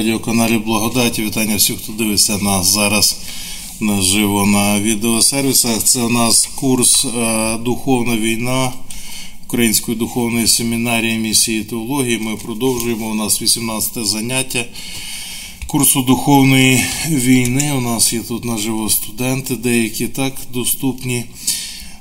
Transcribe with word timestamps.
на 0.00 0.06
радіоканалі 0.06 0.58
Благодаті. 0.58 1.22
Вітання 1.22 1.56
всіх, 1.56 1.76
хто 1.76 1.92
дивиться 1.92 2.38
нас 2.38 2.72
зараз 2.72 3.16
наживо 3.80 4.46
на 4.46 4.80
відеосервісах. 4.80 5.82
Це 5.84 6.02
у 6.02 6.08
нас 6.08 6.48
курс 6.54 7.04
е, 7.04 7.56
Духовна 7.64 8.16
війна 8.16 8.72
Української 9.46 9.96
духовної 9.96 10.46
семінарії 10.46 11.18
місії 11.18 11.64
теології. 11.64 12.18
Ми 12.18 12.36
продовжуємо. 12.36 13.06
У 13.06 13.14
нас 13.14 13.42
18 13.42 14.06
заняття 14.06 14.64
курсу 15.66 16.02
духовної 16.02 16.84
війни. 17.08 17.72
У 17.76 17.80
нас 17.80 18.12
є 18.12 18.20
тут 18.20 18.44
наживо 18.44 18.90
студенти, 18.90 19.56
деякі 19.56 20.08
так 20.08 20.32
доступні. 20.52 21.24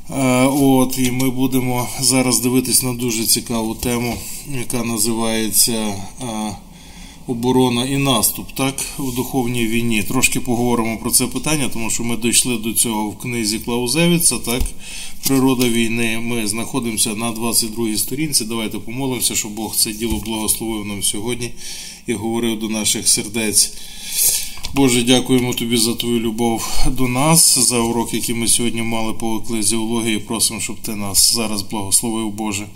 Е, 0.10 0.46
от, 0.46 1.00
І 1.00 1.12
ми 1.12 1.30
будемо 1.30 1.88
зараз 2.02 2.40
дивитись 2.40 2.84
на 2.84 2.94
дуже 2.94 3.24
цікаву 3.24 3.76
тему, 3.76 4.16
яка 4.60 4.84
називається 4.84 5.94
е, 6.22 6.56
оборона 7.30 7.86
і 7.86 7.98
наступ 7.98 8.48
так, 8.58 8.76
в 8.98 9.16
духовній 9.16 9.66
війні. 9.66 10.04
Трошки 10.04 10.40
поговоримо 10.40 10.98
про 10.98 11.12
це 11.12 11.28
питання, 11.28 11.70
тому 11.74 11.90
що 11.90 12.04
ми 12.04 12.18
дійшли 12.18 12.58
до 12.58 12.74
цього 12.74 13.10
в 13.10 13.18
книзі 13.18 13.60
Клаузевіца, 13.60 14.38
так, 14.38 14.62
Природа 15.28 15.70
війни. 15.70 16.20
Ми 16.20 16.48
знаходимося 16.48 17.16
на 17.16 17.32
22-й 17.32 17.98
сторінці. 17.98 18.46
Давайте 18.46 18.80
помолимося, 18.80 19.36
щоб 19.36 19.52
Бог 19.52 19.76
це 19.76 19.92
діло 19.92 20.22
благословив 20.26 20.86
нам 20.86 21.04
сьогодні 21.04 21.52
і 22.08 22.14
говорив 22.14 22.60
до 22.60 22.70
наших 22.70 23.08
сердець. 23.08 23.74
Боже, 24.74 25.04
дякуємо 25.04 25.54
Тобі 25.54 25.78
за 25.78 25.94
Твою 25.96 26.20
любов 26.20 26.86
до 26.88 27.08
нас, 27.08 27.60
за 27.60 27.80
урок, 27.80 28.14
який 28.14 28.36
ми 28.36 28.48
сьогодні 28.48 28.82
мали 28.82 29.14
по 29.14 29.36
еклезіології. 29.36 30.20
Просимо, 30.20 30.60
щоб 30.60 30.76
Ти 30.80 30.96
нас 30.96 31.34
зараз 31.34 31.62
благословив, 31.62 32.30
Боже. 32.30 32.68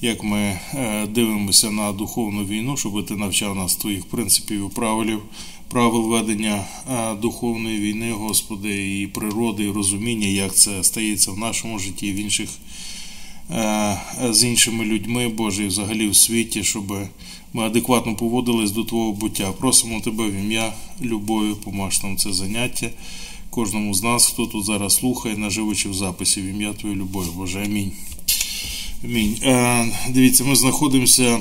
Як 0.00 0.24
ми 0.24 0.38
е, 0.74 1.06
дивимося 1.06 1.70
на 1.70 1.92
духовну 1.92 2.44
війну, 2.44 2.76
щоб 2.76 3.06
ти 3.06 3.16
навчав 3.16 3.56
нас 3.56 3.76
твоїх 3.76 4.06
принципів 4.06 4.66
і 4.70 4.74
правил, 4.74 5.20
правил 5.68 6.02
ведення 6.02 6.64
е, 6.90 7.14
духовної 7.14 7.78
війни, 7.78 8.12
Господи, 8.12 9.00
і 9.00 9.06
природи, 9.06 9.64
і 9.64 9.70
розуміння, 9.70 10.26
як 10.26 10.54
це 10.54 10.84
стається 10.84 11.30
в 11.30 11.38
нашому 11.38 11.78
житті, 11.78 12.12
в 12.12 12.14
інших 12.14 12.48
е, 13.50 14.00
з 14.30 14.44
іншими 14.44 14.84
людьми, 14.84 15.28
Боже, 15.28 15.64
і 15.64 15.66
взагалі 15.66 16.08
в 16.08 16.16
світі, 16.16 16.64
щоб 16.64 16.98
ми 17.52 17.62
адекватно 17.62 18.14
поводились 18.14 18.70
до 18.70 18.84
Твого 18.84 19.12
буття. 19.12 19.52
Просимо 19.52 20.00
Тебе 20.00 20.30
в 20.30 20.34
ім'я 20.34 20.72
любові, 21.02 21.54
помаш 21.64 22.02
нам 22.02 22.16
це 22.16 22.32
заняття. 22.32 22.90
Кожному 23.50 23.94
з 23.94 24.02
нас, 24.02 24.26
хто 24.26 24.46
тут 24.46 24.64
зараз 24.64 24.94
слухає, 24.94 25.36
наживо 25.36 25.74
чи 25.74 25.88
в 25.88 25.94
записі, 25.94 26.40
в 26.40 26.44
ім'я 26.44 26.72
Твоєї 26.72 27.00
любові, 27.00 27.28
Боже. 27.36 27.62
Амінь. 27.64 27.92
Амінь. 29.04 29.36
Е, 29.42 29.86
дивіться, 30.10 30.44
ми 30.44 30.56
знаходимося 30.56 31.38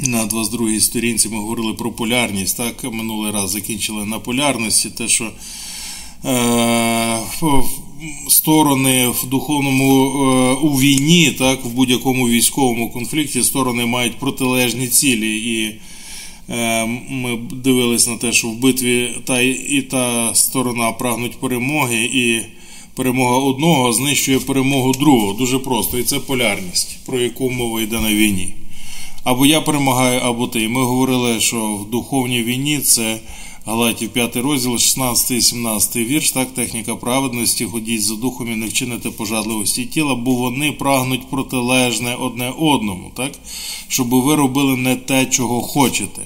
на 0.00 0.26
22-й 0.26 0.80
сторінці. 0.80 1.28
Ми 1.28 1.36
говорили 1.36 1.72
про 1.72 1.92
полярність. 1.92 2.56
Так, 2.56 2.84
минулий 2.92 3.32
раз 3.32 3.50
закінчили 3.50 4.04
на 4.04 4.18
полярності, 4.18 4.90
те, 4.90 5.08
що 5.08 5.30
е, 6.24 7.18
сторони 8.28 9.08
в 9.08 9.26
духовному 9.28 10.06
е, 10.06 10.54
у 10.54 10.80
війні, 10.80 11.30
так, 11.38 11.64
в 11.64 11.68
будь-якому 11.68 12.28
військовому 12.28 12.90
конфлікті 12.90 13.42
сторони 13.42 13.86
мають 13.86 14.18
протилежні 14.18 14.88
цілі. 14.88 15.36
І 15.36 15.80
ми 17.08 17.38
дивились 17.52 18.08
на 18.08 18.16
те, 18.16 18.32
що 18.32 18.48
в 18.48 18.56
битві 18.56 19.10
та 19.24 19.40
і 19.40 19.82
та 19.90 20.34
сторона 20.34 20.92
прагнуть 20.92 21.40
перемоги. 21.40 22.04
і 22.04 22.42
перемога 22.96 23.36
одного 23.36 23.92
знищує 23.92 24.38
перемогу 24.38 24.92
другого. 24.92 25.32
Дуже 25.32 25.58
просто. 25.58 25.98
І 25.98 26.02
це 26.02 26.18
полярність, 26.18 26.98
про 27.06 27.20
яку 27.20 27.50
мова 27.50 27.82
йде 27.82 28.00
на 28.00 28.14
війні. 28.14 28.54
Або 29.24 29.46
я 29.46 29.60
перемагаю, 29.60 30.20
або 30.20 30.46
ти. 30.46 30.68
Ми 30.68 30.84
говорили, 30.84 31.40
що 31.40 31.66
в 31.66 31.90
духовній 31.90 32.42
війні 32.42 32.78
це 32.78 33.18
Галатів 33.66 34.08
5 34.08 34.36
розділ, 34.36 34.78
16 34.78 35.30
і 35.30 35.40
17 35.40 35.96
вірш, 35.96 36.30
так, 36.30 36.54
техніка 36.54 36.96
праведності, 36.96 37.64
ходіть 37.64 38.02
за 38.02 38.14
духом 38.14 38.52
і 38.52 38.56
не 38.56 38.66
вчините 38.66 39.10
пожадливості 39.10 39.84
тіла, 39.84 40.14
бо 40.14 40.32
вони 40.32 40.72
прагнуть 40.72 41.30
протилежне 41.30 42.14
одне 42.14 42.52
одному, 42.58 43.10
так? 43.16 43.32
щоб 43.88 44.08
ви 44.08 44.34
робили 44.34 44.76
не 44.76 44.96
те, 44.96 45.26
чого 45.26 45.60
хочете. 45.60 46.22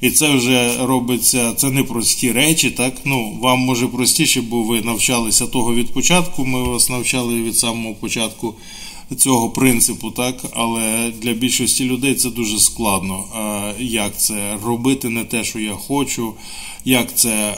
І 0.00 0.10
це 0.10 0.30
вже 0.30 0.86
робиться, 0.86 1.52
це 1.56 1.70
не 1.70 1.82
прості 1.82 2.32
речі. 2.32 2.70
так, 2.70 2.94
ну, 3.04 3.38
Вам 3.40 3.58
може 3.58 3.86
простіше, 3.86 4.40
бо 4.42 4.62
ви 4.62 4.82
навчалися 4.82 5.46
того 5.46 5.74
від 5.74 5.92
початку. 5.92 6.44
Ми 6.44 6.62
вас 6.62 6.90
навчали 6.90 7.42
від 7.42 7.56
самого 7.56 7.94
початку 7.94 8.54
цього 9.16 9.50
принципу, 9.50 10.10
так, 10.10 10.44
але 10.52 11.12
для 11.22 11.32
більшості 11.32 11.84
людей 11.84 12.14
це 12.14 12.30
дуже 12.30 12.58
складно. 12.58 13.24
Як 13.78 14.18
це 14.18 14.58
робити 14.64 15.08
не 15.08 15.24
те, 15.24 15.44
що 15.44 15.58
я 15.58 15.72
хочу, 15.72 16.34
як 16.84 17.16
це 17.16 17.54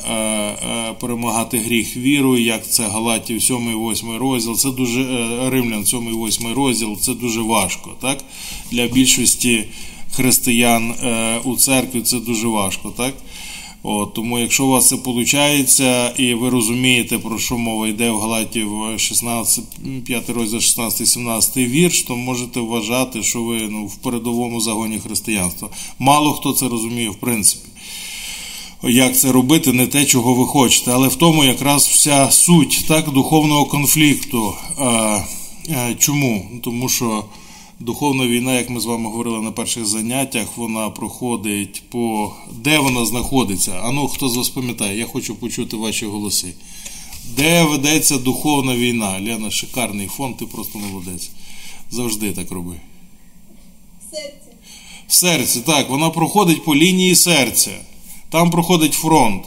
перемагати 1.00 1.58
гріх 1.58 1.96
вірою, 1.96 2.44
як 2.44 2.68
це 2.68 2.82
Галатів 2.82 3.42
7 3.42 3.70
і 3.70 3.90
8 3.92 4.16
розділ, 4.16 4.56
це 4.56 4.70
дуже 4.70 5.02
е, 5.02 5.50
Римлян 5.50 5.84
7 5.84 6.08
і 6.08 6.26
8 6.26 6.52
розділ, 6.52 6.98
це 7.00 7.14
дуже 7.14 7.40
важко. 7.40 7.90
так, 8.00 8.18
Для 8.70 8.86
більшості 8.86 9.64
християн 10.12 10.91
е, 10.91 11.38
у 11.44 11.56
церкві 11.56 12.00
це 12.00 12.19
дуже 12.19 12.48
важко, 12.48 12.91
так? 12.97 13.15
От, 13.82 14.15
Тому, 14.15 14.38
якщо 14.38 14.66
у 14.66 14.69
вас 14.69 14.88
це 14.88 14.97
виходить, 14.97 15.82
і 16.19 16.34
ви 16.34 16.50
розумієте, 16.50 17.19
про 17.19 17.38
що 17.38 17.59
мова 17.59 17.88
йде 17.88 18.10
в 18.10 18.20
Галатів 18.20 18.70
16, 18.97 19.65
5 20.04 20.31
розділ 20.31 20.60
16, 20.60 21.09
17 21.09 21.56
вірш, 21.56 22.03
то 22.03 22.16
можете 22.16 22.60
вважати, 22.60 23.22
що 23.22 23.43
ви 23.43 23.69
ну, 23.70 23.87
в 23.87 23.97
передовому 23.97 24.60
загоні 24.60 24.99
християнства. 24.99 25.69
Мало 25.99 26.32
хто 26.32 26.53
це 26.53 26.69
розуміє, 26.69 27.10
в 27.10 27.16
принципі. 27.16 27.69
Як 28.82 29.16
це 29.16 29.32
робити, 29.32 29.72
не 29.72 29.87
те, 29.87 30.04
чого 30.04 30.34
ви 30.34 30.47
хочете. 30.47 30.91
Але 30.91 31.09
в 31.09 31.15
тому 31.15 31.44
якраз 31.44 31.87
вся 31.87 32.31
суть 32.31 32.84
так, 32.88 33.10
духовного 33.10 33.65
конфлікту. 33.65 34.54
Чому? 35.99 36.50
Тому 36.62 36.88
що 36.88 37.25
Духовна 37.80 38.26
війна, 38.26 38.58
як 38.58 38.70
ми 38.70 38.80
з 38.80 38.84
вами 38.84 39.10
говорили 39.10 39.41
на 39.41 39.52
перших 39.52 39.86
заняттях, 39.86 40.56
вона 40.56 40.91
проходить 40.91 41.82
по 41.88 42.32
де 42.52 42.78
вона 42.78 43.06
знаходиться. 43.06 43.72
Ану, 43.72 44.08
хто 44.08 44.28
з 44.28 44.36
вас 44.36 44.48
пам'ятає, 44.48 44.98
я 44.98 45.06
хочу 45.06 45.34
почути 45.34 45.76
ваші 45.76 46.06
голоси. 46.06 46.54
Де 47.36 47.64
ведеться 47.64 48.19
духовна 48.19 48.76
війна? 48.76 49.20
Лена, 49.20 49.50
шикарний 49.50 50.06
фон, 50.06 50.34
ти 50.34 50.46
просто 50.46 50.78
молодець. 50.78 51.30
Завжди 51.90 52.32
так 52.32 52.50
роби. 52.50 52.80
В 54.00 54.16
серці. 54.16 54.50
В 55.08 55.12
серці, 55.14 55.60
так, 55.60 55.90
вона 55.90 56.10
проходить 56.10 56.64
по 56.64 56.76
лінії 56.76 57.14
серця. 57.14 57.70
Там 58.30 58.50
проходить 58.50 58.94
фронт. 58.94 59.44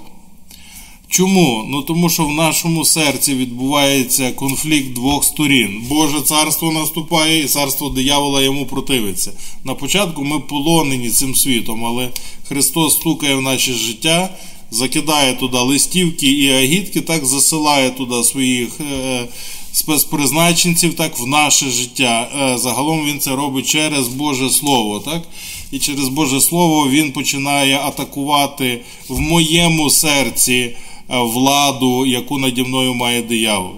Чому? 1.13 1.65
Ну 1.69 1.81
тому 1.81 2.09
що 2.09 2.23
в 2.25 2.31
нашому 2.31 2.85
серці 2.85 3.35
відбувається 3.35 4.31
конфлікт 4.31 4.93
двох 4.93 5.23
сторін. 5.23 5.81
Боже 5.89 6.21
царство 6.21 6.71
наступає, 6.71 7.43
і 7.43 7.47
царство 7.47 7.89
диявола 7.89 8.41
йому 8.41 8.65
противиться. 8.65 9.31
На 9.63 9.73
початку 9.73 10.23
ми 10.23 10.39
полонені 10.39 11.09
цим 11.09 11.35
світом, 11.35 11.85
але 11.85 12.09
Христос 12.47 12.93
стукає 12.93 13.35
в 13.35 13.41
наше 13.41 13.73
життя, 13.73 14.29
закидає 14.71 15.33
туди 15.33 15.57
листівки 15.57 16.27
і 16.27 16.51
агітки, 16.51 17.01
так 17.01 17.25
засилає 17.25 17.89
туди 17.89 18.23
своїх 18.23 18.79
е, 18.81 19.27
спецпризначенців 19.71 20.93
так 20.93 21.19
в 21.19 21.27
наше 21.27 21.69
життя. 21.69 22.29
Е, 22.41 22.57
загалом 22.57 23.05
він 23.05 23.19
це 23.19 23.35
робить 23.35 23.67
через 23.67 24.07
Боже 24.07 24.49
Слово. 24.49 24.99
так? 24.99 25.23
І 25.71 25.79
через 25.79 26.07
Боже 26.07 26.41
Слово 26.41 26.89
він 26.89 27.11
починає 27.11 27.77
атакувати 27.77 28.81
в 29.09 29.19
моєму 29.19 29.89
серці. 29.89 30.71
Е, 31.13 31.17
владу, 31.17 32.05
яку 32.05 32.37
наді 32.37 32.63
мною 32.63 32.93
має 32.93 33.21
диявол. 33.21 33.75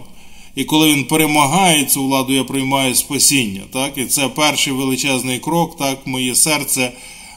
І 0.56 0.64
коли 0.64 0.94
він 0.94 1.04
перемагає 1.04 1.86
цю 1.86 2.04
владу, 2.04 2.34
я 2.34 2.44
приймаю 2.44 2.96
спасіння. 2.96 3.62
Так? 3.74 3.98
І 3.98 4.06
це 4.06 4.28
перший 4.28 4.74
величезний 4.74 5.40
крок, 5.40 5.78
так, 5.78 6.08
моє 6.08 6.36
серце, 6.36 6.92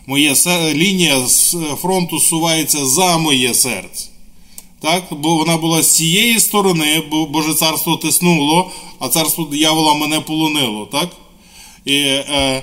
моє 0.07 0.35
лінія 0.75 1.27
з 1.27 1.57
фронту 1.83 2.21
сувається 2.21 2.87
за 2.87 3.19
моє 3.19 3.55
серце. 3.55 4.09
Так? 4.81 5.05
Бо 5.11 5.37
вона 5.37 5.57
була 5.57 5.83
з 5.83 5.97
цієї 5.97 6.41
сторони, 6.41 7.03
бо 7.11 7.27
Боже 7.27 7.55
царство 7.55 7.97
тиснуло, 7.97 8.71
а 8.99 9.09
царство 9.09 9.45
диявола 9.45 9.95
мене 9.95 10.21
полонило. 10.21 10.89
Так? 10.93 11.09
І 11.85 11.95
е, 11.95 12.63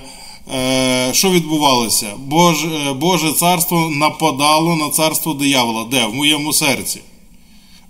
е, 0.54 1.10
що 1.12 1.30
відбувалося? 1.30 2.06
Боже, 2.18 2.92
Боже 2.92 3.32
царство 3.32 3.90
нападало 3.90 4.76
на 4.76 4.90
царство 4.90 5.34
диявола. 5.34 5.84
Де? 5.84 6.06
В 6.06 6.14
моєму 6.14 6.52
серці 6.52 7.00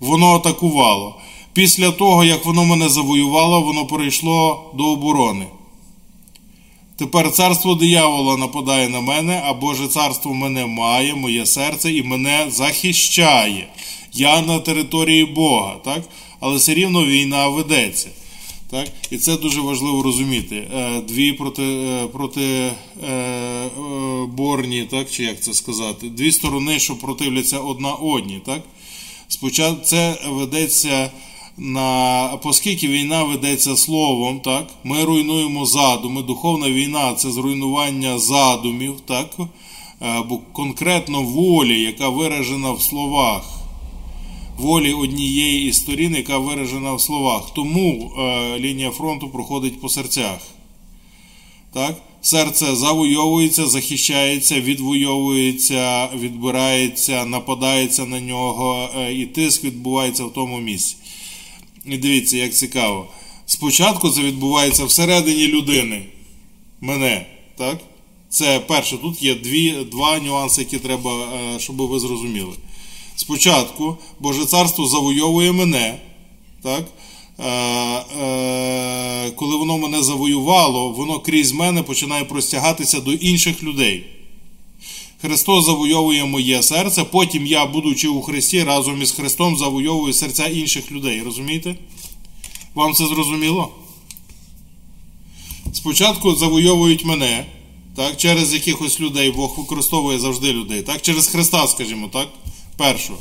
воно 0.01 0.35
атакувало. 0.35 1.15
Після 1.53 1.91
того, 1.91 2.25
як 2.25 2.45
воно 2.45 2.65
мене 2.65 2.89
завоювало, 2.89 3.61
воно 3.61 3.87
перейшло 3.87 4.71
до 4.75 4.85
оборони. 4.85 5.47
Тепер 6.97 7.33
царство 7.33 7.75
диявола 7.75 8.37
нападає 8.37 8.89
на 8.89 9.01
мене, 9.01 9.43
а 9.45 9.53
Боже 9.53 9.89
царство 9.89 10.35
мене 10.35 10.67
має, 10.67 11.15
моє 11.15 11.47
серце 11.47 11.93
і 11.93 12.03
мене 12.03 12.47
захищає. 12.49 13.69
Я 14.13 14.43
на 14.43 14.59
території 14.59 15.25
Бога, 15.25 15.77
так? 15.85 16.03
але 16.41 16.57
все 16.57 16.75
рівно 16.75 17.07
війна 17.07 17.49
ведеться. 17.49 18.09
Так? 18.71 18.89
І 19.11 19.17
це 19.17 19.37
дуже 19.37 19.61
важливо 19.61 20.03
розуміти. 20.03 20.57
Е, 20.75 21.01
дві 21.09 21.33
проти, 21.33 21.63
е, 21.63 22.07
проти 22.07 22.73
е, 23.09 23.71
борні, 24.29 24.85
так? 24.91 25.11
чи 25.11 25.23
як 25.23 25.41
це 25.41 25.55
сказати, 25.55 26.09
дві 26.09 26.33
сторони, 26.33 26.79
що 26.79 26.99
противляться 26.99 27.59
одна 27.59 27.93
одній. 27.93 28.41
Так? 28.47 28.63
Спочатку 29.29 29.85
це 29.85 30.19
ведеться 30.29 31.11
на 31.57 32.31
оскільки 32.45 32.89
війна 32.89 33.23
ведеться 33.23 33.77
словом, 33.77 34.41
так? 34.41 34.67
ми 34.85 35.05
руйнуємо 35.05 35.67
задуми. 35.67 36.23
Духовна 36.23 36.71
війна 36.71 37.15
це 37.15 37.31
зруйнування 37.31 38.19
задумів, 38.19 38.95
так? 39.07 39.37
або 40.01 40.39
конкретно 40.53 41.23
волі, 41.23 41.81
яка 41.81 42.09
виражена 42.09 42.73
в 42.73 42.83
словах 42.83 43.57
волі 44.59 44.93
однієї 44.93 45.69
із 45.69 45.77
сторін, 45.77 46.15
яка 46.15 46.39
виражена 46.39 46.95
в 46.95 47.01
словах. 47.01 47.51
Тому 47.55 48.13
е, 48.19 48.59
лінія 48.59 48.91
фронту 48.91 49.29
проходить 49.29 49.81
по 49.81 49.89
серцях. 49.89 50.39
Так? 51.77 51.97
Серце 52.21 52.77
завойовується, 52.77 53.67
захищається, 53.67 54.61
відвойовується, 54.61 56.09
відбирається, 56.19 57.25
нападається 57.25 58.07
на 58.07 58.21
нього, 58.21 58.89
е, 58.97 59.15
і 59.15 59.27
тиск 59.27 59.65
відбувається 59.65 60.25
в 60.25 60.33
тому 60.33 60.59
місці. 60.59 60.97
І 61.87 61.99
дивіться, 61.99 62.37
як 62.37 62.55
цікаво. 62.55 63.07
Спочатку 63.47 64.11
це 64.11 64.21
відбувається 64.21 64.85
всередині 64.85 65.47
людини. 65.47 66.07
Мене. 66.81 67.27
так? 67.57 67.81
Це 68.29 68.61
перше, 68.61 68.97
тут 68.97 69.23
є 69.23 69.35
дві, 69.35 69.73
два 69.91 70.19
нюанси, 70.19 70.61
які 70.61 70.79
треба, 70.79 71.11
е, 71.57 71.59
щоб 71.59 71.77
ви 71.77 71.99
зрозуміли. 72.01 72.53
Спочатку 73.17 73.97
Боже 74.21 74.47
царство 74.47 74.87
завойовує 74.87 75.53
мене. 75.53 75.99
так? 76.63 76.85
Е, 77.39 77.49
е, 77.49 79.31
коли 79.31 79.57
воно 79.57 79.79
мене 79.79 80.03
завоювало, 80.03 80.89
воно 80.89 81.21
крізь 81.21 81.53
мене 81.53 81.83
починає 81.83 82.25
простягатися 82.25 83.01
до 83.01 83.13
інших 83.13 83.63
людей. 83.63 84.07
Христос 85.21 85.65
завойовує 85.65 86.25
моє 86.25 86.63
серце, 86.63 87.05
потім 87.05 87.47
я, 87.47 87.67
будучи 87.67 88.09
у 88.09 88.23
Христі, 88.23 88.65
разом 88.65 89.03
із 89.03 89.13
Христом 89.13 89.57
завойовую 89.57 90.13
серця 90.13 90.47
інших 90.47 90.93
людей. 90.93 91.23
Розумієте? 91.23 91.77
Вам 92.75 92.95
це 92.95 93.07
зрозуміло? 93.07 93.69
Спочатку 95.73 96.35
завойовують 96.35 97.05
мене, 97.05 97.47
так, 97.97 98.17
через 98.17 98.55
якихось 98.55 99.01
людей, 99.01 99.31
Бог 99.31 99.59
використовує 99.59 100.19
завжди 100.19 100.53
людей, 100.53 100.83
так, 100.83 101.03
через 101.03 101.27
Христа, 101.27 101.67
скажімо 101.67 102.09
так 102.13 102.29
першу. 102.77 103.15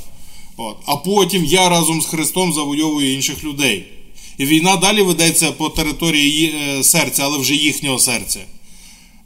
От. 0.58 0.78
А 0.86 0.96
потім 0.96 1.46
я 1.46 1.70
разом 1.70 2.02
з 2.02 2.06
Христом 2.06 2.54
завойовую 2.54 3.14
інших 3.14 3.44
людей. 3.44 3.95
І 4.38 4.46
війна 4.46 4.76
далі 4.76 5.02
ведеться 5.02 5.52
по 5.52 5.70
території 5.70 6.56
е, 6.56 6.84
серця, 6.84 7.24
але 7.24 7.38
вже 7.38 7.56
їхнього 7.56 8.00
серця. 8.00 8.40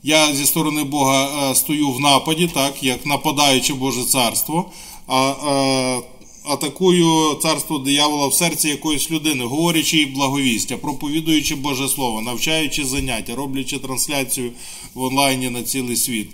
Я 0.03 0.35
зі 0.35 0.45
сторони 0.45 0.83
Бога 0.83 1.49
е, 1.51 1.55
стою 1.55 1.91
в 1.91 1.99
нападі, 1.99 2.49
так, 2.53 2.83
як 2.83 3.05
нападаючи 3.05 3.73
Боже 3.73 4.03
царство, 4.03 4.71
а, 5.07 5.17
а 5.17 6.01
атакую 6.45 7.35
царство 7.41 7.79
диявола 7.79 8.27
в 8.27 8.33
серці 8.33 8.69
якоїсь 8.69 9.11
людини, 9.11 9.45
говорячи 9.45 9.97
їй 9.97 10.05
благовістя, 10.05 10.77
проповідуючи 10.77 11.55
Боже 11.55 11.87
Слово, 11.87 12.21
навчаючи 12.21 12.85
заняття, 12.85 13.35
роблячи 13.35 13.77
трансляцію 13.79 14.51
в 14.93 15.01
онлайні 15.01 15.49
на 15.49 15.63
цілий 15.63 15.95
світ. 15.95 16.29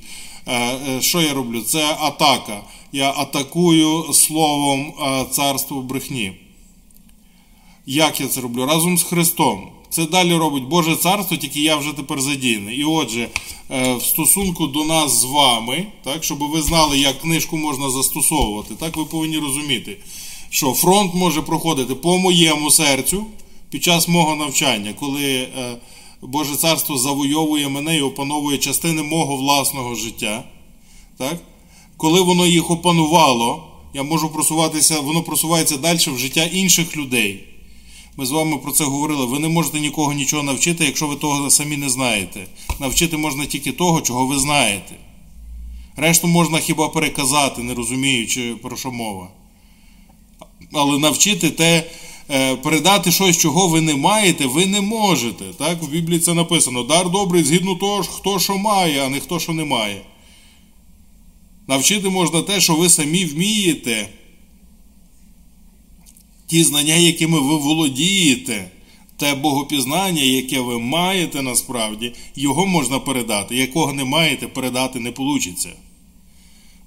Е, 0.48 0.78
що 1.02 1.22
я 1.22 1.34
роблю? 1.34 1.62
Це 1.62 1.98
атака 2.00 2.64
я 2.92 3.14
атакую 3.18 4.14
словом 4.14 4.94
царство 5.32 5.82
брехні. 5.82 6.45
Як 7.86 8.20
я 8.22 8.28
це 8.28 8.42
роблю? 8.42 8.66
Разом 8.66 8.98
з 8.98 9.04
Христом. 9.04 9.68
Це 9.90 10.06
далі 10.06 10.36
робить 10.36 10.64
Боже 10.64 10.96
царство, 10.96 11.38
тільки 11.38 11.62
я 11.62 11.76
вже 11.76 11.94
тепер 11.94 12.22
задіяний. 12.22 12.78
І 12.78 12.84
отже, 12.84 13.30
е, 13.70 13.96
в 13.96 14.04
стосунку 14.04 14.68
до 14.68 14.84
нас 14.84 15.22
з 15.22 15.24
вами, 15.24 15.88
так, 16.04 16.24
щоб 16.24 16.40
ви 16.40 16.62
знали, 16.62 17.00
як 17.00 17.22
книжку 17.22 17.58
можна 17.58 17.90
застосовувати, 17.90 18.76
так 18.76 18.98
ви 18.98 19.06
повинні 19.06 19.38
розуміти, 19.38 19.98
що 20.50 20.74
фронт 20.74 21.14
може 21.16 21.42
проходити 21.42 21.96
по 21.96 22.18
моєму 22.18 22.72
серцю 22.72 23.26
під 23.70 23.84
час 23.84 24.08
мого 24.08 24.36
навчання, 24.36 24.94
коли 25.00 25.34
е, 25.34 25.78
Боже 26.22 26.56
царство 26.56 26.98
завойовує 26.98 27.70
мене 27.70 27.98
і 27.98 28.02
опановує 28.02 28.58
частини 28.58 29.04
мого 29.04 29.36
власного 29.36 29.96
життя. 29.96 30.44
так, 31.18 31.42
коли 31.98 32.22
воно 32.22 32.46
їх 32.46 32.72
опанувало, 32.72 33.64
я 33.94 34.04
можу 34.04 34.30
просуватися, 34.30 35.00
воно 35.00 35.24
просувається 35.24 35.78
далі 35.78 35.98
в 35.98 36.18
життя 36.18 36.44
інших 36.44 36.98
людей. 36.98 37.55
Ми 38.18 38.26
з 38.26 38.32
вами 38.32 38.58
про 38.58 38.72
це 38.72 38.84
говорили. 38.84 39.26
Ви 39.26 39.40
не 39.40 39.48
можете 39.48 39.80
нікого 39.80 40.14
нічого 40.14 40.44
навчити, 40.44 40.86
якщо 40.86 41.08
ви 41.08 41.16
того 41.16 41.50
самі 41.50 41.78
не 41.78 41.90
знаєте. 41.90 42.48
Навчити 42.80 43.18
можна 43.18 43.46
тільки 43.46 43.72
того, 43.72 44.02
чого 44.02 44.26
ви 44.26 44.40
знаєте. 44.40 44.96
Решту 45.96 46.28
можна 46.28 46.60
хіба 46.60 46.90
переказати, 46.90 47.64
не 47.64 47.74
розуміючи, 47.74 48.56
про 48.62 48.78
що 48.78 48.92
мова. 48.92 49.28
Але 50.74 51.00
навчити 51.00 51.50
те, 51.50 51.84
е, 52.32 52.56
передати 52.56 53.12
щось, 53.12 53.38
чого 53.38 53.68
ви 53.68 53.82
не 53.82 53.96
маєте, 53.96 54.46
ви 54.46 54.66
не 54.66 54.82
можете. 54.82 55.46
Так? 55.58 55.84
В 55.84 55.88
Біблії 55.88 56.20
це 56.20 56.34
написано: 56.34 56.84
дар 56.84 57.10
добрий 57.10 57.44
згідно 57.44 57.76
того, 57.76 58.04
хто 58.04 58.40
що 58.40 58.58
має, 58.58 59.06
а 59.06 59.10
не 59.10 59.20
хто 59.20 59.40
що 59.40 59.54
не 59.54 59.66
має. 59.66 60.02
Навчити 61.68 62.10
можна 62.10 62.42
те, 62.42 62.62
що 62.62 62.76
ви 62.76 62.90
самі 62.90 63.26
вмієте. 63.26 64.10
Ті 66.48 66.64
знання, 66.64 66.96
якими 66.96 67.40
ви 67.40 67.58
володієте, 67.58 68.72
те 69.18 69.36
богопізнання, 69.36 70.22
яке 70.22 70.60
ви 70.60 70.80
маєте 70.80 71.42
насправді, 71.42 72.14
його 72.36 72.66
можна 72.66 73.00
передати. 73.00 73.56
Якого 73.56 73.94
не 73.94 74.04
маєте, 74.04 74.48
передати 74.48 75.00
не 75.00 75.14
вийде. 75.18 75.76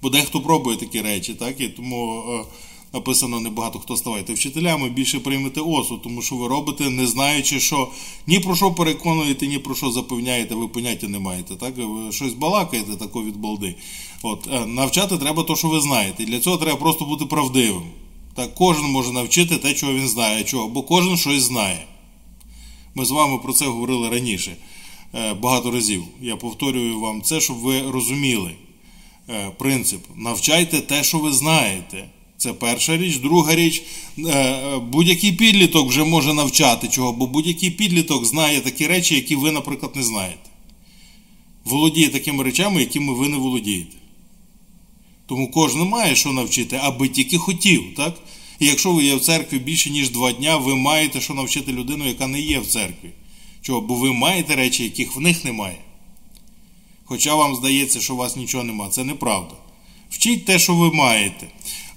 Бо 0.02 0.10
дехто 0.10 0.40
пробує 0.40 0.76
такі 0.76 1.00
речі, 1.00 1.34
так? 1.34 1.60
І 1.60 1.68
тому 1.68 2.22
е, 2.30 2.44
написано 2.92 3.40
небагато 3.40 3.78
хто 3.78 3.96
ставайте 3.96 4.32
вчителями, 4.32 4.88
більше 4.88 5.20
приймете 5.20 5.60
осуд, 5.60 6.02
тому 6.02 6.22
що 6.22 6.36
ви 6.36 6.48
робите, 6.48 6.90
не 6.90 7.06
знаючи, 7.06 7.60
що 7.60 7.88
ні 8.26 8.40
про 8.40 8.56
що 8.56 8.70
переконуєте, 8.70 9.46
ні 9.46 9.58
про 9.58 9.74
що 9.74 9.90
запевняєте, 9.90 10.54
ви 10.54 10.68
поняття 10.68 11.08
не 11.08 11.18
маєте. 11.18 11.56
Так? 11.56 11.74
Ви 11.76 12.12
щось 12.12 12.32
балакаєте 12.32 12.96
тако 12.96 13.22
від 13.22 13.36
балди. 13.36 13.74
От, 14.22 14.48
е, 14.52 14.66
Навчати 14.66 15.18
треба 15.18 15.42
те, 15.42 15.56
що 15.56 15.68
ви 15.68 15.80
знаєте. 15.80 16.22
І 16.22 16.26
для 16.26 16.40
цього 16.40 16.56
треба 16.56 16.78
просто 16.78 17.04
бути 17.04 17.26
правдивим. 17.26 17.82
Так, 18.38 18.54
Кожен 18.54 18.84
може 18.84 19.12
навчити 19.12 19.56
те, 19.56 19.74
чого 19.74 19.94
він 19.94 20.08
знає. 20.08 20.44
Чого? 20.44 20.68
Бо 20.68 20.82
кожен 20.82 21.16
щось 21.16 21.42
знає. 21.42 21.86
Ми 22.94 23.04
з 23.04 23.10
вами 23.10 23.38
про 23.38 23.52
це 23.52 23.66
говорили 23.66 24.08
раніше 24.08 24.56
е, 25.14 25.34
багато 25.34 25.70
разів. 25.70 26.04
Я 26.20 26.36
повторюю 26.36 27.00
вам 27.00 27.22
це, 27.22 27.40
щоб 27.40 27.56
ви 27.56 27.90
розуміли 27.90 28.50
е, 29.28 29.50
принцип. 29.58 30.00
Навчайте 30.16 30.80
те, 30.80 31.04
що 31.04 31.18
ви 31.18 31.32
знаєте. 31.32 32.08
Це 32.36 32.52
перша 32.52 32.96
річ. 32.96 33.16
Друга 33.16 33.54
річ, 33.54 33.82
будь-який 34.82 35.32
підліток 35.32 35.88
вже 35.88 36.04
може 36.04 36.34
навчати 36.34 36.88
чого, 36.88 37.12
бо 37.12 37.26
будь-який 37.26 37.70
підліток 37.70 38.24
знає 38.24 38.60
такі 38.60 38.86
речі, 38.86 39.14
які 39.14 39.36
ви, 39.36 39.52
наприклад, 39.52 39.96
не 39.96 40.02
знаєте. 40.02 40.50
Володіє 41.64 42.08
такими 42.08 42.44
речами, 42.44 42.80
якими 42.80 43.14
ви 43.14 43.28
не 43.28 43.36
володієте. 43.36 43.97
Тому 45.28 45.50
кожен 45.50 45.88
має 45.88 46.14
що 46.14 46.32
навчити, 46.32 46.80
аби 46.82 47.08
тільки 47.08 47.38
хотів. 47.38 47.94
так? 47.96 48.14
І 48.58 48.66
якщо 48.66 48.92
ви 48.92 49.04
є 49.04 49.14
в 49.14 49.20
церкві 49.20 49.58
більше, 49.58 49.90
ніж 49.90 50.10
два 50.10 50.32
дня, 50.32 50.56
ви 50.56 50.76
маєте 50.76 51.20
що 51.20 51.34
навчити 51.34 51.72
людину, 51.72 52.06
яка 52.06 52.26
не 52.26 52.40
є 52.40 52.58
в 52.58 52.66
церкві. 52.66 53.10
Чого? 53.62 53.80
Бо 53.80 53.94
ви 53.94 54.12
маєте 54.12 54.56
речі, 54.56 54.84
яких 54.84 55.16
в 55.16 55.20
них 55.20 55.44
немає. 55.44 55.76
Хоча 57.04 57.34
вам 57.34 57.56
здається, 57.56 58.00
що 58.00 58.14
у 58.14 58.16
вас 58.16 58.36
нічого 58.36 58.64
немає. 58.64 58.90
Це 58.90 59.04
неправда. 59.04 59.54
Вчіть 60.10 60.44
те, 60.44 60.58
що 60.58 60.74
ви 60.74 60.92
маєте. 60.92 61.46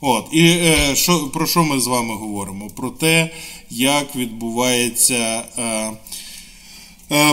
От, 0.02 0.28
І 0.32 0.48
е, 0.48 0.96
що, 0.96 1.20
про 1.28 1.48
що 1.48 1.64
ми 1.64 1.80
з 1.80 1.88
вами 1.88 2.16
говоримо? 2.16 2.70
Про 2.70 2.90
те, 2.90 3.30
як 3.70 4.16
відбувається. 4.16 5.44
Е, 5.58 5.92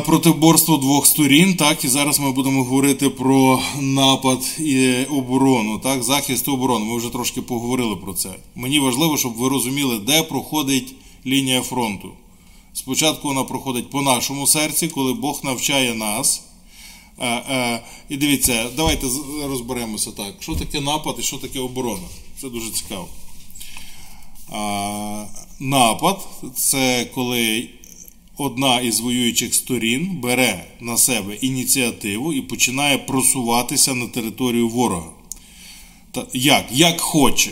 протиборство 0.07 0.77
двох 0.77 1.07
сторін. 1.07 1.55
Так, 1.57 1.85
і 1.85 1.89
зараз 1.89 2.21
ми 2.21 2.33
будемо 2.33 2.65
говорити 2.65 3.11
про 3.11 3.63
напад 3.81 4.57
і 4.59 5.05
оборону, 5.05 5.79
так, 5.79 6.03
захист 6.03 6.49
і 6.49 6.51
оборону. 6.51 6.85
Ми 6.85 6.97
вже 6.97 7.09
трошки 7.09 7.43
поговорили 7.43 7.97
про 7.97 8.13
це. 8.13 8.29
Мені 8.55 8.79
важливо, 8.79 9.17
щоб 9.17 9.35
ви 9.35 9.49
розуміли, 9.49 9.99
де 9.99 10.23
проходить 10.23 10.95
лінія 11.27 11.63
фронту. 11.63 12.09
Спочатку 12.73 13.29
вона 13.29 13.45
проходить 13.45 13.91
по 13.91 14.03
нашому 14.03 14.47
серці, 14.47 14.89
коли 14.89 15.13
Бог 15.13 15.41
навчає 15.45 15.95
нас. 15.95 16.43
Е, 17.19 17.29
е, 17.29 17.83
і 18.09 18.17
дивіться, 18.17 18.67
давайте 18.77 19.07
розберемося 19.45 20.11
так. 20.11 20.35
Що 20.41 20.55
таке 20.55 20.81
напад 20.81 21.17
і 21.19 21.23
що 21.23 21.37
таке 21.37 21.61
оборона? 21.61 22.07
Це 22.41 22.49
дуже 22.49 22.71
цікаво. 22.71 23.09
Напад 25.61 26.29
це 26.55 27.05
коли 27.15 27.69
одна 28.38 28.80
із 28.80 29.00
воюючих 29.00 29.54
сторін 29.54 30.18
бере 30.23 30.64
на 30.80 30.97
себе 30.97 31.35
ініціативу 31.35 32.33
і 32.33 32.40
починає 32.40 32.99
просуватися 32.99 33.95
на 33.95 34.07
територію 34.07 34.68
ворога. 34.68 35.11
Та, 36.12 36.26
Як? 36.33 36.66
Як 36.73 37.00
хоче. 37.00 37.50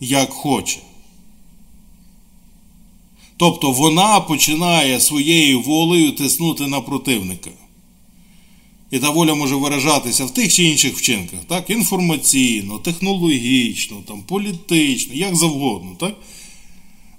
Як 0.00 0.30
хоче. 0.30 0.78
Тобто 3.36 3.70
вона 3.70 4.20
починає 4.20 5.00
своєю 5.00 5.60
волею 5.60 6.12
тиснути 6.12 6.66
на 6.66 6.80
противника. 6.80 7.50
І 8.90 8.98
та 8.98 9.10
воля 9.10 9.34
може 9.34 9.56
виражатися 9.56 10.24
в 10.24 10.30
тих 10.30 10.54
чи 10.54 10.64
інших 10.64 10.96
вчинках, 10.96 11.40
так? 11.48 11.70
інформаційно, 11.70 12.78
технологічно, 12.78 13.96
там, 14.06 14.22
політично, 14.22 15.14
як 15.14 15.36
завгодно. 15.36 15.96
Так? 16.00 16.14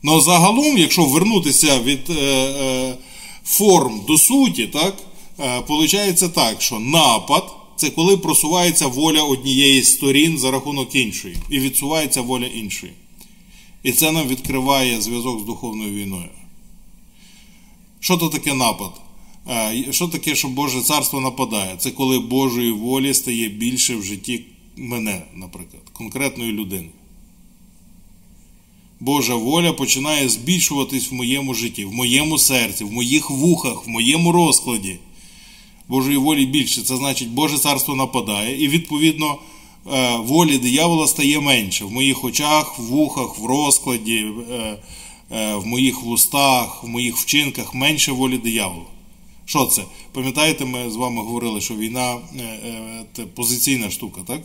Ну 0.04 0.22
загалом, 0.22 0.78
якщо 0.78 1.06
вернутися 1.06 1.80
від 1.80 2.10
е, 2.10 2.14
е, 2.14 2.98
форм 3.44 4.02
до 4.08 4.18
суті, 4.18 4.68
так, 4.68 4.98
е, 5.40 5.64
виходить 5.68 6.34
так, 6.34 6.62
що 6.62 6.80
напад 6.80 7.56
це 7.76 7.90
коли 7.90 8.18
просувається 8.18 8.88
воля 8.88 9.24
однієї 9.24 9.82
з 9.82 9.94
сторін 9.94 10.38
за 10.38 10.52
рахунок 10.52 10.96
іншої, 10.96 11.36
і 11.50 11.60
відсувається 11.60 12.22
воля 12.22 12.46
іншої. 12.46 12.94
І 13.84 13.92
це 13.92 14.12
нам 14.12 14.28
відкриває 14.28 15.02
зв'язок 15.02 15.40
з 15.40 15.44
духовною 15.44 15.94
війною. 15.94 16.30
Що 18.00 18.18
то 18.18 18.30
таке 18.30 18.54
напад? 18.54 18.92
Е, 19.50 19.86
що 19.92 20.08
таке, 20.08 20.36
що 20.36 20.48
Боже 20.48 20.82
царство 20.82 21.22
нападає? 21.22 21.76
Це 21.78 21.92
коли 21.92 22.20
Божої 22.20 22.72
волі 22.72 23.14
стає 23.14 23.50
більше 23.50 23.96
в 23.96 24.04
житті 24.04 24.46
мене, 24.78 25.22
наприклад, 25.36 25.84
конкретної 25.94 26.52
людини. 26.52 26.90
Божа 29.00 29.36
воля 29.36 29.74
починає 29.74 30.30
збільшуватись 30.30 31.12
в 31.12 31.14
моєму 31.14 31.54
житті, 31.54 31.86
в 31.86 31.94
моєму 31.94 32.38
серці, 32.38 32.84
в 32.84 32.92
моїх 32.92 33.30
вухах, 33.30 33.86
в 33.86 33.90
моєму 33.90 34.32
розкладі. 34.32 34.96
Божої 35.88 36.18
волі 36.18 36.46
більше. 36.46 36.82
Це 36.82 36.98
значить, 36.98 37.30
Боже 37.30 37.58
царство 37.58 37.96
нападає, 37.96 38.64
і 38.64 38.68
відповідно 38.68 39.38
е, 39.94 40.16
волі 40.18 40.58
диявола 40.58 41.08
стає 41.08 41.40
менше 41.40 41.86
в 41.86 41.92
моїх 41.92 42.24
очах, 42.24 42.80
в 42.80 42.82
вухах, 42.82 43.40
в 43.40 43.46
розкладі, 43.46 44.26
е, 44.52 45.56
в 45.56 45.66
моїх 45.66 46.02
вустах, 46.02 46.84
в 46.84 46.88
моїх 46.88 47.18
вчинках 47.18 47.74
менше 47.74 48.12
волі 48.12 48.38
диявола. 48.38 48.86
Що 49.46 49.66
це? 49.66 49.84
Пам'ятаєте, 50.12 50.66
ми 50.66 50.90
з 50.90 50.96
вами 50.96 51.22
говорили, 51.22 51.62
що 51.62 51.76
війна 51.76 52.18
це 53.14 53.24
позиційна 53.24 53.90
штука, 53.90 54.22
так? 54.28 54.42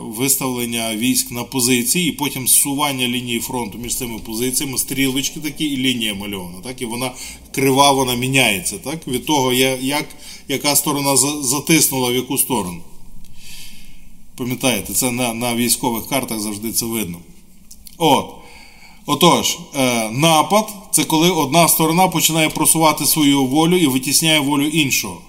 Виставлення 0.00 0.96
військ 0.96 1.30
на 1.30 1.44
позиції, 1.44 2.08
і 2.08 2.12
потім 2.12 2.48
зсування 2.48 3.08
лінії 3.08 3.40
фронту 3.40 3.78
між 3.78 3.96
цими 3.96 4.18
позиціями, 4.18 4.78
стрілочки 4.78 5.40
такі, 5.40 5.64
і 5.64 5.76
лінія 5.76 6.14
мальована. 6.14 6.58
Так? 6.62 6.82
І 6.82 6.84
вона 6.84 7.10
крива, 7.50 7.92
вона 7.92 8.14
міняється. 8.14 8.78
Так? 8.78 9.08
Від 9.08 9.26
того, 9.26 9.52
як, 9.52 10.06
яка 10.48 10.76
сторона 10.76 11.16
затиснула 11.42 12.10
в 12.10 12.14
яку 12.14 12.38
сторону. 12.38 12.80
Пам'ятаєте, 14.36 14.92
це 14.92 15.10
на 15.10 15.34
на 15.34 15.54
військових 15.54 16.08
картах 16.08 16.40
завжди 16.40 16.72
це 16.72 16.86
видно. 16.86 17.18
От. 17.98 18.26
Отож, 19.06 19.58
напад 20.10 20.68
це 20.90 21.04
коли 21.04 21.30
одна 21.30 21.68
сторона 21.68 22.08
починає 22.08 22.48
просувати 22.48 23.06
свою 23.06 23.44
волю 23.44 23.76
і 23.76 23.86
витісняє 23.86 24.40
волю 24.40 24.66
іншого. 24.66 25.20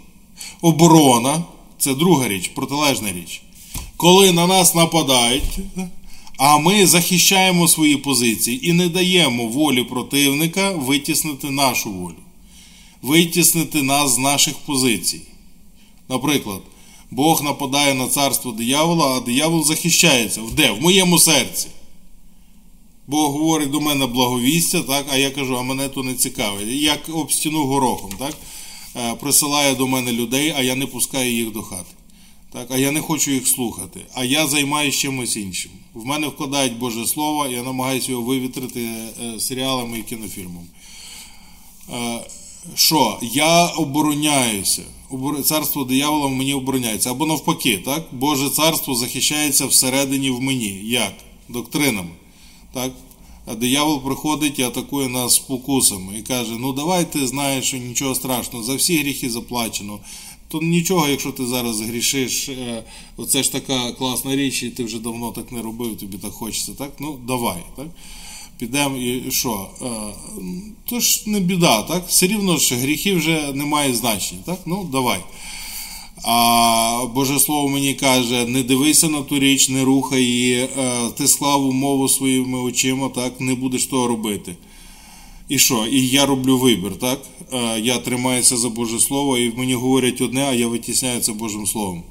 Оборона 0.61 1.43
це 1.77 1.93
друга 1.93 2.27
річ, 2.27 2.47
протилежна 2.47 3.11
річ. 3.11 3.41
Коли 3.97 4.31
на 4.31 4.47
нас 4.47 4.75
нападають, 4.75 5.59
а 6.37 6.57
ми 6.57 6.87
захищаємо 6.87 7.67
свої 7.67 7.95
позиції 7.95 8.69
і 8.69 8.73
не 8.73 8.89
даємо 8.89 9.47
волі 9.47 9.83
противника 9.83 10.71
витіснити 10.71 11.49
нашу 11.49 11.91
волю, 11.91 12.15
витіснити 13.01 13.83
нас 13.83 14.15
з 14.15 14.17
наших 14.17 14.53
позицій. 14.57 15.21
Наприклад, 16.09 16.61
Бог 17.11 17.43
нападає 17.43 17.93
на 17.93 18.07
царство 18.07 18.51
диявола, 18.51 19.17
а 19.17 19.19
диявол 19.19 19.63
захищається. 19.63 20.41
Де? 20.55 20.71
В 20.71 20.81
моєму 20.81 21.19
серці. 21.19 21.67
Бог 23.07 23.31
говорить 23.31 23.71
до 23.71 23.81
мене 23.81 24.05
благовістя, 24.05 24.81
так, 24.81 25.05
а 25.11 25.17
я 25.17 25.31
кажу, 25.31 25.57
а 25.57 25.63
мене 25.63 25.89
то 25.89 26.03
не 26.03 26.13
цікавить. 26.13 26.67
Як 26.67 27.09
об 27.13 27.31
стіну 27.31 27.65
горохом, 27.65 28.11
так? 28.19 28.37
присилає 29.19 29.75
до 29.75 29.87
мене 29.87 30.11
людей, 30.11 30.53
а 30.57 30.61
я 30.61 30.75
не 30.75 30.85
пускаю 30.85 31.31
їх 31.31 31.51
до 31.51 31.61
хати. 31.61 31.96
Так, 32.51 32.71
А 32.71 32.77
я 32.77 32.91
не 32.91 33.01
хочу 33.01 33.31
їх 33.31 33.47
слухати. 33.47 33.99
А 34.13 34.23
я 34.23 34.47
займаюся 34.47 34.97
чимось 34.97 35.37
іншим. 35.37 35.71
В 35.93 36.05
мене 36.05 36.27
вкладають 36.27 36.77
Боже 36.77 37.07
Слово, 37.07 37.47
я 37.47 37.63
намагаюся 37.63 38.11
його 38.11 38.23
вивітрити 38.23 38.89
серіалами 39.39 39.99
і 39.99 40.03
кінофільмами. 40.03 40.67
Що? 42.75 43.19
Я 43.21 43.65
обороняюся. 43.65 44.83
Царство 45.43 45.83
диявола 45.83 46.27
в 46.27 46.31
мені 46.31 46.53
обороняється. 46.53 47.11
Або 47.11 47.25
навпаки, 47.25 47.77
так? 47.77 48.03
Боже 48.11 48.49
царство 48.49 48.95
захищається 48.95 49.65
всередині 49.65 50.29
в 50.29 50.41
мені. 50.41 50.81
Як? 50.83 51.13
Доктринами. 51.49 52.11
Так? 52.73 52.91
А 53.45 53.55
диявол 53.55 54.03
приходить 54.03 54.59
і 54.59 54.63
атакує 54.63 55.09
нас 55.09 55.35
спокусами 55.35 56.17
і 56.19 56.21
каже: 56.21 56.51
Ну 56.59 56.73
давай 56.73 57.11
ти 57.11 57.27
знаєш, 57.27 57.65
що 57.65 57.77
нічого 57.77 58.15
страшного, 58.15 58.65
за 58.65 58.75
всі 58.75 58.97
гріхи 58.97 59.29
заплачено. 59.29 59.99
То 60.47 60.61
нічого, 60.61 61.07
якщо 61.07 61.31
ти 61.31 61.45
зараз 61.45 61.81
грішиш, 61.81 62.49
оце 63.17 63.43
ж 63.43 63.51
така 63.51 63.91
класна 63.91 64.35
річ, 64.35 64.63
і 64.63 64.69
ти 64.69 64.83
вже 64.83 64.99
давно 64.99 65.31
так 65.31 65.51
не 65.51 65.61
робив, 65.61 65.97
тобі 65.97 66.17
так 66.17 66.31
хочеться. 66.31 66.71
так? 66.73 66.91
Ну, 66.99 67.19
давай. 67.27 67.63
так? 67.75 67.87
Підемо 68.59 68.97
і 68.97 69.31
що? 69.31 69.69
То 70.89 70.99
ж 70.99 71.23
не 71.25 71.39
біда, 71.39 71.81
так? 71.83 72.07
Все 72.07 72.27
рівно 72.27 72.57
ж 72.57 72.75
гріхи 72.75 73.15
вже 73.15 73.51
не 73.53 73.65
мають 73.65 73.95
значення. 73.95 74.41
так? 74.45 74.59
Ну, 74.65 74.89
давай. 74.91 75.19
А 76.23 77.05
Боже 77.13 77.39
Слово 77.39 77.69
мені 77.69 77.93
каже: 77.93 78.45
не 78.45 78.63
дивися 78.63 79.09
на 79.09 79.21
ту 79.21 79.39
річ, 79.39 79.69
не 79.69 79.83
рухай 79.83 80.23
її, 80.23 80.69
ти 81.17 81.27
славу 81.27 81.71
мову 81.71 82.09
своїми 82.09 82.59
очима, 82.59 83.09
так, 83.09 83.41
не 83.41 83.55
будеш 83.55 83.85
того 83.85 84.07
робити. 84.07 84.55
І 85.49 85.59
що? 85.59 85.85
І 85.91 86.07
я 86.07 86.25
роблю 86.25 86.57
вибір, 86.57 86.91
так? 86.99 87.21
Я 87.81 87.97
тримаюся 87.97 88.57
за 88.57 88.69
Боже 88.69 88.99
Слово, 88.99 89.37
і 89.37 89.53
мені 89.57 89.73
говорять 89.73 90.21
одне, 90.21 90.45
а 90.49 90.53
я 90.53 90.67
витісняю 90.67 91.21
це 91.21 91.31
Божим 91.31 91.67
Словом. 91.67 92.03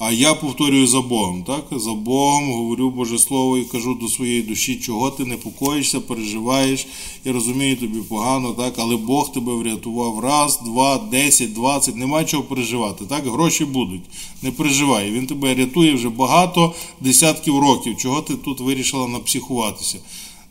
А 0.00 0.12
я 0.12 0.34
повторюю 0.34 0.86
за 0.86 1.00
Богом, 1.00 1.42
так? 1.42 1.66
За 1.70 1.92
Богом 1.92 2.52
говорю 2.52 2.90
Боже 2.90 3.18
Слово 3.18 3.58
і 3.58 3.64
кажу 3.64 3.94
до 3.94 4.08
своєї 4.08 4.42
душі, 4.42 4.76
чого 4.76 5.10
ти 5.10 5.24
непокоїшся, 5.24 6.00
переживаєш, 6.00 6.86
я 7.24 7.32
розумію 7.32 7.76
тобі 7.76 7.98
погано, 7.98 8.52
так, 8.52 8.74
але 8.76 8.96
Бог 8.96 9.32
тебе 9.32 9.54
врятував 9.54 10.20
раз, 10.20 10.60
два, 10.64 10.98
десять, 10.98 11.52
двадцять, 11.52 11.96
нема 11.96 12.24
чого 12.24 12.42
переживати. 12.42 13.04
так, 13.04 13.26
Гроші 13.26 13.64
будуть. 13.64 14.02
Не 14.42 14.50
переживай. 14.50 15.10
Він 15.10 15.26
тебе 15.26 15.54
рятує 15.54 15.94
вже 15.94 16.08
багато 16.08 16.74
десятків 17.00 17.58
років. 17.58 17.96
Чого 17.96 18.22
ти 18.22 18.34
тут 18.34 18.60
вирішила 18.60 19.08
напсихуватися? 19.08 19.98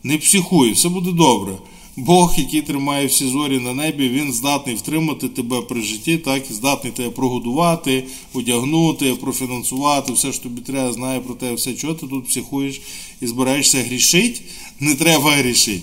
Не 0.02 0.18
психуй, 0.18 0.72
все 0.72 0.88
буде 0.88 1.12
добре. 1.12 1.52
Бог, 1.98 2.34
який 2.38 2.62
тримає 2.62 3.06
всі 3.06 3.28
зорі 3.28 3.58
на 3.58 3.74
небі, 3.74 4.08
він 4.08 4.32
здатний 4.32 4.74
втримати 4.74 5.28
тебе 5.28 5.60
при 5.60 5.82
житті, 5.82 6.18
так 6.18 6.50
і 6.50 6.54
здатний 6.54 6.92
тебе 6.92 7.10
прогодувати, 7.10 8.04
одягнути, 8.34 9.14
профінансувати, 9.14 10.12
все 10.12 10.32
що 10.32 10.42
тобі 10.42 10.60
треба, 10.60 10.92
знає 10.92 11.20
про 11.20 11.34
те, 11.34 11.54
все, 11.54 11.74
чого 11.74 11.94
ти 11.94 12.06
тут 12.06 12.26
психуєш 12.28 12.80
і 13.20 13.26
збираєшся 13.26 13.82
грішити, 13.82 14.40
не 14.80 14.94
треба 14.94 15.30
грішити. 15.30 15.82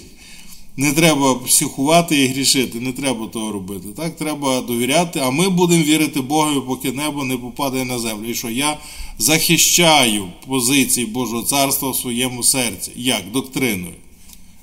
Не 0.78 0.92
треба 0.92 1.36
психувати 1.36 2.24
і 2.24 2.28
грішити, 2.28 2.80
не 2.80 2.92
треба 2.92 3.28
того 3.28 3.52
робити. 3.52 3.88
Так, 3.98 4.16
треба 4.16 4.62
довіряти, 4.62 5.20
а 5.20 5.32
ми 5.32 5.50
будемо 5.50 5.84
вірити 5.84 6.22
Богові, 6.22 6.62
поки 6.68 6.92
небо 6.92 7.24
не 7.24 7.38
попадає 7.38 7.86
на 7.86 8.00
землю. 8.00 8.30
І 8.30 8.34
що 8.34 8.50
я 8.50 8.78
захищаю 9.18 10.28
позиції 10.48 11.06
Божого 11.06 11.44
царства 11.44 11.90
в 11.90 11.96
своєму 11.96 12.44
серці. 12.44 12.92
Як? 12.96 13.22
Доктриною. 13.34 13.94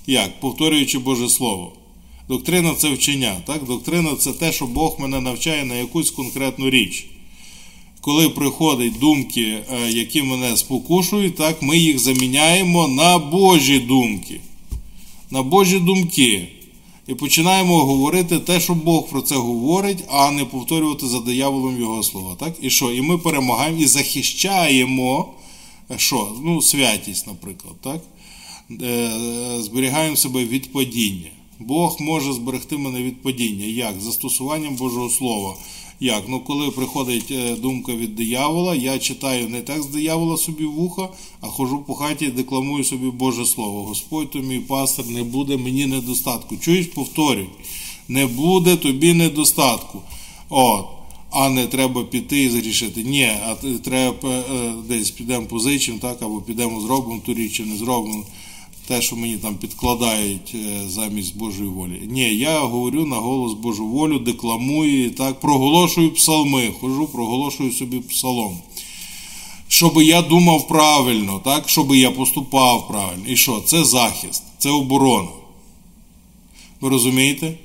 Як? 0.06 0.40
Повторюючи 0.40 0.98
Боже 0.98 1.28
Слово. 1.28 1.72
Доктрина 2.28 2.74
це 2.74 2.90
вчення. 2.90 3.42
Так? 3.46 3.64
Доктрина 3.64 4.16
це 4.16 4.32
те, 4.32 4.52
що 4.52 4.66
Бог 4.66 4.96
мене 4.98 5.20
навчає 5.20 5.64
на 5.64 5.74
якусь 5.74 6.10
конкретну 6.10 6.70
річ. 6.70 7.06
Коли 8.00 8.28
приходять 8.28 8.98
думки, 8.98 9.58
е, 9.70 9.90
які 9.90 10.22
мене 10.22 10.56
спокушують, 10.56 11.36
так, 11.36 11.62
ми 11.62 11.78
їх 11.78 11.98
заміняємо 11.98 12.88
на 12.88 13.18
Божі 13.18 13.78
думки. 13.78 14.40
На 15.30 15.42
Божі 15.42 15.78
думки. 15.78 16.48
І 17.08 17.14
починаємо 17.14 17.84
говорити 17.84 18.38
те, 18.38 18.60
що 18.60 18.74
Бог 18.74 19.08
про 19.08 19.22
це 19.22 19.36
говорить, 19.36 20.04
а 20.08 20.30
не 20.30 20.44
повторювати 20.44 21.06
за 21.06 21.20
дияволом 21.20 21.80
Його 21.80 22.02
слова. 22.02 22.36
Так? 22.40 22.54
І 22.62 22.70
що? 22.70 22.92
І 22.92 23.02
ми 23.02 23.18
перемагаємо 23.18 23.80
і 23.80 23.86
захищаємо 23.86 25.28
що? 25.96 26.32
Ну, 26.42 26.62
святість, 26.62 27.26
наприклад. 27.26 27.74
так? 27.80 28.00
Е, 28.70 29.10
зберігаємо 29.60 30.16
себе 30.16 30.44
від 30.44 30.72
падіння. 30.72 31.30
Бог 31.60 31.96
може 32.00 32.32
зберегти 32.32 32.76
мене 32.76 33.02
від 33.02 33.22
падіння. 33.22 33.64
Як? 33.64 34.00
Застосуванням 34.00 34.76
Божого 34.76 35.10
Слова. 35.10 35.54
Як? 36.00 36.22
Ну, 36.28 36.40
коли 36.40 36.70
приходить 36.70 37.30
е, 37.30 37.56
думка 37.56 37.92
від 37.94 38.14
диявола, 38.16 38.74
я 38.74 38.98
читаю 38.98 39.48
не 39.48 39.60
текст 39.60 39.92
диявола 39.92 40.36
собі 40.36 40.64
в 40.64 40.72
вухо, 40.72 41.08
а 41.40 41.46
хожу 41.46 41.78
по 41.78 41.94
хаті 41.94 42.24
і 42.24 42.30
декламую 42.30 42.84
собі 42.84 43.10
Боже 43.10 43.46
Слово. 43.46 43.82
Господь 43.82 44.30
то 44.30 44.38
мій 44.38 44.58
пастор, 44.58 45.06
не 45.06 45.22
буде 45.22 45.56
мені 45.56 45.86
недостатку. 45.86 46.56
Чуєш, 46.56 46.86
повторюй, 46.86 47.48
не 48.08 48.26
буде 48.26 48.76
тобі 48.76 49.14
недостатку. 49.14 50.02
От. 50.50 50.86
А 51.34 51.48
не 51.48 51.66
треба 51.66 52.04
піти 52.04 52.42
і 52.42 52.48
зрішити. 52.48 53.02
Ні, 53.02 53.30
а 53.46 53.54
треба 53.84 54.30
е, 54.30 54.72
десь 54.88 55.10
підемо 55.10 55.46
позичимо, 55.46 55.98
так, 55.98 56.22
або 56.22 56.40
підемо 56.40 56.80
зробимо 56.80 57.20
ту 57.26 57.34
річ, 57.34 57.52
чи 57.52 57.64
не 57.64 57.76
зробимо. 57.76 58.24
Те, 58.92 59.02
що 59.02 59.16
мені 59.16 59.36
там 59.36 59.54
підкладають 59.54 60.52
е, 60.54 60.88
замість 60.88 61.36
Божої 61.36 61.68
волі. 61.68 62.02
Ні, 62.10 62.34
я 62.34 62.60
говорю 62.60 63.06
на 63.06 63.16
голос 63.16 63.52
Божу 63.52 63.86
волю, 63.86 64.18
декламую 64.18 65.04
і 65.04 65.10
так, 65.10 65.40
проголошую 65.40 66.14
псалми, 66.14 66.72
хожу, 66.80 67.06
проголошую 67.06 67.72
собі 67.72 68.00
псалом. 68.00 68.58
Щоб 69.68 70.02
я 70.02 70.22
думав 70.22 70.68
правильно, 70.68 71.40
так? 71.44 71.68
щоб 71.68 71.94
я 71.94 72.10
поступав 72.10 72.88
правильно. 72.88 73.24
І 73.26 73.36
що? 73.36 73.60
Це 73.66 73.84
захист, 73.84 74.42
це 74.58 74.70
оборона. 74.70 75.28
Ви 76.80 76.88
розумієте? 76.88 77.58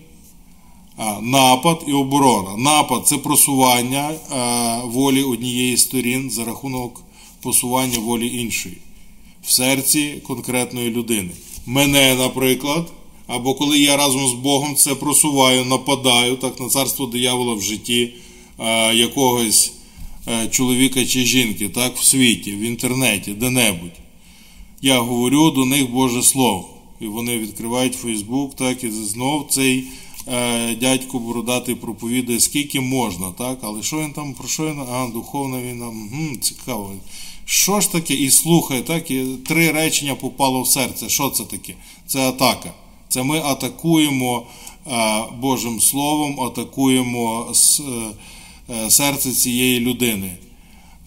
Напад 1.22 1.84
і 1.88 1.94
оборона. 1.94 2.58
Напад 2.58 3.08
це 3.08 3.18
просування 3.18 4.12
волі 4.84 5.24
однієї 5.24 5.78
сторін 5.78 6.32
за 6.32 6.46
рахунок 6.46 7.04
посування 7.42 8.00
волі 8.00 8.42
іншої 8.42 8.78
в 9.48 9.52
серці 9.52 10.22
конкретної 10.28 10.90
людини. 10.90 11.30
Мене, 11.66 12.16
наприклад, 12.16 12.92
або 13.28 13.54
коли 13.54 13.80
я 13.80 13.98
разом 13.98 14.28
з 14.28 14.34
Богом 14.34 14.76
це 14.76 14.96
просуваю, 14.96 15.66
нападаю 15.66 16.36
так 16.36 16.60
на 16.60 16.70
царство 16.70 17.06
диявола 17.06 17.54
в 17.54 17.62
житті 17.62 18.14
а, 18.58 18.92
якогось 18.94 19.72
а, 20.26 20.48
чоловіка 20.48 21.06
чи 21.06 21.26
жінки, 21.26 21.70
так, 21.70 21.98
в 21.98 22.04
світі, 22.04 22.52
в 22.52 22.60
інтернеті, 22.60 23.32
де-небудь. 23.32 24.00
Я 24.82 25.00
говорю 25.00 25.52
до 25.52 25.66
них 25.66 25.92
Боже 25.92 26.24
Слово. 26.24 26.70
І 27.00 27.08
вони 27.08 27.38
відкривають 27.38 27.96
Фейсбук, 27.96 28.56
так, 28.56 28.84
і 28.84 28.92
знов 28.92 29.48
цей 29.50 29.84
е, 30.28 30.76
дядько 30.76 31.20
бородатий 31.20 31.76
проповідає, 31.76 32.40
скільки 32.40 32.82
можна, 32.82 33.32
так, 33.32 33.60
але 33.62 33.84
що 33.84 34.00
він 34.00 34.14
там, 34.14 34.34
про 34.34 34.48
що 34.48 34.66
він, 34.66 34.80
а, 34.80 35.08
духовна 35.14 35.62
війна, 35.62 35.88
угу, 35.88 36.38
цікаво. 36.42 36.92
Що 37.50 37.82
ж 37.82 37.92
таке? 37.92 38.14
І 38.14 38.30
слухає, 38.30 38.82
так, 38.82 39.12
і 39.12 39.26
три 39.26 39.72
речення 39.72 40.16
попало 40.16 40.62
в 40.62 40.68
серце. 40.68 41.10
Що 41.10 41.30
це 41.30 41.44
таке? 41.44 41.74
Це 42.08 42.30
атака. 42.30 42.74
Це 43.10 43.24
ми 43.24 43.40
атакуємо 43.40 44.44
е, 44.88 45.24
Божим 45.40 45.82
Словом, 45.82 46.42
атакуємо 46.42 47.48
с, 47.52 47.84
е, 48.70 48.90
серце 48.90 49.32
цієї 49.32 49.80
людини. 49.80 50.38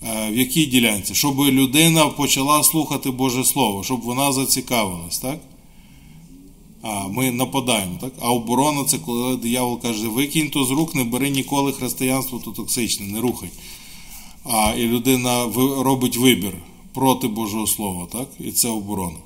Е, 0.02 0.30
в 0.30 0.37
якій 0.37 0.66
ділянці? 0.66 1.14
Щоб 1.14 1.40
людина 1.40 2.06
почала 2.06 2.62
слухати 2.62 3.11
Боже 3.11 3.44
Слово, 3.44 3.85
щоб 3.85 4.00
вона 4.00 4.32
зацікавилась, 4.32 5.18
так? 5.18 5.40
А 6.82 7.09
ми 7.09 7.30
нападаємо, 7.30 7.99
так? 8.00 8.12
А 8.20 8.30
оборона 8.30 8.85
це 8.85 8.99
коли 8.99 9.37
диявол 9.37 9.80
каже, 9.80 10.09
викинь 10.09 10.50
то 10.50 10.64
з 10.64 10.70
рук, 10.70 10.94
не 10.94 11.04
бери 11.04 11.30
ніколи 11.30 11.73
християнство, 11.73 12.38
то 12.44 12.50
токсичне, 12.50 13.06
не 13.06 13.20
рухай. 13.20 13.49
А 14.44 14.75
і 14.78 14.87
людина 14.87 15.44
робить 15.78 16.16
вибір 16.16 16.56
проти 16.94 17.28
Божого 17.28 17.66
Слова, 17.66 18.06
так? 18.12 18.28
І 18.40 18.52
це 18.52 18.68
оборона. 18.68 19.18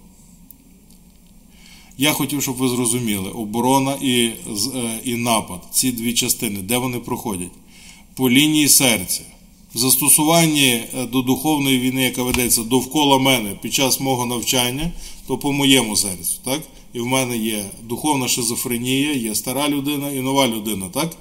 Я 1.98 2.12
хотів, 2.12 2.42
щоб 2.42 2.56
ви 2.56 2.68
зрозуміли, 2.68 3.30
оборона 3.30 3.96
і, 4.02 4.30
і 5.04 5.14
напад, 5.16 5.62
ці 5.72 5.92
дві 5.92 6.14
частини, 6.14 6.60
де 6.62 6.78
вони 6.78 6.98
проходять? 6.98 7.52
По 8.14 8.30
лінії 8.30 8.68
серця. 8.68 9.22
В 9.74 9.78
застосуванні 9.78 10.80
до 11.12 11.22
духовної 11.22 11.78
війни, 11.80 12.02
яка 12.02 12.22
ведеться 12.22 12.62
довкола 12.62 13.18
мене 13.18 13.58
під 13.62 13.74
час 13.74 14.00
мого 14.00 14.26
навчання, 14.26 14.92
то 15.26 15.38
по 15.38 15.52
моєму 15.52 15.96
серцю. 15.96 16.38
так? 16.44 16.62
І 16.92 17.00
в 17.00 17.06
мене 17.06 17.36
є 17.36 17.64
духовна 17.82 18.28
шизофренія, 18.28 19.12
є 19.12 19.34
стара 19.34 19.68
людина 19.68 20.10
і 20.10 20.20
нова 20.20 20.48
людина, 20.48 20.88
так? 20.88 21.16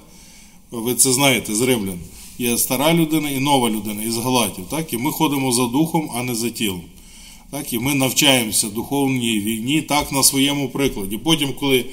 Ви 0.70 0.94
це 0.94 1.12
знаєте 1.12 1.54
з 1.54 1.60
римлян. 1.60 1.98
Є 2.38 2.58
стара 2.58 2.94
людина 2.94 3.30
і 3.30 3.40
нова 3.40 3.70
людина 3.70 4.02
із 4.02 4.16
Галатів. 4.16 4.64
так? 4.70 4.92
І 4.92 4.96
ми 4.96 5.12
ходимо 5.12 5.52
за 5.52 5.66
духом, 5.66 6.10
а 6.14 6.22
не 6.22 6.34
за 6.34 6.50
тілом. 6.50 6.82
Так? 7.50 7.72
І 7.72 7.78
ми 7.78 7.94
навчаємося 7.94 8.68
духовній 8.68 9.40
війні 9.40 9.82
так 9.82 10.12
на 10.12 10.22
своєму 10.22 10.68
прикладі. 10.68 11.18
Потім, 11.18 11.52
коли 11.60 11.84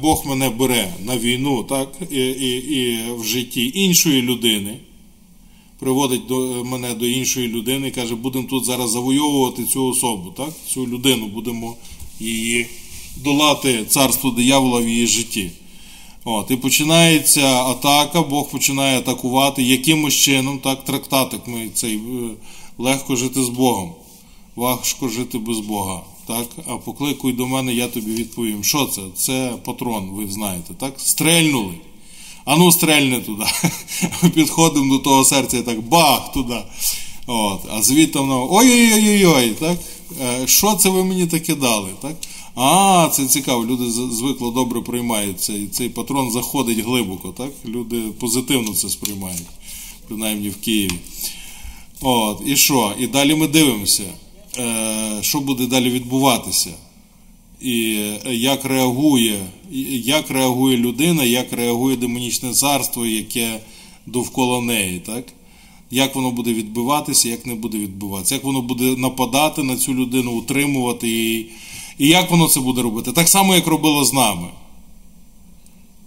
Бог 0.00 0.26
мене 0.26 0.50
бере 0.50 0.94
на 1.04 1.18
війну, 1.18 1.64
так, 1.64 1.92
і, 2.10 2.16
і, 2.16 2.48
і 2.56 2.98
в 3.18 3.24
житті 3.24 3.72
іншої 3.74 4.22
людини, 4.22 4.76
приводить 5.78 6.26
до 6.26 6.64
мене 6.64 6.94
до 6.94 7.06
іншої 7.06 7.48
людини 7.48 7.88
і 7.88 7.90
каже, 7.90 8.14
будемо 8.14 8.48
тут 8.48 8.64
зараз 8.64 8.90
завойовувати 8.90 9.64
цю 9.64 9.86
особу, 9.86 10.30
так? 10.30 10.50
цю 10.68 10.86
людину, 10.86 11.26
будемо 11.26 11.76
її 12.20 12.66
долати 13.16 13.84
царство 13.88 14.30
диявола 14.30 14.80
в 14.80 14.88
її 14.88 15.06
житті. 15.06 15.50
От, 16.28 16.50
І 16.50 16.56
починається 16.56 17.46
атака, 17.46 18.22
Бог 18.22 18.50
починає 18.50 18.98
атакувати 18.98 19.62
якимось 19.62 20.14
чином, 20.14 20.58
так, 20.58 20.84
трактатик 20.84 21.40
ми 21.46 21.68
цей 21.74 22.00
легко 22.78 23.16
жити 23.16 23.42
з 23.42 23.48
Богом, 23.48 23.92
важко 24.56 25.08
жити 25.08 25.38
без 25.38 25.58
Бога. 25.58 26.00
Так, 26.26 26.46
А 26.66 26.76
покликуй 26.76 27.32
до 27.32 27.46
мене, 27.46 27.74
я 27.74 27.88
тобі 27.88 28.14
відповім. 28.14 28.64
Що 28.64 28.86
це? 28.86 29.02
Це 29.16 29.52
патрон, 29.64 30.10
ви 30.10 30.28
знаєте, 30.30 30.74
так? 30.80 30.94
Стрельнули. 30.96 31.74
А 32.44 32.56
ну 32.56 32.72
стрельне 32.72 33.20
туди. 33.20 33.44
Підходимо 34.34 34.96
до 34.96 35.02
того 35.02 35.24
серця 35.24 35.58
і 35.58 35.62
так 35.62 35.80
бах 35.80 36.32
туди. 36.32 36.62
От, 37.26 37.60
А 37.72 37.82
звідти 37.82 38.18
воно 38.18 38.54
ой-ой-ой, 38.54 39.50
так? 39.50 39.78
Що 40.48 40.74
це 40.74 40.88
ви 40.88 41.04
мені 41.04 41.26
таке 41.26 41.54
дали? 41.54 41.88
так? 42.02 42.16
А, 42.56 43.08
це 43.12 43.26
цікаво, 43.26 43.66
люди 43.66 43.90
звикло 43.90 44.50
добре 44.50 44.80
приймають 44.80 45.40
цей, 45.40 45.66
цей 45.66 45.88
патрон 45.88 46.30
заходить 46.30 46.78
глибоко, 46.78 47.34
так? 47.36 47.50
Люди 47.66 48.00
позитивно 48.20 48.74
це 48.74 48.88
сприймають, 48.88 49.46
принаймні 50.08 50.48
в 50.48 50.56
Києві. 50.56 50.98
От, 52.00 52.42
І 52.46 52.56
що? 52.56 52.92
І 52.98 53.06
далі 53.06 53.34
ми 53.34 53.48
дивимося, 53.48 54.04
що 55.20 55.40
буде 55.40 55.66
далі 55.66 55.90
відбуватися. 55.90 56.70
І 57.60 57.98
як 58.26 58.64
реагує 58.64 59.46
як 60.04 60.30
реагує 60.30 60.76
людина, 60.76 61.24
як 61.24 61.52
реагує 61.52 61.96
демонічне 61.96 62.52
царство, 62.52 63.06
яке 63.06 63.60
довкола 64.06 64.60
неї, 64.60 65.00
так? 65.06 65.24
Як 65.90 66.14
воно 66.14 66.30
буде 66.30 66.52
відбиватися, 66.52 67.28
як 67.28 67.46
не 67.46 67.54
буде 67.54 67.78
відбуватися, 67.78 68.34
як 68.34 68.44
воно 68.44 68.62
буде 68.62 68.84
нападати 68.84 69.62
на 69.62 69.76
цю 69.76 69.94
людину, 69.94 70.32
утримувати 70.32 71.08
її. 71.08 71.50
І 71.98 72.08
як 72.08 72.30
воно 72.30 72.48
це 72.48 72.60
буде 72.60 72.82
робити? 72.82 73.12
Так 73.12 73.28
само, 73.28 73.54
як 73.54 73.66
робило 73.66 74.04
з 74.04 74.12
нами. 74.12 74.48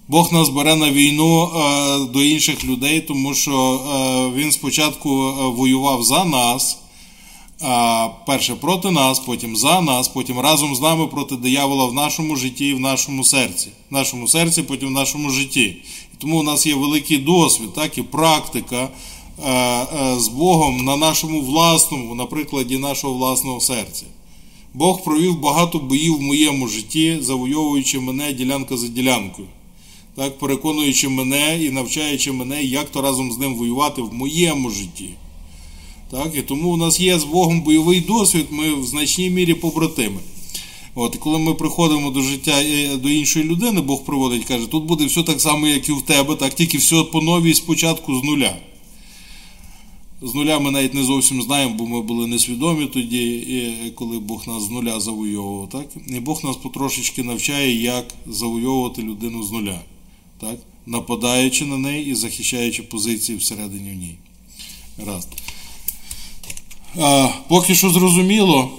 Бог 0.08 0.34
нас 0.34 0.49
бере 0.49 0.75
на 0.75 0.91
війну 0.91 1.43
е, 1.43 1.99
до 2.13 2.21
інших 2.21 2.65
людей, 2.65 3.02
тому 3.02 3.34
що 3.34 3.54
е, 3.54 4.39
Він 4.39 4.52
спочатку 4.52 5.34
воював 5.56 6.04
за 6.04 6.25
нас, 6.25 6.78
е, 7.62 8.10
перше 8.25 8.56
проти 8.56 8.91
нас, 8.91 9.19
потім 9.19 9.56
за 9.56 9.82
нас, 9.82 10.08
потім 10.08 10.39
разом 10.39 10.75
з 10.75 10.82
нами 10.82 11.08
проти 11.08 11.36
диявола 11.36 11.86
в 11.86 11.93
нашому 11.93 12.36
житті 12.36 12.67
і 12.67 12.73
в 12.73 12.80
нашому 12.80 13.23
серці. 13.23 13.67
В 13.89 13.93
нашому 13.93 14.28
серці, 14.28 14.63
потім 14.63 14.88
в 14.88 14.91
нашому 14.91 15.30
житті. 15.30 15.65
І 16.13 16.17
тому 16.17 16.39
у 16.39 16.43
нас 16.43 16.65
є 16.65 16.75
великий 16.75 17.17
досвід, 17.17 17.73
так 17.75 17.97
і 17.97 18.02
практика 18.02 18.89
з 20.17 20.28
Богом 20.28 20.86
на 20.86 20.97
нашому 20.97 21.41
власному, 21.41 22.15
на 22.15 22.25
прикладі 22.25 22.78
нашого 22.78 23.13
власного 23.13 23.60
серця. 23.60 24.06
Бог 24.73 25.03
провів 25.03 25.39
багато 25.39 25.79
боїв 25.79 26.17
в 26.17 26.21
моєму 26.21 26.67
житті, 26.67 27.17
завойовуючи 27.21 27.99
мене 27.99 28.34
ділянка 28.34 28.77
за 28.77 28.88
ділянкою, 28.88 29.47
так, 30.15 30.39
переконуючи 30.39 31.10
мене 31.10 31.63
і 31.63 31.69
навчаючи 31.69 32.32
мене, 32.32 32.63
як 32.63 32.89
то 32.89 33.01
разом 33.01 33.32
з 33.32 33.38
ним 33.38 33.55
воювати 33.55 34.01
в 34.01 34.13
моєму 34.13 34.69
житті. 34.69 35.10
Так, 36.12 36.36
І 36.36 36.41
тому 36.41 36.69
у 36.69 36.77
нас 36.77 36.99
є 36.99 37.19
з 37.19 37.23
Богом 37.23 37.62
бойовий 37.62 38.01
досвід, 38.01 38.45
ми 38.49 38.73
в 38.73 38.86
значній 38.86 39.29
мірі 39.29 39.53
побратими. 39.53 40.19
От, 40.95 41.15
коли 41.15 41.39
ми 41.39 41.53
приходимо 41.53 42.10
до 42.10 42.21
життя 42.21 42.63
до 42.95 43.10
іншої 43.10 43.45
людини, 43.45 43.82
Бог 43.82 44.03
приводить 44.03 44.45
каже, 44.45 44.67
тут 44.67 44.84
буде 44.84 45.05
все 45.05 45.23
так 45.23 45.41
само, 45.41 45.67
як 45.67 45.89
і 45.89 45.91
в 45.91 46.01
тебе, 46.01 46.36
так 46.36 46.53
тільки 46.53 46.77
все 46.77 47.03
по 47.03 47.21
новій 47.21 47.53
спочатку 47.53 48.19
з 48.19 48.23
нуля. 48.23 48.55
З 50.21 50.36
нуля 50.36 50.60
ми 50.60 50.71
навіть 50.71 50.93
не 50.93 51.03
зовсім 51.03 51.41
знаємо, 51.41 51.75
бо 51.75 51.86
ми 51.86 52.01
були 52.01 52.27
несвідомі 52.27 52.86
тоді, 52.86 53.93
коли 53.95 54.19
Бог 54.19 54.47
нас 54.47 54.63
з 54.63 54.69
нуля 54.69 54.99
завойовував. 54.99 55.69
Так? 55.69 55.88
І 56.08 56.19
Бог 56.19 56.43
нас 56.43 56.58
потрошечки 56.58 57.23
навчає, 57.23 57.82
як 57.82 58.05
завойовувати 58.27 59.01
людину 59.01 59.43
з 59.43 59.51
нуля, 59.51 59.82
так? 60.39 60.60
нападаючи 60.86 61.65
на 61.65 61.77
неї 61.77 62.12
і 62.12 62.15
захищаючи 62.15 62.84
позиції 62.84 63.38
всередині 63.38 63.91
в 63.91 63.95
ній. 63.95 64.15
Раз. 65.05 65.27
А, 66.99 67.29
Поки 67.47 67.75
що 67.75 67.89
зрозуміло, 67.89 68.71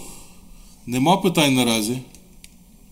нема 0.87 1.17
питань 1.17 1.55
наразі. 1.55 1.99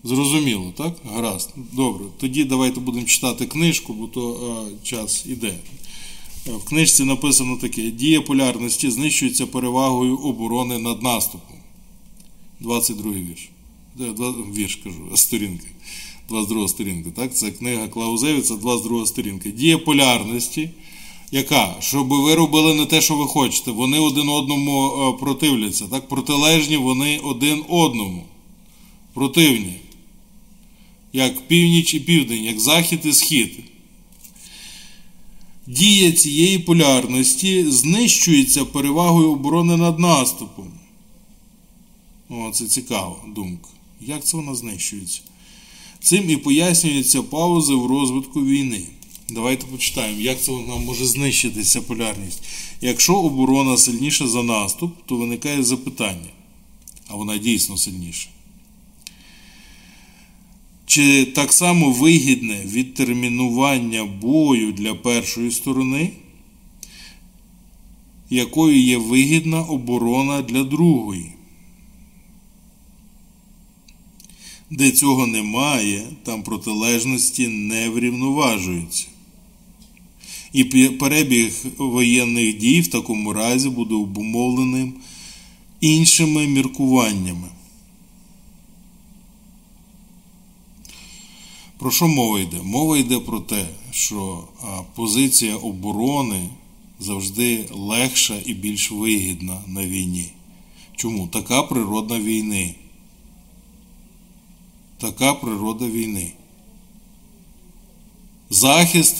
Зрозуміло, 0.03 0.73
так? 0.77 0.95
Гаразд. 1.13 1.53
Добре. 1.71 2.05
Тоді 2.19 2.43
давайте 2.43 2.79
будемо 2.79 3.05
читати 3.05 3.45
книжку, 3.45 3.93
бо 3.93 4.07
то 4.07 4.31
а, 4.31 4.85
час 4.85 5.25
іде. 5.25 5.53
В 6.45 6.63
книжці 6.63 7.03
написано 7.03 7.57
таке: 7.57 7.91
дія 7.91 8.21
полярності 8.21 8.91
знищується 8.91 9.47
перевагою 9.47 10.17
оборони 10.17 10.77
над 10.77 11.03
наступом. 11.03 11.57
22 12.59 13.11
вірш. 13.11 13.49
Вірш 14.55 14.75
кажу, 14.75 15.01
сторінка. 15.15 15.67
22 16.29 16.67
сторінка. 16.67 17.09
Так? 17.15 17.35
Це 17.35 17.51
книга 17.51 17.87
Клаузевіца, 17.87 18.55
22 18.55 19.05
сторінка. 19.05 19.49
Дія 19.49 19.77
полярності, 19.77 20.69
яка? 21.31 21.75
Щоб 21.79 22.07
ви 22.07 22.35
робили 22.35 22.73
не 22.75 22.85
те, 22.85 23.01
що 23.01 23.15
ви 23.15 23.27
хочете. 23.27 23.71
Вони 23.71 23.99
один 23.99 24.29
одному 24.29 25.17
противляться. 25.19 25.87
Так? 25.87 26.07
Протилежні 26.07 26.77
вони 26.77 27.17
один 27.17 27.63
одному. 27.69 28.23
противні. 29.13 29.73
Як 31.13 31.47
північ 31.47 31.93
і 31.93 31.99
південь, 31.99 32.43
як 32.43 32.59
захід 32.59 32.99
і 33.03 33.13
схід. 33.13 33.59
Дія 35.69 36.11
цієї 36.11 36.59
полярності 36.59 37.71
знищується 37.71 38.65
перевагою 38.65 39.31
оборони 39.31 39.77
над 39.77 39.99
наступом. 39.99 40.67
О, 42.29 42.51
це 42.53 42.65
цікава 42.65 43.15
думка. 43.35 43.69
Як 44.01 44.25
це 44.25 44.37
вона 44.37 44.55
знищується? 44.55 45.21
Цим 45.99 46.29
і 46.29 46.37
пояснюються 46.37 47.23
паузи 47.23 47.73
в 47.73 47.85
розвитку 47.85 48.45
війни. 48.45 48.83
Давайте 49.29 49.65
почитаємо, 49.65 50.21
як 50.21 50.41
це 50.41 50.51
вона 50.51 50.75
може 50.75 51.05
знищитися 51.05 51.81
полярність. 51.81 52.43
Якщо 52.81 53.15
оборона 53.15 53.77
сильніша 53.77 54.27
за 54.27 54.43
наступ, 54.43 54.93
то 55.05 55.15
виникає 55.15 55.63
запитання, 55.63 56.29
а 57.07 57.15
вона 57.15 57.37
дійсно 57.37 57.77
сильніша. 57.77 58.29
Чи 60.89 61.25
так 61.25 61.53
само 61.53 61.91
вигідне 61.91 62.61
відтермінування 62.65 64.05
бою 64.05 64.71
для 64.71 64.95
першої 64.95 65.51
сторони, 65.51 66.11
якою 68.29 68.79
є 68.79 68.97
вигідна 68.97 69.61
оборона 69.61 70.41
для 70.41 70.63
другої? 70.63 71.31
Де 74.69 74.91
цього 74.91 75.27
немає, 75.27 76.07
там 76.23 76.43
протилежності 76.43 77.47
не 77.47 77.89
врівноважуються. 77.89 79.07
І 80.53 80.63
перебіг 80.99 81.65
воєнних 81.77 82.57
дій 82.57 82.81
в 82.81 82.87
такому 82.87 83.33
разі 83.33 83.69
буде 83.69 83.95
обумовленим 83.95 84.93
іншими 85.81 86.47
міркуваннями. 86.47 87.47
Про 91.79 91.91
що 91.91 92.07
мова 92.07 92.39
йде? 92.39 92.57
Мова 92.63 92.97
йде 92.97 93.19
про 93.19 93.39
те, 93.39 93.65
що 93.91 94.43
позиція 94.95 95.55
оборони 95.55 96.49
завжди 96.99 97.65
легша 97.71 98.41
і 98.45 98.53
більш 98.53 98.91
вигідна 98.91 99.61
на 99.67 99.85
війні. 99.85 100.29
Чому? 100.95 101.27
Така 101.27 101.63
природа 101.63 102.19
війни. 102.19 102.75
Така 104.97 105.33
природа 105.33 105.85
війни. 105.85 106.31
Захист 108.49 109.15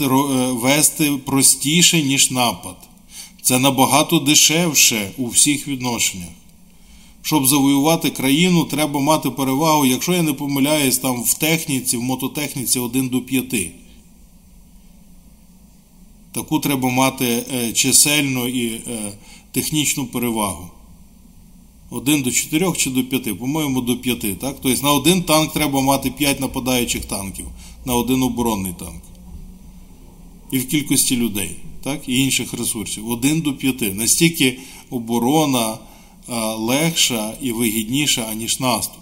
вести 0.49 1.17
простіше, 1.17 2.03
ніж 2.03 2.31
напад. 2.31 2.77
Це 3.41 3.59
набагато 3.59 4.19
дешевше 4.19 5.11
у 5.17 5.27
всіх 5.27 5.67
відношеннях. 5.67 6.29
Щоб 7.21 7.47
завоювати 7.47 8.09
країну, 8.09 8.63
треба 8.63 8.99
мати 8.99 9.29
перевагу, 9.29 9.85
якщо 9.85 10.13
я 10.13 10.21
не 10.21 10.33
помиляюсь, 10.33 10.97
там 10.97 11.23
в 11.23 11.33
техніці, 11.33 11.97
в 11.97 12.01
мототехніці 12.01 12.79
1 12.79 13.09
до 13.09 13.21
5. 13.21 13.71
Таку 16.31 16.59
треба 16.59 16.89
мати 16.89 17.43
чисельну 17.73 18.47
і 18.47 18.81
технічну 19.51 20.05
перевагу. 20.05 20.69
1 21.91 22.21
до 22.21 22.31
4 22.31 22.73
чи 22.77 22.89
до 22.89 23.03
5, 23.03 23.39
по-моєму, 23.39 23.81
до 23.81 23.97
5. 23.97 24.39
Так? 24.39 24.55
Тобто 24.61 24.83
на 24.83 24.91
один 24.91 25.23
танк 25.23 25.53
треба 25.53 25.81
мати 25.81 26.11
5 26.11 26.39
нападаючих 26.39 27.05
танків, 27.05 27.45
на 27.85 27.95
один 27.95 28.23
оборонний 28.23 28.73
танк. 28.79 29.03
І 30.51 30.59
в 30.59 30.67
кількості 30.67 31.17
людей, 31.17 31.55
так? 31.83 32.09
і 32.09 32.19
інших 32.19 32.53
ресурсів. 32.53 33.09
1 33.09 33.41
до 33.41 33.53
5. 33.53 33.95
Настільки 33.95 34.59
оборона 34.89 35.77
легша 36.57 37.33
і 37.41 37.51
вигідніша, 37.51 38.27
аніж 38.31 38.59
наступ. 38.59 38.99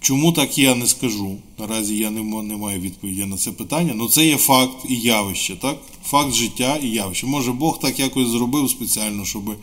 Чому 0.00 0.32
так 0.32 0.58
я 0.58 0.74
не 0.74 0.86
скажу? 0.86 1.36
Наразі 1.58 1.96
я 1.96 2.10
не 2.10 2.22
маю 2.56 2.80
відповіді 2.80 3.24
на 3.24 3.36
це 3.36 3.52
питання. 3.52 3.94
але 4.00 4.08
це 4.08 4.26
є 4.26 4.36
факт 4.36 4.76
і 4.88 4.96
явище, 4.96 5.56
так? 5.56 5.78
Факт 6.04 6.34
життя 6.34 6.76
і 6.82 6.88
явище. 6.88 7.26
Може 7.26 7.52
Бог 7.52 7.78
так 7.78 7.98
якось 7.98 8.28
зробив 8.28 8.70
спеціально, 8.70 9.24
щоб 9.24 9.56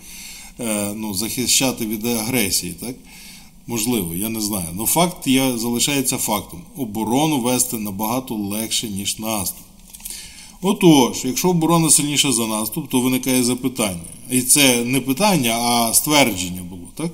ну, 0.95 1.13
захищати 1.13 1.85
від 1.85 2.05
агресії, 2.05 2.73
так? 2.79 2.95
Можливо, 3.67 4.15
я 4.15 4.29
не 4.29 4.41
знаю. 4.41 4.67
Але 4.77 4.85
факт 4.85 5.27
є, 5.27 5.57
залишається 5.57 6.17
фактом. 6.17 6.61
Оборону 6.77 7.39
вести 7.39 7.77
набагато 7.77 8.35
легше, 8.35 8.89
ніж 8.89 9.19
наступ. 9.19 9.63
Отож, 10.61 11.21
якщо 11.25 11.49
оборона 11.49 11.89
сильніша 11.89 12.31
за 12.31 12.47
наступ, 12.47 12.89
то 12.89 12.99
виникає 12.99 13.43
запитання. 13.43 13.99
І 14.31 14.41
це 14.41 14.83
не 14.83 15.01
питання, 15.01 15.57
а 15.57 15.93
ствердження 15.93 16.61
було, 16.63 16.87
так? 16.95 17.11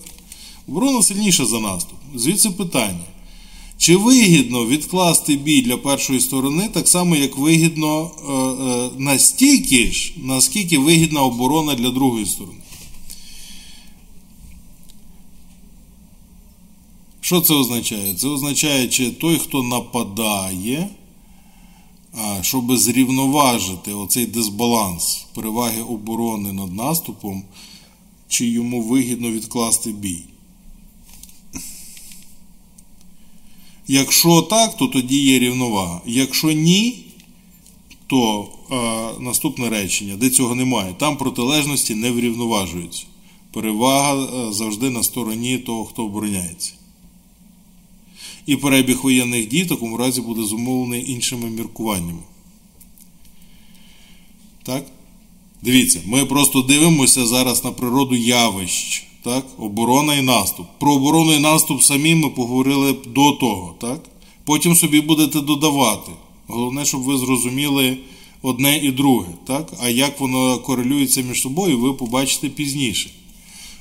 Оборона 0.68 1.04
сильніша 1.04 1.46
за 1.46 1.60
наступ. 1.60 1.98
Звідси 2.16 2.50
питання. 2.50 3.06
Чи 3.78 3.98
вигідно 3.98 4.66
відкласти 4.66 5.36
бій 5.36 5.62
для 5.62 5.78
першої 5.78 6.20
сторони, 6.20 6.70
так 6.74 6.88
само, 6.88 7.16
як 7.16 7.38
вигідно 7.38 8.12
е, 8.30 8.32
е, 8.32 8.90
настільки 8.98 9.92
ж, 9.92 10.14
наскільки 10.18 10.78
вигідна 10.78 11.22
оборона 11.22 11.76
для 11.76 11.90
другої 11.90 12.26
сторони? 12.26 12.58
Що 17.22 17.42
це 17.42 17.54
означає? 17.54 18.14
Це 18.14 18.28
означає, 18.28 18.88
чи 18.88 19.12
той, 19.12 19.38
хто 19.38 19.64
нападає, 19.64 20.90
щоб 22.42 22.78
зрівноважити 22.78 23.94
оцей 23.94 24.26
дисбаланс 24.26 25.26
переваги 25.34 25.82
оборони 25.82 26.54
над 26.54 26.74
наступом, 26.74 27.44
чи 28.28 28.46
йому 28.46 28.82
вигідно 28.82 29.32
відкласти 29.32 29.92
бій. 29.92 30.24
Якщо 33.88 34.42
так, 34.42 34.78
то 34.78 34.88
тоді 34.88 35.20
є 35.20 35.40
рівновага. 35.40 36.02
Якщо 36.06 36.52
ні, 36.52 37.06
то 38.08 38.48
е, 38.72 38.76
наступне 39.20 39.70
речення, 39.70 40.16
де 40.16 40.30
цього 40.30 40.56
немає, 40.56 40.96
там 41.00 41.18
протилежності 41.18 41.96
не 41.96 42.12
врівноважуються. 42.12 43.06
Перевага 43.54 44.52
завжди 44.54 44.90
на 44.90 45.04
стороні 45.04 45.58
того, 45.58 45.86
хто 45.86 46.06
обороняється. 46.06 46.74
І 48.46 48.56
перебіг 48.56 49.00
воєнних 49.04 49.48
дій 49.48 49.64
в 49.64 49.68
такому 49.68 49.98
разі 49.98 50.22
буде 50.22 50.44
зумовлений 50.44 51.12
іншими 51.12 51.50
міркуваннями. 51.50 52.22
Так? 54.64 54.86
Дивіться, 55.62 56.02
ми 56.06 56.26
просто 56.26 56.62
дивимося 56.62 57.26
зараз 57.26 57.64
на 57.64 57.72
природу 57.72 58.16
явищ. 58.16 59.08
Так? 59.24 59.46
Оборона 59.58 60.16
і 60.16 60.22
наступ. 60.22 60.66
Про 60.80 60.94
оборону 60.94 61.34
і 61.34 61.40
наступ 61.40 61.82
самі 61.82 62.16
ми 62.16 62.30
поговорили 62.30 62.96
до 63.08 63.32
того. 63.32 63.76
Так? 63.82 64.04
Потім 64.44 64.76
собі 64.76 65.02
будете 65.02 65.42
додавати. 65.42 66.12
Головне, 66.48 66.86
щоб 66.86 67.02
ви 67.02 67.18
зрозуміли 67.18 67.98
одне 68.42 68.78
і 68.78 68.92
друге. 68.92 69.28
Так? 69.48 69.74
А 69.82 69.90
як 69.90 70.20
воно 70.20 70.60
корелюється 70.60 71.22
між 71.22 71.42
собою, 71.42 71.80
ви 71.80 71.94
побачите 71.94 72.50
пізніше. 72.50 73.10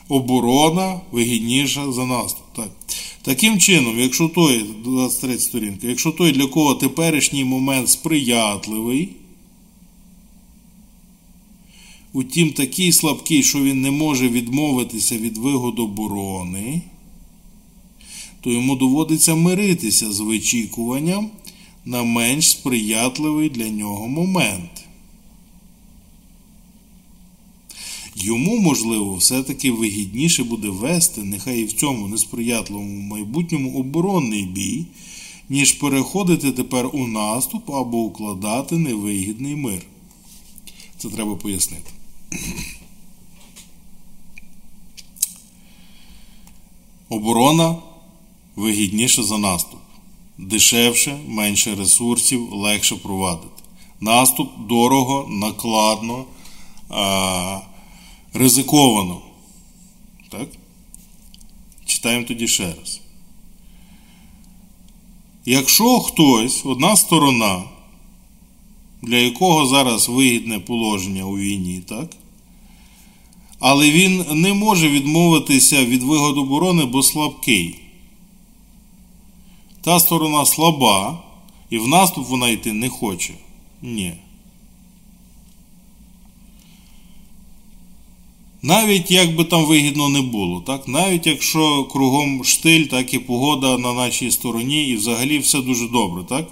Оборона 0.09 1.01
вигідніша 1.13 1.93
за 1.93 2.07
наступ. 2.07 2.45
Так? 2.57 2.71
Таким 3.23 3.59
чином, 3.59 3.99
якщо 3.99 4.29
той, 4.29 4.65
23 4.85 5.39
сторінка, 5.39 5.87
якщо 5.87 6.13
той, 6.13 6.33
для 6.33 6.47
кого 6.47 6.75
теперішній 6.75 7.45
момент 7.45 7.89
сприятливий, 7.89 9.09
утім 12.13 12.53
такий 12.53 12.93
слабкий, 12.93 13.43
що 13.43 13.61
він 13.61 13.81
не 13.81 13.91
може 13.91 14.29
відмовитися 14.29 15.19
від 15.19 15.39
вигод 15.39 15.79
оборони, 15.79 16.83
то 18.41 18.51
йому 18.51 18.77
доводиться 18.77 19.35
миритися 19.35 20.13
з 20.13 20.21
вичікуванням 20.21 21.31
на 21.85 22.03
менш 22.03 22.51
сприятливий 22.51 23.49
для 23.49 23.69
нього 23.69 24.09
момент. 24.09 24.74
Йому, 28.17 28.59
можливо, 28.59 29.15
все-таки 29.15 29.71
вигідніше 29.71 30.45
буде 30.45 30.69
вести, 30.69 31.23
нехай 31.23 31.61
і 31.61 31.65
в 31.65 31.73
цьому 31.73 32.09
несприятливому 32.09 33.01
майбутньому 33.01 33.79
оборонний 33.79 34.43
бій, 34.45 34.87
ніж 35.49 35.73
переходити 35.73 36.53
тепер 36.53 36.91
у 36.93 37.07
наступ 37.07 37.71
або 37.71 37.99
укладати 37.99 38.79
невигідний 38.79 39.57
мир. 39.57 39.83
Це 40.99 41.09
треба 41.09 41.35
пояснити. 41.35 41.91
Оборона 47.09 47.77
вигідніша 48.57 49.23
за 49.23 49.39
наступ. 49.39 49.81
Дешевше, 50.39 51.19
менше 51.29 51.75
ресурсів, 51.75 52.53
легше 52.53 52.97
провадити. 52.97 53.63
Наступ 54.01 54.49
дорого, 54.69 55.27
накладно 55.31 56.25
ризиковано. 58.35 59.21
Так? 60.29 60.49
Читаємо 61.87 62.25
тоді 62.25 62.49
ще 62.49 62.75
раз. 62.75 63.01
Якщо 65.47 66.01
хтось, 66.01 66.67
одна 66.67 66.97
сторона, 66.97 67.63
для 69.03 69.17
якого 69.17 69.67
зараз 69.67 70.09
вигідне 70.09 70.59
положення 70.59 71.25
у 71.25 71.37
війні, 71.37 71.83
так? 71.89 72.17
Але 73.59 73.91
він 73.91 74.25
не 74.31 74.53
може 74.53 74.89
відмовитися 74.89 75.85
від 75.85 76.03
вигод 76.03 76.39
оборони, 76.39 76.85
бо 76.85 77.03
слабкий. 77.03 77.81
та 79.81 80.01
сторона 80.01 80.47
слаба, 80.47 81.23
і 81.71 81.79
в 81.79 81.89
наступ 81.89 82.29
вона 82.29 82.49
йти 82.49 82.73
не 82.73 82.89
хоче. 82.89 83.35
Ні. 83.83 84.15
Навіть 88.65 89.11
як 89.11 89.37
би 89.37 89.45
там 89.45 89.65
вигідно 89.65 90.09
не 90.09 90.23
було, 90.23 90.61
так? 90.61 90.89
навіть 90.89 91.27
якщо 91.27 91.85
кругом 91.85 92.45
штиль, 92.45 92.85
так 92.85 93.15
і 93.15 93.19
погода 93.19 93.79
на 93.79 93.93
нашій 93.93 94.31
стороні, 94.31 94.89
і 94.89 94.97
взагалі 94.97 95.39
все 95.39 95.61
дуже 95.61 95.89
добре, 95.89 96.23
так? 96.29 96.49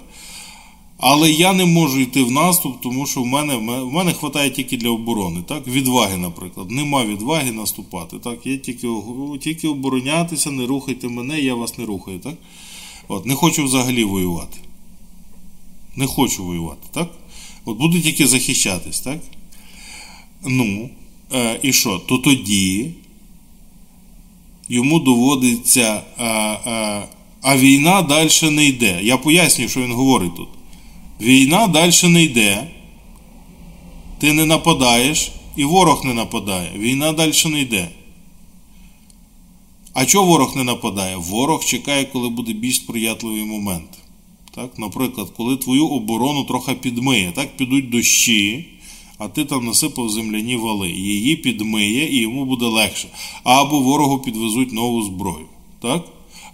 Але 0.97 1.31
я 1.31 1.53
не 1.53 1.65
можу 1.65 1.99
йти 1.99 2.23
в 2.23 2.31
наступ, 2.31 2.81
тому 2.81 3.05
що 3.05 3.21
в 3.21 3.25
мене 3.25 3.55
в 3.55 3.91
мене 3.91 4.11
вистачає 4.11 4.49
тільки 4.49 4.77
для 4.77 4.89
оборони. 4.89 5.43
Так? 5.47 5.67
Відваги, 5.67 6.17
наприклад. 6.17 6.71
Нема 6.71 7.05
відваги 7.05 7.51
наступати. 7.51 8.17
Так? 8.17 8.45
Я 8.45 8.57
тільки 8.57 8.87
тільки 9.41 9.67
оборонятися, 9.67 10.51
не 10.51 10.65
рухайте 10.65 11.07
мене, 11.07 11.39
я 11.39 11.55
вас 11.55 11.77
не 11.77 11.85
рухаю. 11.85 12.19
Так? 12.19 12.35
От, 13.07 13.25
Не 13.25 13.35
хочу 13.35 13.63
взагалі 13.63 14.03
воювати. 14.03 14.57
Не 15.95 16.07
хочу 16.07 16.43
воювати. 16.43 16.87
так? 16.91 17.11
От 17.65 17.77
Буду 17.77 18.01
тільки 18.01 18.27
захищатись. 18.27 18.99
так? 18.99 19.19
Ну, 20.45 20.89
е, 21.31 21.59
і 21.63 21.73
що? 21.73 21.99
То 21.99 22.17
тоді 22.17 22.91
йому 24.69 24.99
доводиться, 24.99 26.01
а, 26.17 26.23
а, 26.65 27.05
а 27.41 27.57
війна 27.57 28.01
далі 28.01 28.29
не 28.51 28.65
йде. 28.65 28.99
Я 29.03 29.17
пояснюю, 29.17 29.69
що 29.69 29.81
він 29.81 29.91
говорить 29.91 30.35
тут. 30.35 30.47
Війна 31.21 31.67
далі 31.67 31.91
не 32.03 32.23
йде. 32.23 32.67
Ти 34.19 34.33
не 34.33 34.45
нападаєш, 34.45 35.31
і 35.55 35.63
ворог 35.63 36.05
не 36.05 36.13
нападає. 36.13 36.71
Війна 36.77 37.11
далі 37.11 37.33
не 37.45 37.61
йде. 37.61 37.89
А 39.93 40.05
чого 40.05 40.25
ворог 40.25 40.55
не 40.55 40.63
нападає? 40.63 41.15
Ворог 41.15 41.65
чекає, 41.65 42.05
коли 42.05 42.29
буде 42.29 42.53
більш 42.53 42.75
сприятливий 42.75 43.43
момент. 43.43 43.89
Так? 44.55 44.79
Наприклад, 44.79 45.27
коли 45.37 45.57
твою 45.57 45.87
оборону 45.87 46.43
трохи 46.43 46.73
підмиє, 46.73 47.31
так 47.35 47.57
підуть 47.57 47.89
дощі, 47.89 48.65
а 49.25 49.27
ти 49.27 49.45
там 49.45 49.65
насипав 49.65 50.09
земляні 50.09 50.55
вали. 50.55 50.91
Її 50.91 51.35
підмиє 51.35 52.15
і 52.15 52.17
йому 52.17 52.45
буде 52.45 52.65
легше. 52.65 53.07
Або 53.43 53.79
ворогу 53.79 54.19
підвезуть 54.19 54.73
нову 54.73 55.03
зброю. 55.03 55.45
Так? 55.81 56.05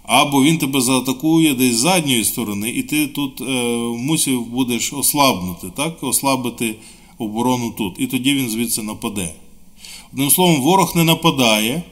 Або 0.02 0.42
він 0.42 0.58
тебе 0.58 0.80
заатакує 0.80 1.54
десь 1.54 1.74
з 1.74 1.80
задньої 1.80 2.24
сторони, 2.24 2.70
і 2.70 2.82
ти 2.82 3.06
тут 3.06 3.40
е, 3.40 3.44
мусив 3.98 4.46
будеш 4.46 4.92
ослабнути, 4.92 5.66
так? 5.76 6.02
ослабити 6.02 6.74
оборону 7.18 7.70
тут. 7.78 7.94
І 7.98 8.06
тоді 8.06 8.34
він 8.34 8.50
звідси 8.50 8.82
нападе. 8.82 9.34
Одним 10.12 10.30
словом, 10.30 10.60
ворог 10.60 10.96
не 10.96 11.04
нападає, 11.04 11.82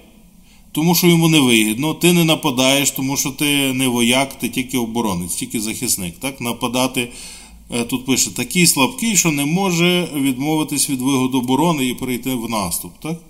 тому 0.72 0.94
що 0.94 1.06
йому 1.06 1.28
не 1.28 1.40
вигідно. 1.40 1.94
Ти 1.94 2.12
не 2.12 2.24
нападаєш, 2.24 2.90
тому 2.90 3.16
що 3.16 3.30
ти 3.30 3.72
не 3.72 3.88
вояк, 3.88 4.38
ти 4.38 4.48
тільки 4.48 4.78
оборонець, 4.78 5.34
тільки 5.34 5.60
захисник. 5.60 6.18
Так? 6.18 6.40
Нападати, 6.40 7.08
тут 7.68 8.06
пише, 8.06 8.30
такий 8.30 8.66
слабкий, 8.66 9.16
що 9.16 9.30
не 9.30 9.44
може 9.44 10.08
відмовитись 10.14 10.90
від 10.90 11.00
вигод 11.00 11.34
оборони 11.34 11.86
і 11.86 11.94
перейти 11.94 12.34
в 12.34 12.50
наступ. 12.50 12.92
Так? 13.02 13.20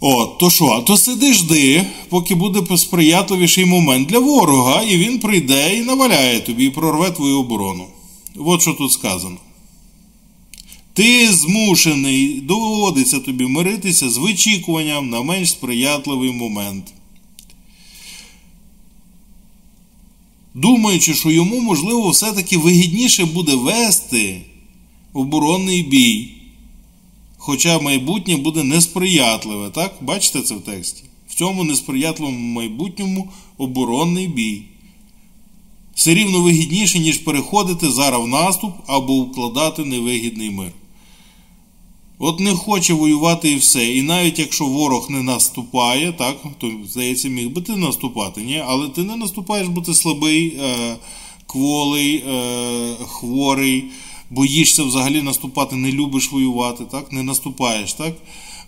От, 0.00 0.38
то 0.38 0.50
що? 0.50 0.82
То 0.86 0.96
сиди 0.96 1.32
жди, 1.32 1.86
поки 2.08 2.34
буде 2.34 2.76
сприятливіший 2.76 3.64
момент 3.64 4.08
для 4.08 4.18
ворога, 4.18 4.82
і 4.82 4.96
він 4.96 5.18
прийде 5.18 5.76
і 5.76 5.82
наваляє 5.82 6.40
тобі 6.40 6.66
і 6.66 6.70
прорве 6.70 7.10
твою 7.10 7.38
оборону. 7.38 7.86
От 8.36 8.62
що 8.62 8.72
тут 8.72 8.92
сказано. 8.92 9.36
Ти 10.94 11.32
змушений, 11.32 12.40
доводиться 12.40 13.20
тобі 13.20 13.46
миритися 13.46 14.10
з 14.10 14.18
вичікуванням 14.18 15.10
на 15.10 15.22
менш 15.22 15.50
сприятливий 15.50 16.32
момент. 16.32 16.84
Думаючи, 20.54 21.14
що 21.14 21.30
йому, 21.30 21.60
можливо, 21.60 22.10
все-таки 22.10 22.58
вигідніше 22.58 23.24
буде 23.24 23.54
вести 23.54 24.40
оборонний 25.12 25.82
бій. 25.82 26.28
Хоча 27.36 27.78
майбутнє 27.78 28.36
буде 28.36 28.64
несприятливе, 28.64 29.70
так? 29.70 29.94
Бачите 30.00 30.42
це 30.42 30.54
в 30.54 30.60
тексті? 30.60 31.02
В 31.28 31.34
цьому 31.34 31.64
несприятливому 31.64 32.38
майбутньому 32.38 33.30
оборонний 33.58 34.28
бій. 34.28 34.62
Все 35.94 36.14
рівно 36.14 36.42
вигідніше, 36.42 36.98
ніж 36.98 37.18
переходити 37.18 37.90
зараз 37.90 38.22
в 38.22 38.26
наступ 38.26 38.72
або 38.86 39.20
вкладати 39.20 39.84
невигідний 39.84 40.50
мир. 40.50 40.72
От 42.24 42.40
не 42.40 42.54
хоче 42.54 42.94
воювати 42.94 43.50
і 43.50 43.56
все. 43.56 43.92
І 43.92 44.02
навіть 44.02 44.38
якщо 44.38 44.66
ворог 44.66 45.10
не 45.10 45.22
наступає, 45.22 46.12
так, 46.12 46.36
то, 46.58 46.70
здається, 46.86 47.28
міг 47.28 47.50
би 47.50 47.62
ти 47.62 47.76
наступати, 47.76 48.42
ні? 48.42 48.62
але 48.66 48.88
ти 48.88 49.02
не 49.02 49.16
наступаєш, 49.16 49.68
бо 49.68 49.80
ти 49.80 49.94
слабий, 49.94 50.56
е, 50.62 50.96
кволий, 51.46 52.16
е, 52.16 52.96
хворий 53.06 53.84
боїшся 54.30 54.84
взагалі 54.84 55.22
наступати, 55.22 55.76
не 55.76 55.92
любиш 55.92 56.32
воювати, 56.32 56.84
так? 56.84 57.12
не 57.12 57.22
наступаєш. 57.22 57.92
так? 57.92 58.14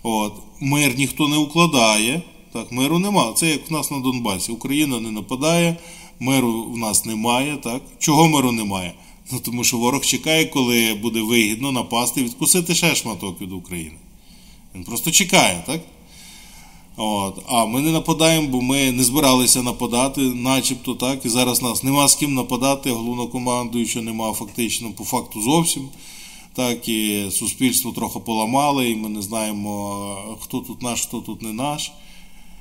От. 0.03 0.33
Мир 0.61 0.95
ніхто 0.99 1.29
не 1.29 1.37
укладає, 1.37 2.23
так? 2.53 2.73
миру 2.73 2.99
нема. 2.99 3.33
Це 3.37 3.47
як 3.47 3.71
в 3.71 3.73
нас 3.73 3.90
на 3.90 3.99
Донбасі. 3.99 4.53
Україна 4.53 5.01
не 5.01 5.11
нападає, 5.11 5.77
миру 6.21 6.62
в 6.73 6.77
нас 6.77 7.05
немає. 7.05 7.57
так? 7.57 7.83
Чого 7.99 8.29
миру 8.29 8.53
немає? 8.53 8.95
Ну, 9.33 9.41
Тому 9.41 9.65
що 9.65 9.79
ворог 9.79 10.05
чекає, 10.05 10.45
коли 10.45 10.95
буде 10.95 11.21
вигідно 11.21 11.73
напасти 11.73 12.21
і 12.21 12.25
відкусити 12.25 12.75
ще 12.75 12.95
шматок 12.95 13.41
від 13.41 13.53
України. 13.53 13.97
Він 14.75 14.85
просто 14.85 15.11
чекає, 15.11 15.63
так? 15.67 15.81
От. 16.97 17.43
А 17.47 17.67
ми 17.67 17.81
не 17.81 17.91
нападаємо, 17.91 18.49
бо 18.49 18.63
ми 18.63 18.93
не 18.93 19.05
збиралися 19.05 19.63
нападати, 19.63 20.21
начебто 20.21 20.95
так. 20.95 21.27
І 21.27 21.29
зараз 21.29 21.63
нас 21.63 21.83
нема 21.83 22.09
з 22.09 22.15
ким 22.15 22.35
нападати, 22.35 22.91
головнокомандуюча 22.91 24.03
нема 24.03 24.33
фактично 24.33 24.91
по 24.91 25.05
факту 25.05 25.43
зовсім. 25.43 25.89
Так, 26.55 26.89
і 26.89 27.31
суспільство 27.31 27.93
трохи 27.93 28.19
поламали, 28.19 28.91
і 28.91 28.97
ми 28.97 29.09
не 29.09 29.23
знаємо, 29.23 30.37
хто 30.41 30.61
тут 30.61 30.83
наш, 30.83 31.03
хто 31.03 31.21
тут 31.21 31.43
не 31.43 31.53
наш. 31.53 31.93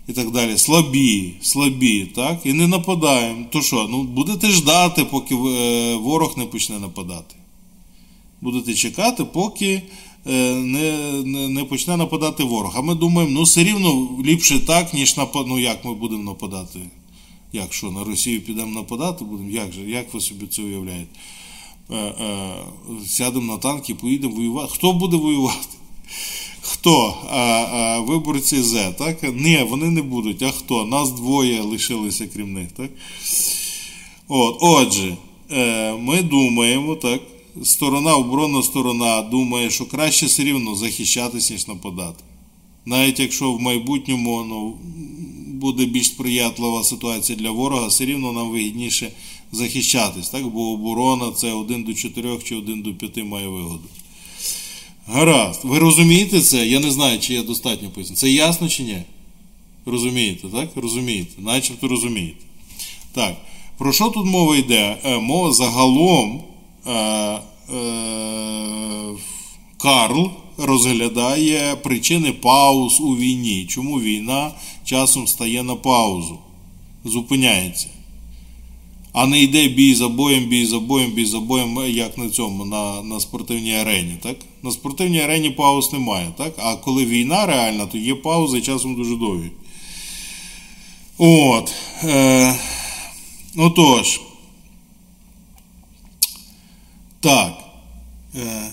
І 0.08 0.14
так 0.14 0.32
далі. 0.32 0.58
Слабі, 0.58 1.34
слабі, 1.42 2.06
так? 2.16 2.40
І 2.46 2.54
не 2.54 2.68
нападаємо. 2.68 3.46
То 3.52 3.62
що? 3.62 3.88
Ну, 3.90 4.04
будете 4.04 4.48
ждати, 4.48 5.06
поки 5.06 5.36
е, 5.36 5.96
ворог 5.96 6.38
не 6.38 6.46
почне 6.46 6.80
нападати. 6.80 7.36
Будете 8.42 8.74
чекати, 8.74 9.24
поки 9.24 9.82
Е, 10.26 10.56
не 10.56 11.12
не, 11.24 11.50
не 11.50 11.64
почне 11.64 11.98
нападати 11.98 12.44
ворог. 12.44 12.74
А 12.78 12.82
ми 12.82 12.96
думаємо, 12.96 13.34
ну 13.34 13.44
все 13.44 13.64
рівно 13.64 14.10
ліпше 14.26 14.60
так, 14.60 14.94
ніж 14.94 15.18
напад... 15.18 15.46
Ну 15.48 15.60
як 15.60 15.86
ми 15.86 15.94
будемо 15.94 16.24
нападати? 16.24 16.80
Як 17.54 17.74
що, 17.74 17.92
на 17.92 18.04
Росію 18.04 18.42
підемо 18.42 18.72
нападати? 18.72 19.26
будемо? 19.26 19.50
Як 19.50 19.74
же? 19.74 19.82
Як 19.82 20.14
ви 20.14 20.22
собі 20.22 20.48
це 20.48 20.62
уявляєте? 20.62 21.20
Е, 21.92 22.14
Сядемо 23.06 23.54
на 23.54 23.60
танк 23.60 23.90
і 23.90 23.94
поїдемо 23.94 24.36
воювати. 24.36 24.72
Хто 24.74 24.94
буде 24.94 25.18
воювати? 25.18 25.78
Хто? 26.62 27.18
А, 27.30 27.38
а, 27.38 28.00
Виборці 28.00 28.62
З, 28.62 28.92
так? 28.92 29.18
Ні, 29.34 29.66
вони 29.70 29.90
не 29.90 30.02
будуть. 30.02 30.42
А 30.44 30.52
хто? 30.52 30.86
Нас 30.86 31.12
двоє 31.12 31.62
лишилися 31.62 32.28
крім 32.34 32.54
них, 32.54 32.72
так? 32.72 32.92
От, 34.28 34.58
Отже, 34.60 35.18
е, 35.52 35.94
ми 35.94 36.22
думаємо, 36.22 36.96
так, 36.96 37.22
сторона, 37.64 38.16
оборонна 38.16 38.64
сторона 38.64 39.22
думає, 39.22 39.70
що 39.70 39.86
краще 39.86 40.26
все 40.26 40.44
рівно 40.44 40.76
захищатись, 40.76 41.52
ніж 41.52 41.68
нападати. 41.68 42.24
Навіть 42.86 43.20
якщо 43.20 43.52
в 43.52 43.62
майбутньому 43.62 44.44
ну, 44.44 44.78
буде 45.48 45.86
більш 45.86 46.06
сприятлива 46.06 46.84
ситуація 46.84 47.38
для 47.38 47.52
ворога, 47.52 47.88
все 47.88 48.06
рівно 48.06 48.32
нам 48.32 48.50
вигідніше 48.50 49.12
захищатись, 49.52 50.30
так? 50.30 50.48
бо 50.48 50.72
оборона 50.72 51.32
це 51.32 51.54
1 51.54 51.84
до 51.84 51.94
4 51.94 52.38
чи 52.44 52.56
1 52.56 52.82
до 52.82 52.94
5 52.94 53.26
має 53.26 53.48
вигоду. 53.48 53.84
Гаразд, 55.08 55.60
ви 55.64 55.80
розумієте 55.80 56.42
це? 56.42 56.68
Я 56.68 56.80
не 56.80 56.92
знаю, 56.92 57.20
чи 57.20 57.34
я 57.34 57.44
достатньо 57.44 57.90
поясню. 57.90 58.16
Це 58.16 58.30
ясно 58.30 58.70
чи 58.70 58.84
ні? 58.84 59.02
Розумієте, 59.86 60.48
так? 60.48 60.70
Розумієте, 60.76 61.42
начебто 61.42 61.88
розумієте. 61.88 62.46
Так, 63.14 63.36
про 63.78 63.94
що 63.94 64.10
тут 64.10 64.26
мова 64.26 64.56
йде? 64.56 64.98
Е, 65.04 65.20
мова 65.20 65.54
загалом 65.54 66.44
Е, 66.88 66.92
е, 66.92 67.40
Карл 69.78 70.30
розглядає 70.58 71.76
причини 71.76 72.32
пауз 72.32 73.02
у 73.02 73.16
війні. 73.16 73.66
Чому 73.66 74.02
війна 74.02 74.52
часом 74.84 75.28
стає 75.28 75.64
на 75.64 75.76
паузу, 75.76 76.38
зупиняється. 77.06 77.88
А 79.14 79.28
не 79.28 79.42
йде 79.42 79.68
бій 79.68 79.96
за 79.96 80.10
боєм, 80.10 80.46
бій 80.46 80.66
за 80.66 80.80
боєм, 80.80 81.12
бій 81.12 81.26
за 81.26 81.40
боєм, 81.40 81.78
як 81.88 82.18
на 82.18 82.30
цьому, 82.30 82.66
на 82.66 83.02
на 83.02 83.20
спортивній 83.20 83.76
арені. 83.76 84.18
так? 84.24 84.38
На 84.64 84.72
спортивній 84.72 85.22
арені 85.22 85.50
пауз 85.50 85.94
немає. 85.94 86.34
так? 86.38 86.54
А 86.58 86.76
коли 86.76 87.06
війна 87.06 87.46
реальна, 87.46 87.86
то 87.86 87.98
є 87.98 88.16
паузи 88.16 88.62
часом 88.62 88.96
дуже 88.96 89.16
довгі. 89.16 89.52
От. 91.18 91.74
Е, 92.04 92.60
Отож. 93.58 94.22
Так. 97.20 97.58
Е, 98.36 98.72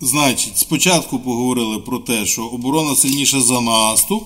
Значить, 0.00 0.58
спочатку 0.58 1.18
поговорили 1.18 1.78
про 1.78 1.98
те, 1.98 2.26
що 2.26 2.46
оборона 2.46 2.96
сильніша 2.96 3.40
за 3.40 3.60
наступ. 3.60 4.24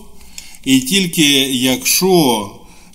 І 0.65 0.81
тільки 0.81 1.25
якщо 1.51 2.51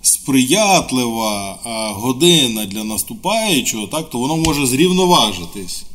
сприятлива 0.07 1.59
година 1.95 2.65
для 2.65 2.83
наступаючого, 2.83 3.87
так, 3.87 4.09
то 4.09 4.19
воно 4.19 4.37
може 4.37 4.65
зрівноважитись. 4.65 5.85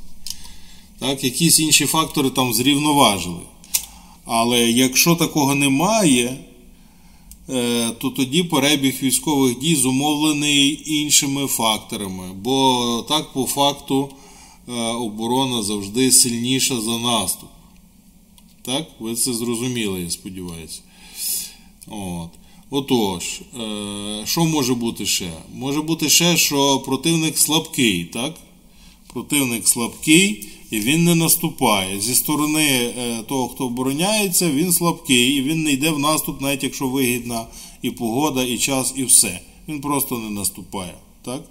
Так, 0.99 1.25
Якісь 1.25 1.61
інші 1.61 1.87
фактори 1.87 2.31
там 2.31 2.55
зрівноважили. 2.55 3.41
Але 4.25 4.71
якщо 4.71 5.15
такого 5.17 5.55
немає, 5.55 6.39
е, 7.51 7.91
то 7.91 8.11
тоді 8.11 8.43
перебіг 8.43 9.03
військових 9.03 9.59
дій 9.59 9.77
зумовлений 9.77 10.83
іншими 10.87 11.47
факторами. 11.47 12.33
Бо 12.35 13.05
так, 13.09 13.33
по 13.33 13.45
факту, 13.45 14.09
е, 14.69 14.73
оборона 14.83 15.63
завжди 15.63 16.13
сильніша 16.13 16.81
за 16.81 16.99
наступ. 16.99 17.49
Так, 18.63 18.87
ви 19.01 19.15
це 19.15 19.35
зрозуміли, 19.35 20.01
я 20.01 20.11
сподіваюся. 20.11 20.81
От. 21.89 22.31
Отож, 22.75 23.25
е, 23.25 24.23
що 24.25 24.45
може 24.45 24.75
бути 24.75 25.07
ще? 25.07 25.33
Може 25.55 25.83
бути 25.83 26.09
ще, 26.09 26.37
що 26.37 26.79
противник 26.79 27.39
слабкий, 27.39 28.05
так? 28.05 28.35
Противник 29.13 29.69
слабкий 29.69 30.49
і 30.71 30.81
він 30.81 31.05
не 31.05 31.15
наступає. 31.15 32.01
Зі 32.01 32.15
сторони 32.15 32.65
е, 32.65 33.23
того, 33.29 33.49
хто 33.49 33.67
обороняється, 33.67 34.51
він 34.51 34.73
слабкий 34.73 35.37
і 35.37 35.43
він 35.43 35.63
не 35.63 35.73
йде 35.73 35.91
в 35.91 35.99
наступ, 35.99 36.41
навіть 36.41 36.63
якщо 36.63 36.89
вигідна 36.89 37.47
і 37.83 37.91
погода, 37.91 38.43
і 38.43 38.59
час, 38.59 38.95
і 38.97 39.05
все. 39.05 39.41
Він 39.69 39.81
просто 39.81 40.19
не 40.19 40.31
наступає. 40.31 40.95
так? 41.25 41.43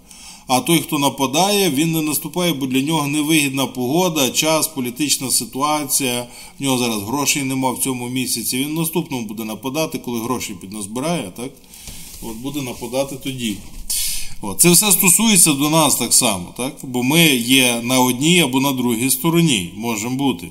А 0.54 0.60
той, 0.60 0.80
хто 0.80 1.00
нападає, 1.00 1.70
він 1.70 1.92
не 1.92 2.02
наступає, 2.02 2.54
бо 2.54 2.66
для 2.66 2.82
нього 2.82 3.08
невигідна 3.08 3.68
погода, 3.68 4.30
час, 4.30 4.68
політична 4.68 5.32
ситуація. 5.32 6.28
В 6.60 6.64
нього 6.64 6.78
зараз 6.78 7.04
грошей 7.04 7.44
нема 7.44 7.72
в 7.72 7.80
цьому 7.80 8.10
місяці. 8.10 8.58
Він 8.58 8.74
наступному 8.74 9.28
буде 9.28 9.44
нападати, 9.46 9.98
коли 9.98 10.20
гроші 10.20 10.54
підназбирає, 10.62 11.32
так? 11.38 11.52
От 12.22 12.36
буде 12.36 12.62
нападати 12.62 13.16
тоді. 13.16 13.58
От. 14.42 14.60
Це 14.60 14.70
все 14.72 14.92
стосується 14.92 15.54
до 15.54 15.70
нас 15.70 15.96
так 15.96 16.14
само, 16.14 16.54
так? 16.58 16.74
бо 16.84 17.04
ми 17.04 17.26
є 17.36 17.82
на 17.84 18.00
одній 18.00 18.42
або 18.42 18.60
на 18.60 18.72
другій 18.72 19.10
стороні, 19.10 19.74
можемо 19.76 20.16
бути. 20.16 20.48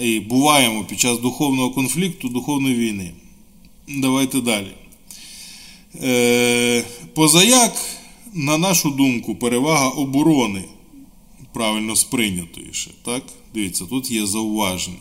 І 0.00 0.20
буваємо 0.20 0.84
під 0.84 1.00
час 1.00 1.18
духовного 1.18 1.70
конфлікту, 1.70 2.28
духовної 2.28 2.74
війни. 2.74 3.12
Давайте 3.88 4.40
далі. 4.40 4.72
Е, 6.02 6.84
позаяк 7.14 7.72
на 8.36 8.58
нашу 8.58 8.90
думку, 8.90 9.34
перевага 9.34 9.88
оборони 9.88 10.64
правильно 11.52 11.96
сприйнятої 11.96 12.68
ще. 12.72 12.90
так? 13.02 13.22
Дивіться, 13.54 13.84
тут 13.84 14.10
є 14.10 14.26
зауваження. 14.26 14.96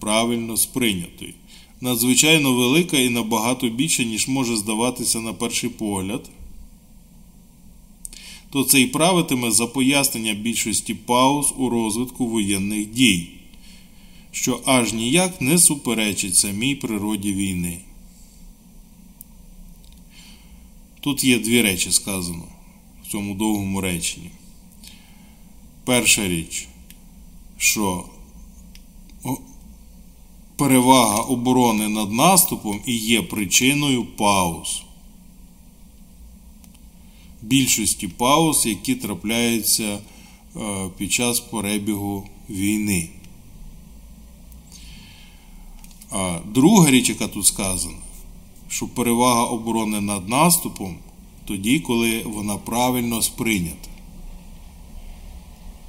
Правильно 0.00 0.56
сприйнятої. 0.56 1.34
Надзвичайно 1.80 2.52
велика 2.52 2.98
і 2.98 3.08
набагато 3.08 3.68
більше, 3.68 4.04
ніж 4.04 4.28
може 4.28 4.56
здаватися 4.56 5.20
на 5.20 5.32
перший 5.32 5.70
погляд. 5.70 6.30
То 8.50 8.64
це 8.64 8.80
і 8.80 8.86
правитиме 8.86 9.50
за 9.50 9.66
пояснення 9.66 10.34
більшості 10.34 10.94
пауз 10.94 11.54
у 11.56 11.68
розвитку 11.68 12.26
воєнних 12.26 12.86
дій, 12.86 13.28
що 14.30 14.60
аж 14.64 14.92
ніяк 14.92 15.40
не 15.40 15.58
суперечить 15.58 16.36
самій 16.36 16.74
природі 16.74 17.32
війни. 17.32 17.78
Тут 21.00 21.24
є 21.24 21.38
дві 21.38 21.62
речі 21.62 21.92
сказано 21.92 22.44
в 23.04 23.10
цьому 23.10 23.34
довгому 23.34 23.80
реченні. 23.80 24.30
Перша 25.84 26.28
річ, 26.28 26.68
що 27.56 28.04
перевага 30.56 31.18
оборони 31.18 31.88
над 31.88 32.12
наступом 32.12 32.80
і 32.86 32.96
є 32.96 33.22
причиною 33.22 34.04
пауз. 34.04 34.82
Більшості 37.42 38.08
пауз, 38.08 38.66
які 38.66 38.94
трапляються 38.94 39.98
е, 40.56 40.88
під 40.98 41.12
час 41.12 41.40
перебігу 41.40 42.26
війни. 42.50 43.08
Друга 46.44 46.90
річ, 46.90 47.08
яка 47.08 47.28
тут 47.28 47.46
сказана, 47.46 47.96
що 48.70 48.86
перевага 48.86 49.44
оборони 49.44 50.00
над 50.00 50.28
наступом 50.28 50.96
тоді, 51.44 51.80
коли 51.80 52.22
вона 52.26 52.56
правильно 52.56 53.22
сприйнята. 53.22 53.88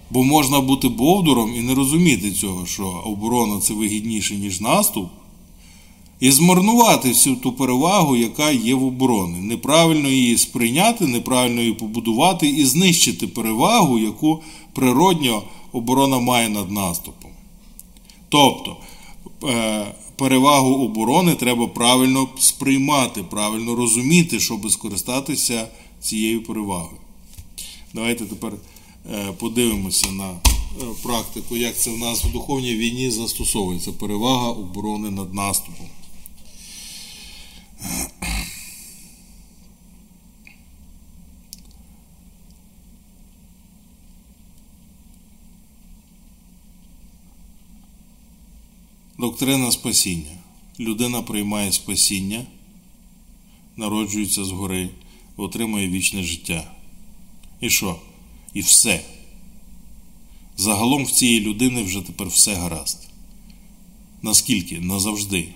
Бо 0.09 0.23
можна 0.23 0.61
бути 0.61 0.87
бовдуром 0.87 1.53
і 1.55 1.61
не 1.61 1.75
розуміти 1.75 2.31
цього, 2.31 2.65
що 2.65 2.85
оборона 3.05 3.59
це 3.59 3.73
вигідніше, 3.73 4.35
ніж 4.35 4.61
наступ, 4.61 5.09
і 6.19 6.31
змарнувати 6.31 7.09
всю 7.09 7.35
ту 7.35 7.51
перевагу, 7.51 8.15
яка 8.15 8.51
є 8.51 8.75
в 8.75 8.83
обороні. 8.83 9.39
Неправильно 9.39 10.09
її 10.09 10.37
сприйняти, 10.37 11.07
неправильно 11.07 11.61
її 11.61 11.73
побудувати 11.73 12.49
і 12.49 12.65
знищити 12.65 13.27
перевагу, 13.27 13.99
яку 13.99 14.39
природньо 14.73 15.43
оборона 15.71 16.19
має 16.19 16.49
над 16.49 16.71
наступом. 16.71 17.31
Тобто, 18.29 18.77
е, 19.43 19.85
перевагу 20.15 20.85
оборони 20.85 21.35
треба 21.35 21.67
правильно 21.67 22.29
сприймати, 22.39 23.23
правильно 23.23 23.75
розуміти, 23.75 24.39
щоб 24.39 24.71
скористатися 24.71 25.67
цією 26.01 26.43
перевагою. 26.43 26.97
Давайте 27.93 28.25
тепер 28.25 28.53
е, 29.11 29.31
подивимося 29.39 30.11
на 30.11 30.29
е, 30.31 30.37
практику, 31.03 31.57
як 31.57 31.77
це 31.77 31.89
в 31.89 31.97
нас 31.97 32.23
в 32.23 32.31
духовній 32.31 32.75
війні 32.75 33.11
застосовується 33.11 33.91
перевага 33.91 34.49
оборони 34.49 35.09
над 35.09 35.33
наступом. 35.33 35.87
Доктрина 49.21 49.71
спасіння. 49.71 50.37
Людина 50.79 51.21
приймає 51.21 51.71
спасіння, 51.71 52.45
народжується 53.77 54.45
згори, 54.45 54.89
отримує 55.37 55.89
вічне 55.89 56.23
життя. 56.23 56.71
І 57.59 57.69
що? 57.69 57.95
І 58.53 58.61
все. 58.61 59.01
Загалом 60.57 61.05
в 61.05 61.11
цієї 61.11 61.39
людини 61.39 61.83
вже 61.83 62.01
тепер 62.01 62.27
все 62.27 62.55
гаразд. 62.55 63.07
Наскільки? 64.21 64.79
Назавжди. 64.79 65.47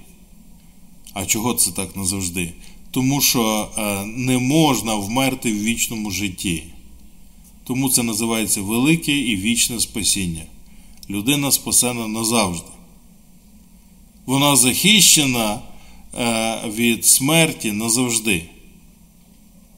А 1.14 1.26
чого 1.26 1.54
це 1.54 1.72
так 1.72 1.96
назавжди? 1.96 2.54
Тому 2.92 3.22
що 3.22 3.70
е, 3.78 4.06
не 4.06 4.38
можна 4.38 4.96
вмерти 4.96 5.54
в 5.54 5.64
вічному 5.64 6.12
житті. 6.12 6.64
Тому 7.64 7.90
це 7.90 8.04
називається 8.04 8.62
велике 8.62 9.12
і 9.12 9.36
вічне 9.36 9.80
спасіння. 9.80 10.44
Людина 11.10 11.52
спасена 11.52 12.08
назавжди 12.08 12.75
вона 14.26 14.56
захищена 14.56 15.60
е, 16.18 16.62
від 16.70 17.06
смерті 17.06 17.72
назавжди. 17.72 18.50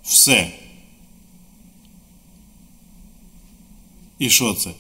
Все. 0.03 0.51
І 4.19 4.29
що 4.29 4.53
це? 4.53 4.71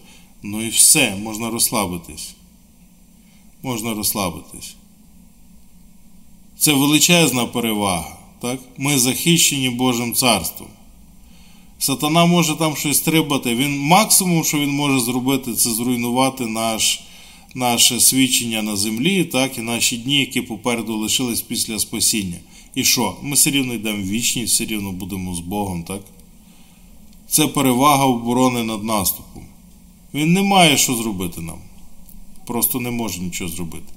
Ну 0.43 0.61
і 0.61 0.69
все, 0.69 1.15
можна 1.15 1.49
розслабитись. 1.49 2.33
Можна 3.63 3.93
розслабитись. 3.93 4.75
Це 6.59 6.73
величезна 6.73 7.45
перевага. 7.45 8.17
Так? 8.41 8.59
Ми 8.77 8.99
захищені 8.99 9.69
Божим 9.69 10.13
царством. 10.13 10.69
Сатана 11.79 12.25
може 12.25 12.55
там 12.55 12.75
щось 12.75 12.97
стрибати. 12.97 13.55
Він 13.55 13.79
максимум, 13.79 14.43
що 14.43 14.59
він 14.59 14.69
може 14.69 14.99
зробити, 14.99 15.53
це 15.53 15.69
зруйнувати 15.69 16.45
наш 16.45 16.99
наше 17.55 17.99
свідчення 17.99 18.61
на 18.61 18.75
землі, 18.75 19.23
так 19.23 19.57
і 19.57 19.61
наші 19.61 19.97
дні, 19.97 20.19
які 20.19 20.41
попереду 20.41 20.97
лишились 20.97 21.41
після 21.41 21.79
спасіння. 21.79 22.37
І 22.75 22.83
що? 22.83 23.15
Ми 23.21 23.35
все 23.35 23.49
рівно 23.49 23.73
йдемо 23.73 24.03
в 24.03 24.07
вічність, 24.07 24.53
все 24.53 24.65
рівно 24.65 24.91
будемо 24.91 25.35
з 25.35 25.39
Богом, 25.39 25.83
так? 25.83 26.01
Це 27.29 27.47
перевага 27.47 28.05
оборони 28.05 28.63
над 28.63 28.83
наступом. 28.83 29.43
Він 30.13 30.33
не 30.33 30.41
має 30.41 30.77
що 30.77 30.95
зробити 30.95 31.41
нам. 31.41 31.57
Просто 32.45 32.79
не 32.79 32.91
може 32.91 33.21
нічого 33.21 33.49
зробити. 33.49 33.93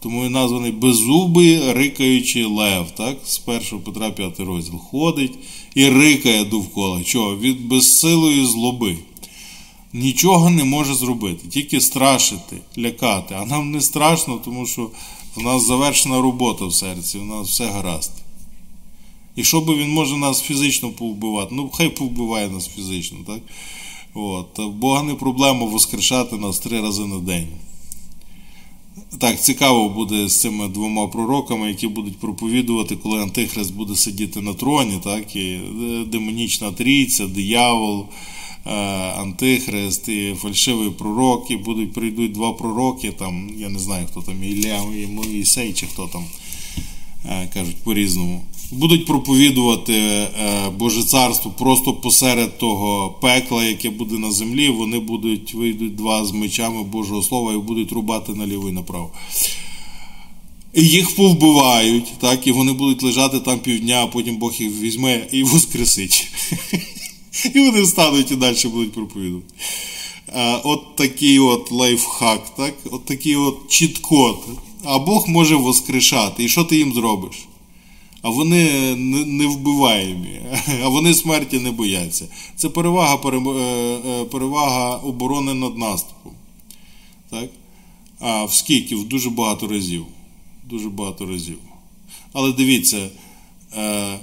Тому 0.00 0.24
він 0.24 0.32
названий 0.32 0.72
беззубий 0.72 1.72
рикаючий 1.72 2.44
лев, 2.44 2.90
так? 2.90 3.18
з 3.24 3.42
1 3.46 3.80
Петра 3.80 4.10
5 4.10 4.40
розділ 4.40 4.78
ходить 4.78 5.32
і 5.74 5.88
рикає 5.88 6.44
довкола. 6.44 7.02
Чого? 7.02 7.36
Від 7.36 7.68
безсилої 7.68 8.46
злоби 8.46 8.96
нічого 9.94 10.50
не 10.50 10.64
може 10.64 10.94
зробити, 10.94 11.48
тільки 11.48 11.80
страшити, 11.80 12.56
лякати. 12.78 13.34
А 13.38 13.44
нам 13.44 13.70
не 13.70 13.80
страшно, 13.80 14.40
тому 14.44 14.66
що 14.66 14.90
в 15.36 15.42
нас 15.42 15.66
завершена 15.66 16.20
робота 16.20 16.64
в 16.64 16.74
серці, 16.74 17.18
у 17.18 17.24
нас 17.24 17.48
все 17.48 17.66
гаразд. 17.66 18.12
І 19.36 19.44
що 19.44 19.60
би 19.60 19.74
він 19.74 19.90
може 19.90 20.16
нас 20.16 20.42
фізично 20.42 20.90
повбивати? 20.90 21.54
Ну, 21.54 21.70
хай 21.74 21.88
повбиває 21.88 22.48
нас 22.48 22.68
фізично, 22.68 23.18
так? 23.26 23.40
От. 24.14 24.60
Бога 24.60 25.02
не 25.02 25.14
проблема 25.14 25.66
воскрешати 25.66 26.36
нас 26.36 26.58
три 26.58 26.80
рази 26.80 27.06
на 27.06 27.18
день. 27.18 27.48
Так, 29.18 29.40
цікаво 29.42 29.88
буде 29.88 30.28
з 30.28 30.40
цими 30.40 30.68
двома 30.68 31.06
пророками, 31.06 31.68
які 31.68 31.88
будуть 31.88 32.18
проповідувати, 32.18 32.96
коли 32.96 33.22
Антихрист 33.22 33.74
буде 33.74 33.96
сидіти 33.96 34.40
на 34.40 34.54
троні, 34.54 35.00
так, 35.04 35.36
і 35.36 35.40
е, 35.40 35.60
демонічна 36.06 36.72
трійця, 36.72 37.26
диявол, 37.26 38.06
Антихрист 39.16 40.08
і 40.08 40.34
фальшивий 40.34 40.90
пророк, 40.90 41.50
і 41.50 41.56
будуть 41.56 41.92
прийдуть 41.92 42.32
два 42.32 42.52
пророки, 42.52 43.12
там, 43.18 43.50
я 43.58 43.68
не 43.68 43.78
знаю, 43.78 44.06
хто 44.10 44.22
там, 44.22 44.44
Ілля 44.44 44.82
і 45.02 45.06
Моїсей, 45.06 45.72
чи 45.72 45.86
хто 45.86 46.06
там, 46.12 46.24
е, 47.26 47.48
кажуть 47.54 47.76
по-різному. 47.84 48.42
Будуть 48.72 49.06
проповідувати 49.06 50.26
Боже 50.78 51.04
царство 51.04 51.50
просто 51.58 51.92
посеред 51.92 52.58
того 52.58 53.14
пекла, 53.20 53.64
яке 53.64 53.90
буде 53.90 54.18
на 54.18 54.32
землі. 54.32 54.68
Вони 54.68 54.98
будуть 54.98 55.54
вийдуть 55.54 55.96
два 55.96 56.24
з 56.24 56.32
мечами 56.32 56.82
Божого 56.82 57.22
Слова 57.22 57.52
і 57.52 57.56
будуть 57.56 57.92
рубати 57.92 58.32
наліво 58.32 58.68
і 58.68 58.72
направо. 58.72 59.10
І 60.74 60.82
їх 60.82 61.16
повбивають, 61.16 62.12
так, 62.20 62.46
і 62.46 62.52
вони 62.52 62.72
будуть 62.72 63.02
лежати 63.02 63.40
там 63.40 63.58
півдня, 63.58 64.00
а 64.02 64.06
потім 64.06 64.36
Бог 64.36 64.54
їх 64.58 64.80
візьме 64.80 65.26
і 65.32 65.42
воскресить. 65.42 66.28
І 67.54 67.60
вони 67.60 67.82
встануть 67.82 68.30
і 68.30 68.36
далі 68.36 68.56
будуть 68.64 68.92
проповідувати. 68.92 69.54
От 70.64 70.96
такий 70.96 71.38
от 71.38 71.72
лайфхак, 71.72 72.54
так? 72.56 72.74
от 72.90 73.04
такий 73.04 73.36
от 73.36 73.68
чіткот. 73.68 74.44
А 74.84 74.98
Бог 74.98 75.28
може 75.28 75.56
воскрешати. 75.56 76.44
І 76.44 76.48
що 76.48 76.64
ти 76.64 76.76
їм 76.76 76.94
зробиш? 76.94 77.36
а 78.24 78.30
вони 78.30 78.94
не 79.26 79.46
вбиваємі, 79.46 80.40
а 80.82 80.88
вони 80.88 81.14
смерті 81.14 81.58
не 81.58 81.70
бояться. 81.70 82.26
Це 82.56 82.68
перевага 82.68 83.30
е, 83.30 83.38
е, 84.08 84.24
перевага 84.24 84.96
оборони 84.96 85.54
над 85.54 85.78
наступом. 85.78 86.32
Так? 87.30 87.50
А 88.20 88.44
в 88.44 88.52
скільки? 88.52 88.96
В 88.96 89.04
дуже 89.04 89.30
багато 89.30 89.66
разів. 89.66 90.06
Дуже 90.70 90.88
багато 90.88 91.26
разів. 91.26 91.58
Але 92.32 92.52
дивіться, 92.52 93.08
е, 93.76 94.18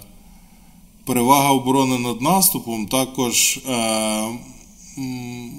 перевага 1.12 1.51
оборони 1.51 1.97
над 1.97 2.22
наступом 2.22 2.88
також 2.88 3.59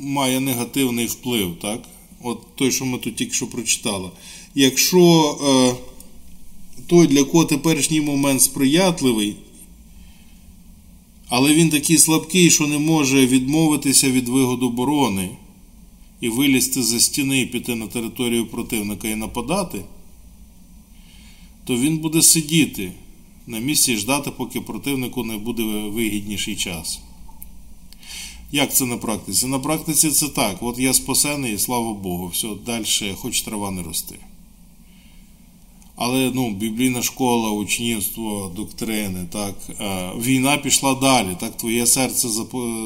має 0.02 0.40
негативний 0.40 1.06
вплив. 1.06 1.56
Так? 1.62 1.82
От 2.22 2.38
той, 2.54 2.72
що 2.72 2.84
ми 2.84 2.98
тут 2.98 3.16
тільки 3.16 3.32
що 3.32 3.46
прочитали. 3.46 4.10
Якщо 4.54 5.36
той, 6.86 7.06
для 7.06 7.24
кого 7.24 7.44
теперішній 7.44 8.00
момент 8.00 8.42
сприятливий, 8.42 9.36
але 11.28 11.54
він 11.54 11.70
такий 11.70 11.98
слабкий, 11.98 12.50
що 12.50 12.66
не 12.66 12.78
може 12.78 13.26
відмовитися 13.26 14.10
від 14.10 14.28
вигод 14.28 14.62
оборони 14.62 15.28
і 16.20 16.28
вилізти 16.28 16.82
за 16.82 17.00
стіни 17.00 17.40
і 17.40 17.46
піти 17.46 17.74
на 17.74 17.86
територію 17.86 18.46
противника 18.46 19.08
і 19.08 19.14
нападати, 19.14 19.84
то 21.64 21.76
він 21.76 21.98
буде 21.98 22.22
сидіти 22.22 22.92
на 23.46 23.58
місці 23.58 23.96
ждати, 23.96 24.30
поки 24.30 24.60
противнику 24.60 25.24
не 25.24 25.36
буде 25.36 25.62
вигідніший 25.62 26.56
час. 26.56 27.00
Як 28.52 28.74
це 28.74 28.84
на 28.84 28.96
практиці? 28.96 29.46
На 29.46 29.58
практиці 29.58 30.10
це 30.10 30.28
так. 30.28 30.56
От 30.60 30.78
я 30.78 30.94
спасений, 30.94 31.54
і 31.54 31.58
слава 31.58 31.92
Богу, 31.92 32.26
все, 32.26 32.48
далі 32.66 33.14
хоч 33.14 33.42
трава 33.42 33.70
не 33.70 33.82
рости. 33.82 34.18
Але 35.96 36.30
ну, 36.34 36.50
біблійна 36.50 37.02
школа, 37.02 37.50
учнівство, 37.50 38.52
доктрини, 38.56 39.26
так, 39.32 39.54
е, 39.80 40.12
війна 40.20 40.56
пішла 40.56 40.94
далі, 40.94 41.36
так, 41.40 41.56
твоє 41.56 41.86
серце 41.86 42.28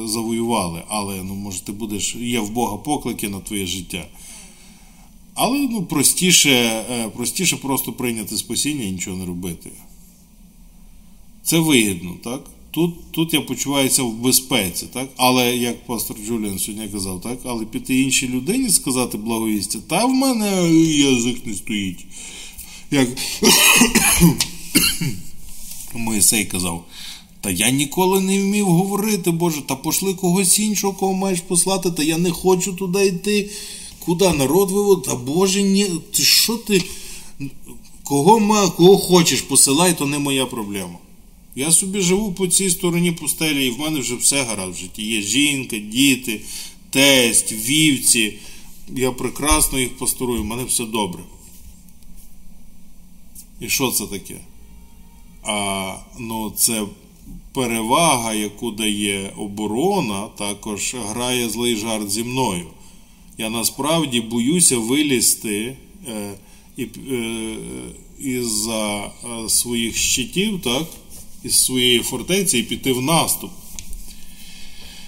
завоювали, 0.05 0.83
але 0.87 1.23
ну, 1.23 1.35
може 1.35 1.61
ти 1.61 1.71
будеш, 1.71 2.15
є 2.15 2.39
в 2.39 2.49
Бога 2.49 2.77
поклики 2.77 3.29
на 3.29 3.39
твоє 3.39 3.65
життя. 3.65 4.05
Але 5.33 5.57
ну, 5.57 5.83
простіше 5.83 6.51
е, 6.91 7.09
простіше 7.09 7.57
просто 7.57 7.93
прийняти 7.93 8.37
спасіння 8.37 8.83
і 8.83 8.91
нічого 8.91 9.17
не 9.17 9.25
робити. 9.25 9.71
Це 11.47 11.59
вигідно, 11.59 12.15
так? 12.23 12.41
Тут 12.71 13.11
тут 13.11 13.33
я 13.33 13.41
почуваюся 13.41 14.03
в 14.03 14.13
безпеці, 14.13 14.85
так? 14.93 15.09
але 15.17 15.55
як 15.55 15.85
пастор 15.85 16.17
Джуліан 16.25 16.59
сьогодні 16.59 16.87
казав, 16.87 17.21
так? 17.21 17.39
але 17.43 17.65
піти 17.65 18.01
іншій 18.01 18.27
людині 18.27 18.69
сказати 18.69 19.17
благовістя, 19.17 19.79
та 19.87 20.05
в 20.05 20.13
мене 20.13 20.71
язик 20.83 21.45
не 21.45 21.53
стоїть 21.53 22.05
як 22.91 23.09
Моїсей 25.93 26.45
казав, 26.45 26.85
та 27.41 27.49
я 27.49 27.69
ніколи 27.69 28.21
не 28.21 28.41
вмів 28.41 28.65
говорити, 28.65 29.31
Боже, 29.31 29.61
та 29.61 29.75
пошли 29.75 30.13
когось 30.13 30.59
іншого, 30.59 30.93
кого 30.93 31.13
маєш 31.13 31.41
послати, 31.41 31.91
та 31.91 32.03
я 32.03 32.17
не 32.17 32.31
хочу 32.31 32.73
туди 32.73 33.05
йти. 33.05 33.49
Куди 33.99 34.33
народ 34.33 34.71
вивод? 34.71 35.03
Та 35.03 35.15
Боже, 35.15 35.63
ні, 35.63 35.85
ти 36.11 36.23
що 36.23 36.57
ти? 36.57 36.83
Кого 38.03 38.71
кого 38.77 38.97
хочеш, 38.97 39.41
посилай, 39.41 39.97
то 39.97 40.05
не 40.05 40.19
моя 40.19 40.45
проблема. 40.45 40.97
Я 41.57 41.71
собі 41.71 42.01
живу 42.01 42.31
по 42.31 42.47
цій 42.47 42.69
стороні 42.69 43.11
пустелі, 43.11 43.67
і 43.67 43.69
в 43.69 43.79
мене 43.79 43.99
вже 43.99 44.15
все 44.15 44.43
гаразд 44.43 44.75
в 44.75 44.79
житті. 44.79 45.05
Є 45.05 45.21
жінка, 45.21 45.77
діти, 45.77 46.41
тесть, 46.89 47.51
вівці. 47.51 48.33
Я 48.95 49.11
прекрасно 49.11 49.79
їх 49.79 49.97
пасторую, 49.97 50.41
в 50.41 50.45
мене 50.45 50.63
все 50.63 50.85
добре. 50.85 51.23
І 53.59 53.69
що 53.69 53.91
це 53.91 54.05
таке? 54.05 54.37
А, 55.43 55.95
ну, 56.19 56.53
Це 56.57 56.83
перевага, 57.53 58.33
яку 58.33 58.71
дає 58.71 59.33
оборона, 59.37 60.27
також 60.27 60.95
грає 61.09 61.49
злий 61.49 61.75
жарт 61.75 62.11
зі 62.11 62.23
мною. 62.23 62.67
Я 63.37 63.49
насправді 63.49 64.21
боюся 64.21 64.77
вилізти 64.77 65.77
е, 66.07 66.33
е, 66.79 67.57
із-за 68.19 69.05
е, 69.05 69.49
своїх 69.49 69.97
щитів, 69.97 70.61
так, 70.61 70.87
із 71.43 71.63
своєї 71.63 71.99
фортеці 71.99 72.57
і 72.57 72.63
піти 72.63 72.93
в 72.93 73.01
наступ. 73.01 73.51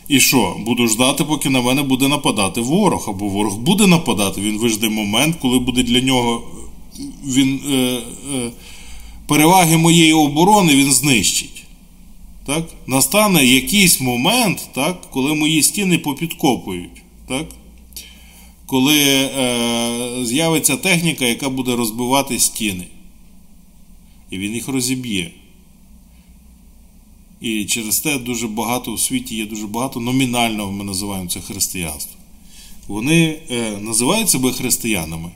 І 0.08 0.20
що? 0.20 0.56
Буду 0.60 0.88
ждати, 0.88 1.24
поки 1.24 1.50
на 1.50 1.62
мене 1.62 1.84
буде 1.84 2.08
нападати 2.08 2.62
ворог, 2.62 3.06
або 3.10 3.30
ворог 3.30 3.58
буде 3.58 3.88
нападати, 3.88 4.42
він 4.42 4.58
вижде 4.58 4.90
момент, 4.90 5.36
коли 5.42 5.60
буде 5.60 5.84
для 5.84 6.02
нього 6.02 6.44
він 7.26 7.62
е, 7.70 7.76
е, 8.36 8.52
переваги 9.28 9.78
моєї 9.78 10.14
оборони 10.14 10.76
він 10.76 10.92
знищить. 10.92 11.64
Так? 12.46 12.70
Настане 12.88 13.46
якийсь 13.46 14.02
момент, 14.02 14.70
так, 14.76 15.02
коли 15.12 15.36
мої 15.36 15.64
стіни 15.64 15.98
попідкопують. 15.98 17.02
Так? 17.28 17.46
Коли 18.66 19.00
е, 19.04 20.26
з'явиться 20.26 20.78
техніка, 20.78 21.26
яка 21.26 21.50
буде 21.50 21.76
розбивати 21.76 22.40
стіни. 22.40 22.88
І 24.32 24.38
він 24.38 24.54
їх 24.54 24.68
розіб'є. 24.68 25.32
І 27.42 27.66
через 27.66 28.00
те 28.00 28.18
дуже 28.18 28.48
багато 28.48 28.94
в 28.94 29.00
світі 29.00 29.36
є 29.36 29.46
дуже 29.46 29.68
багато 29.68 30.00
номінального 30.00 30.72
ми 30.72 30.84
називаємо 30.84 31.30
це 31.30 31.40
християнство. 31.40 32.16
Вони 32.88 33.40
е, 33.52 33.78
називають 33.82 34.30
себе 34.30 34.52
християнами 34.52 35.32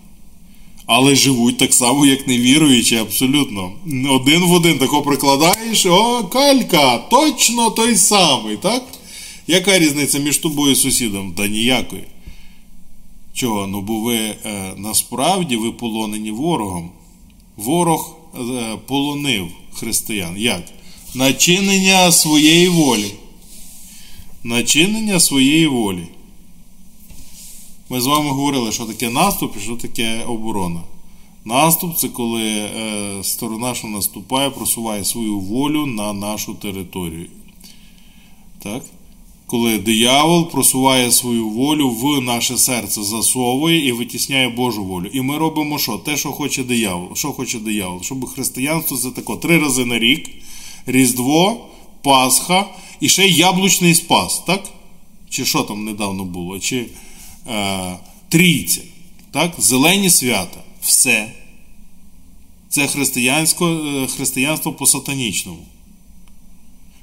але 0.85 1.15
живуть 1.15 1.57
так 1.57 1.73
само, 1.73 2.05
як 2.05 2.27
невіруючі, 2.27 2.95
абсолютно. 2.95 3.71
Один 4.09 4.41
в 4.41 4.51
один 4.51 4.77
тако 4.77 5.01
прикладаєш, 5.01 5.85
о, 5.85 6.23
калька, 6.23 6.97
точно 6.97 7.69
той 7.69 7.95
самий, 7.95 8.57
так? 8.57 8.83
Яка 9.47 9.79
різниця 9.79 10.19
між 10.19 10.37
тобою 10.37 10.71
і 10.71 10.75
сусідом? 10.75 11.33
Та 11.33 11.47
ніякої. 11.47 12.03
Чого? 13.33 13.67
Ну, 13.67 13.81
бо 13.81 13.99
ви 13.99 14.15
е, 14.15 14.35
насправді 14.77 15.55
ви 15.55 15.71
полонені 15.71 16.31
ворогом. 16.31 16.89
Ворог 17.57 18.15
е, 18.35 18.77
полонив 18.87 19.47
християн. 19.73 20.37
Як? 20.37 20.63
Начинення 21.15 22.11
своєї 22.11 22.69
волі. 22.69 23.11
Начинення 24.43 25.19
своєї 25.19 25.67
волі. 25.67 26.07
Ми 27.89 28.01
з 28.01 28.05
вами 28.05 28.29
говорили, 28.29 28.71
що 28.71 28.85
таке 28.85 29.09
наступ 29.09 29.57
і 29.57 29.59
що 29.59 29.75
таке 29.75 30.23
оборона. 30.27 30.81
Наступ 31.45 31.97
це 31.97 32.07
коли 32.07 32.43
е, 32.43 32.69
сторона, 33.23 33.75
що 33.75 33.87
наступає, 33.87 34.49
просуває 34.49 35.05
свою 35.05 35.39
волю 35.39 35.85
на 35.85 36.13
нашу 36.13 36.53
територію. 36.53 37.27
Так? 38.59 38.83
Коли 39.45 39.77
диявол 39.77 40.51
просуває 40.51 41.11
свою 41.11 41.49
волю 41.49 41.89
в 41.89 42.21
наше 42.21 42.57
серце, 42.57 43.03
засовує 43.03 43.87
і 43.87 43.91
витісняє 43.91 44.49
Божу 44.49 44.85
волю. 44.85 45.09
І 45.13 45.21
ми 45.21 45.37
робимо 45.37 45.79
що? 45.79 45.97
Те, 45.97 46.17
що 46.17 46.31
хоче 46.31 46.63
диявол. 46.63 47.15
Що 47.15 47.31
хоче 47.31 47.59
диявол? 47.59 48.01
Щоб 48.01 48.25
християнство 48.25 48.97
це 48.97 49.11
тако 49.11 49.35
три 49.35 49.59
рази 49.59 49.85
на 49.85 49.99
рік, 49.99 50.29
Різдво, 50.85 51.69
Пасха 52.01 52.65
і 52.99 53.09
ще 53.09 53.27
яблучний 53.27 53.95
спас. 53.95 54.43
так? 54.47 54.63
Чи 55.29 55.45
що 55.45 55.63
там 55.63 55.85
недавно 55.85 56.23
було? 56.23 56.59
Чи 56.59 56.85
Е, 57.47 57.97
трійця, 58.29 58.81
так? 59.31 59.53
зелені 59.57 60.09
свята, 60.09 60.63
все. 60.81 61.31
Це 62.69 62.87
християнсько, 62.87 63.67
е, 63.69 64.07
християнство 64.07 64.73
по 64.73 64.85
сатанічному. 64.85 65.59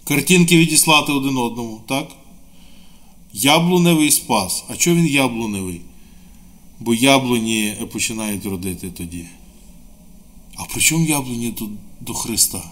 Картинки 0.05 0.59
відіслати 0.59 1.13
один 1.13 1.37
одному, 1.37 1.81
так? 1.89 2.09
Яблуневий 3.33 4.11
спас. 4.11 4.65
А 4.69 4.77
чого 4.77 4.97
він 4.97 5.07
яблуневий? 5.07 5.81
бо 6.81 6.95
яблуні 6.95 7.75
починають 7.93 8.47
родити 8.47 8.91
тоді. 8.91 9.25
А 10.57 10.65
при 10.65 10.81
чому 10.81 11.07
яблуні 11.07 11.51
тут 11.51 11.71
до 12.01 12.15
Христа? 12.15 12.63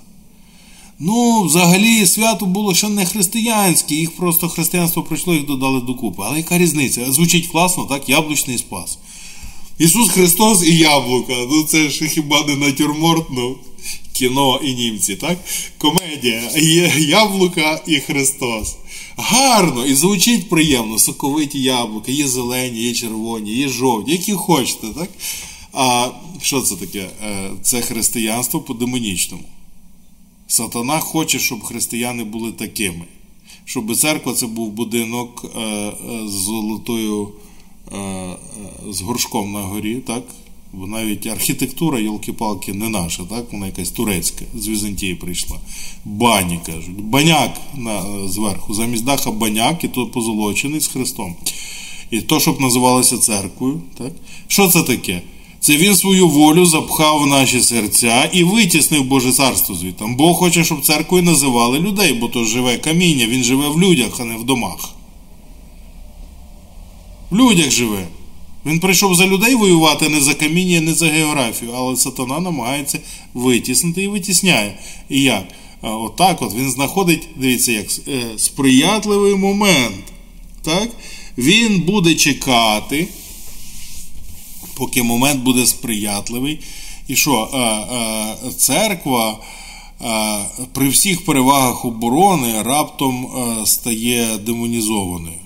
Ну, 1.00 1.42
взагалі, 1.42 2.06
свято 2.06 2.46
було 2.46 2.74
ще 2.74 2.88
не 2.88 3.06
християнське, 3.06 3.94
їх 3.94 4.16
просто 4.16 4.48
християнство 4.48 5.02
прийшло, 5.02 5.34
їх 5.34 5.46
додали 5.46 5.80
докупи. 5.80 6.22
Але 6.26 6.36
яка 6.36 6.58
різниця? 6.58 7.12
Звучить 7.12 7.46
класно, 7.46 7.84
так? 7.84 8.08
Яблучний 8.08 8.58
спас. 8.58 8.98
Ісус 9.78 10.08
Христос 10.08 10.62
і 10.66 10.76
яблука. 10.76 11.34
Ну 11.50 11.62
це 11.62 11.90
ж 11.90 12.08
хіба 12.08 12.44
не 12.46 12.56
натюрморт, 12.56 13.26
ну, 13.30 13.56
кіно 14.12 14.60
і 14.64 14.74
німці, 14.74 15.16
так? 15.16 15.38
Комедія. 15.78 16.50
Є 16.56 16.92
яблука 16.98 17.80
і 17.86 17.96
Христос. 18.00 18.76
Гарно 19.16 19.86
і 19.86 19.94
звучить 19.94 20.48
приємно, 20.48 20.98
соковиті 20.98 21.62
яблука, 21.62 22.12
є 22.12 22.28
зелені, 22.28 22.80
є 22.80 22.92
червоні, 22.92 23.52
є 23.52 23.68
жовті, 23.68 24.12
які 24.12 24.32
хочете, 24.32 24.86
так? 24.86 25.08
А 25.72 26.08
що 26.42 26.60
це 26.60 26.76
таке? 26.76 27.08
Е, 27.24 27.50
це 27.62 27.80
християнство 27.80 28.60
по-демонічному. 28.60 29.44
Сатана 30.48 31.00
хоче, 31.00 31.38
щоб 31.38 31.62
християни 31.62 32.24
були 32.24 32.52
такими. 32.52 33.04
Щоб 33.64 33.96
церква 33.96 34.32
це 34.32 34.46
був 34.46 34.72
будинок 34.72 35.44
е, 35.56 35.60
е, 35.60 35.94
з 36.28 36.30
золотою, 36.30 37.28
з 38.90 39.00
горшком 39.00 39.52
на 39.52 39.60
горі, 39.60 39.96
так? 39.96 40.22
Бо 40.72 40.86
навіть 40.86 41.26
архітектура, 41.26 41.98
йолки-палки, 41.98 42.72
не 42.72 42.88
наша, 42.88 43.22
так? 43.24 43.52
вона 43.52 43.66
якась 43.66 43.90
турецька, 43.90 44.44
з 44.54 44.68
Візантії 44.68 45.14
прийшла. 45.14 45.56
Бані 46.04 46.60
кажуть. 46.66 47.00
Баняк 47.00 47.60
на, 47.74 48.28
зверху, 48.28 48.74
замість 48.74 49.04
даха 49.04 49.30
баняк, 49.30 49.84
і 49.84 49.88
то 49.88 50.06
позолочений 50.06 50.80
з 50.80 50.86
Христом. 50.86 51.36
І 52.10 52.20
то, 52.20 52.40
щоб 52.40 52.60
називалося 52.60 53.18
церквою. 53.18 53.80
Так? 53.98 54.12
Що 54.46 54.68
це 54.68 54.82
таке? 54.82 55.22
Це 55.60 55.76
він 55.76 55.96
свою 55.96 56.28
волю 56.28 56.66
запхав 56.66 57.22
в 57.22 57.26
наші 57.26 57.60
серця 57.60 58.30
і 58.32 58.44
витіснив 58.44 59.04
Боже 59.04 59.32
царство 59.32 59.74
звідти. 59.74 60.04
Бог 60.04 60.36
хоче, 60.36 60.64
щоб 60.64 60.80
церквою 60.80 61.22
називали 61.22 61.78
людей, 61.78 62.12
бо 62.12 62.28
то 62.28 62.44
живе 62.44 62.76
каміння, 62.78 63.26
він 63.26 63.44
живе 63.44 63.68
в 63.68 63.80
людях, 63.80 64.20
а 64.20 64.24
не 64.24 64.36
в 64.36 64.44
домах. 64.44 64.90
В 67.30 67.36
людях 67.36 67.70
живе. 67.70 68.06
Він 68.66 68.80
прийшов 68.80 69.14
за 69.14 69.26
людей 69.26 69.54
воювати 69.54 70.08
не 70.08 70.20
за 70.20 70.34
каміння, 70.34 70.80
не 70.80 70.94
за 70.94 71.06
географію, 71.06 71.70
але 71.74 71.96
сатана 71.96 72.40
намагається 72.40 72.98
витіснити 73.34 74.02
і 74.02 74.08
витісняє. 74.08 74.78
І 75.08 75.22
як? 75.22 75.44
Отак 75.82 76.42
от, 76.42 76.54
він 76.54 76.70
знаходить, 76.70 77.28
дивіться, 77.36 77.72
як 77.72 77.86
е, 78.08 78.22
сприятливий 78.36 79.34
момент. 79.34 80.04
Так? 80.62 80.88
Він 81.38 81.80
буде 81.80 82.14
чекати, 82.14 83.08
поки 84.78 85.02
момент 85.02 85.42
буде 85.42 85.66
сприятливий. 85.66 86.58
І 87.08 87.16
що, 87.16 87.48
е, 87.54 87.58
е, 87.58 88.50
церква 88.56 89.38
при 90.72 90.88
всіх 90.88 91.24
перевагах 91.24 91.84
оборони 91.84 92.62
раптом 92.62 93.28
стає 93.64 94.38
демонізованою 94.46 95.38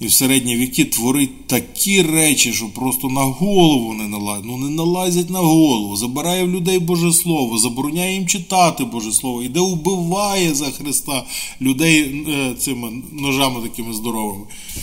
і 0.00 0.06
в 0.06 0.12
середні 0.12 0.56
віки 0.56 0.84
творить 0.84 1.46
такі 1.46 2.02
речі, 2.02 2.52
що 2.52 2.68
просто 2.68 3.08
на 3.08 3.20
голову 3.22 3.94
не 3.94 4.08
налазять. 4.08 4.44
Ну 4.44 4.56
не 4.56 4.70
налазять 4.70 5.30
на 5.30 5.38
голову, 5.38 5.96
забирає 5.96 6.44
в 6.44 6.48
людей 6.48 6.78
Боже 6.78 7.12
Слово, 7.12 7.58
забороняє 7.58 8.14
їм 8.14 8.26
читати 8.26 8.84
Боже 8.84 9.12
Слово, 9.12 9.42
іде 9.42 9.60
вбиває 9.60 10.54
за 10.54 10.70
Христа 10.70 11.24
людей 11.60 12.24
е, 12.28 12.54
цими 12.58 13.02
ножами 13.12 13.60
такими 13.62 13.94
здоровими 13.94 14.44
е, 14.44 14.80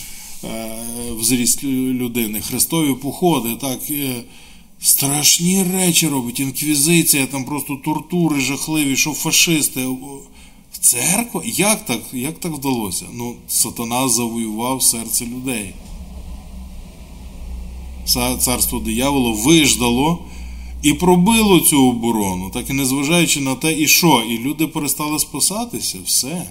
в 1.11 1.23
зріст 1.23 1.63
людини. 1.63 2.41
Христові 2.41 2.93
походи. 2.93 3.55
так. 3.61 3.79
Е, 3.91 4.23
страшні 4.79 5.63
речі 5.63 6.07
робить, 6.07 6.39
інквізиція, 6.39 7.25
там 7.25 7.45
просто 7.45 7.75
тортури 7.75 8.39
жахливі, 8.39 8.95
що 8.95 9.13
фашисти. 9.13 9.85
В 10.73 10.77
Церква? 10.79 11.41
Як 11.45 11.85
так 11.85 12.01
як 12.13 12.39
так 12.39 12.51
вдалося? 12.53 13.05
Ну, 13.13 13.35
Сатана 13.47 14.09
завоював 14.09 14.83
серце 14.83 15.25
людей. 15.25 15.73
Царство 18.39 18.79
дияволу 18.79 19.33
виждало 19.33 20.19
і 20.81 20.93
пробило 20.93 21.59
цю 21.59 21.89
оборону, 21.89 22.49
так 22.53 22.69
і 22.69 22.73
незважаючи 22.73 23.41
на 23.41 23.55
те, 23.55 23.73
і 23.79 23.87
що, 23.87 24.23
і 24.29 24.37
люди 24.37 24.67
перестали 24.67 25.19
спасатися, 25.19 25.97
все. 26.05 26.45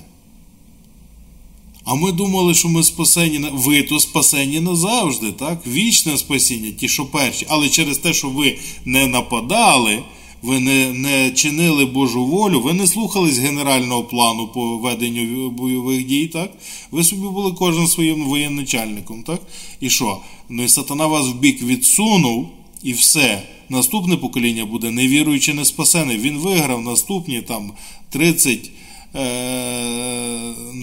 А 1.85 1.95
ми 1.95 2.13
думали, 2.13 2.55
що 2.55 2.69
ми 2.69 2.83
спасені 2.83 3.47
ви 3.53 3.83
то 3.83 4.01
спасені 4.01 4.61
назавжди, 4.61 5.33
так? 5.33 5.67
Вічне 5.67 6.17
спасіння, 6.17 6.71
ті, 6.71 6.89
що 6.89 7.07
перші. 7.07 7.47
Але 7.49 7.69
через 7.69 7.99
те, 7.99 8.13
що 8.13 8.29
ви 8.29 8.59
не 8.85 9.07
нападали 9.07 10.03
ви 10.45 10.61
не 10.61 10.93
не 10.93 11.31
чинили 11.31 11.85
Божу 11.85 12.25
волю, 12.25 12.61
ви 12.61 12.73
не 12.73 12.87
слухались 12.87 13.39
генерального 13.39 14.05
плану 14.05 14.49
по 14.49 14.77
веденню 14.77 15.51
бойових 15.51 16.07
дій, 16.07 16.27
так? 16.27 16.53
Ви 16.91 17.05
собі 17.05 17.23
були 17.23 17.53
кожен 17.53 17.87
своїм 17.87 18.25
воєначальником, 18.25 19.23
так? 19.23 19.41
І 19.81 19.91
що? 19.91 20.19
Ну 20.49 20.63
і 20.63 20.69
сатана 20.69 21.07
вас 21.07 21.27
в 21.27 21.35
бік 21.35 21.63
відсунув, 21.63 22.49
і 22.83 22.93
все. 22.93 23.43
Наступне 23.69 24.17
покоління 24.17 24.65
буде 24.65 24.91
невіруючи, 24.91 25.55
не 25.55 25.65
спасене. 25.65 26.17
Він 26.17 26.39
виграв 26.39 26.83
наступні 26.83 27.43
там 27.43 27.73
30 28.11 28.51
е- 28.53 28.71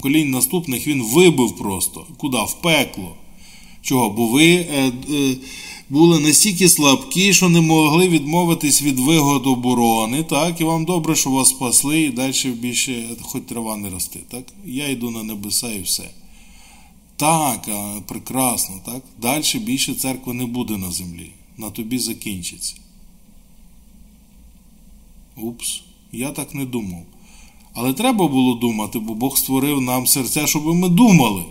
колінь 0.02 0.30
наступних, 0.30 0.86
він 0.86 1.02
вибив 1.02 1.56
просто. 1.56 2.06
Куди? 2.16 2.38
В 2.38 2.54
пекло. 2.62 3.14
Чого? 3.82 4.10
Бо 4.10 4.26
ви. 4.26 4.54
Е- 4.54 4.92
е- 5.10 5.36
були 5.92 6.20
настільки 6.20 6.68
слабкі, 6.68 7.32
що 7.32 7.48
не 7.48 7.60
могли 7.60 8.08
відмовитись 8.08 8.82
від 8.82 8.98
вигод 8.98 9.46
оборони, 9.46 10.22
так, 10.22 10.60
і 10.60 10.64
вам 10.64 10.84
добре, 10.84 11.16
що 11.16 11.30
вас 11.30 11.48
спасли, 11.48 12.00
і 12.00 12.10
далі 12.10 12.50
більше 12.50 13.04
хоч 13.22 13.42
трава 13.48 13.76
не 13.76 13.90
росте. 13.90 14.18
так, 14.28 14.44
Я 14.64 14.88
йду 14.88 15.10
на 15.10 15.22
небеса 15.22 15.72
і 15.72 15.82
все. 15.82 16.10
Так, 17.16 17.68
прекрасно, 18.06 18.74
так, 18.84 19.02
далі 19.22 19.58
більше 19.58 19.94
церкви 19.94 20.34
не 20.34 20.46
буде 20.46 20.76
на 20.76 20.90
землі. 20.90 21.30
На 21.56 21.70
тобі 21.70 21.98
закінчиться. 21.98 22.74
Упс, 25.36 25.82
я 26.12 26.30
так 26.30 26.54
не 26.54 26.64
думав. 26.64 27.02
Але 27.74 27.92
треба 27.92 28.28
було 28.28 28.54
думати, 28.54 28.98
бо 28.98 29.14
Бог 29.14 29.38
створив 29.38 29.80
нам 29.80 30.06
серця, 30.06 30.46
щоб 30.46 30.66
ми 30.66 30.88
думали. 30.88 31.42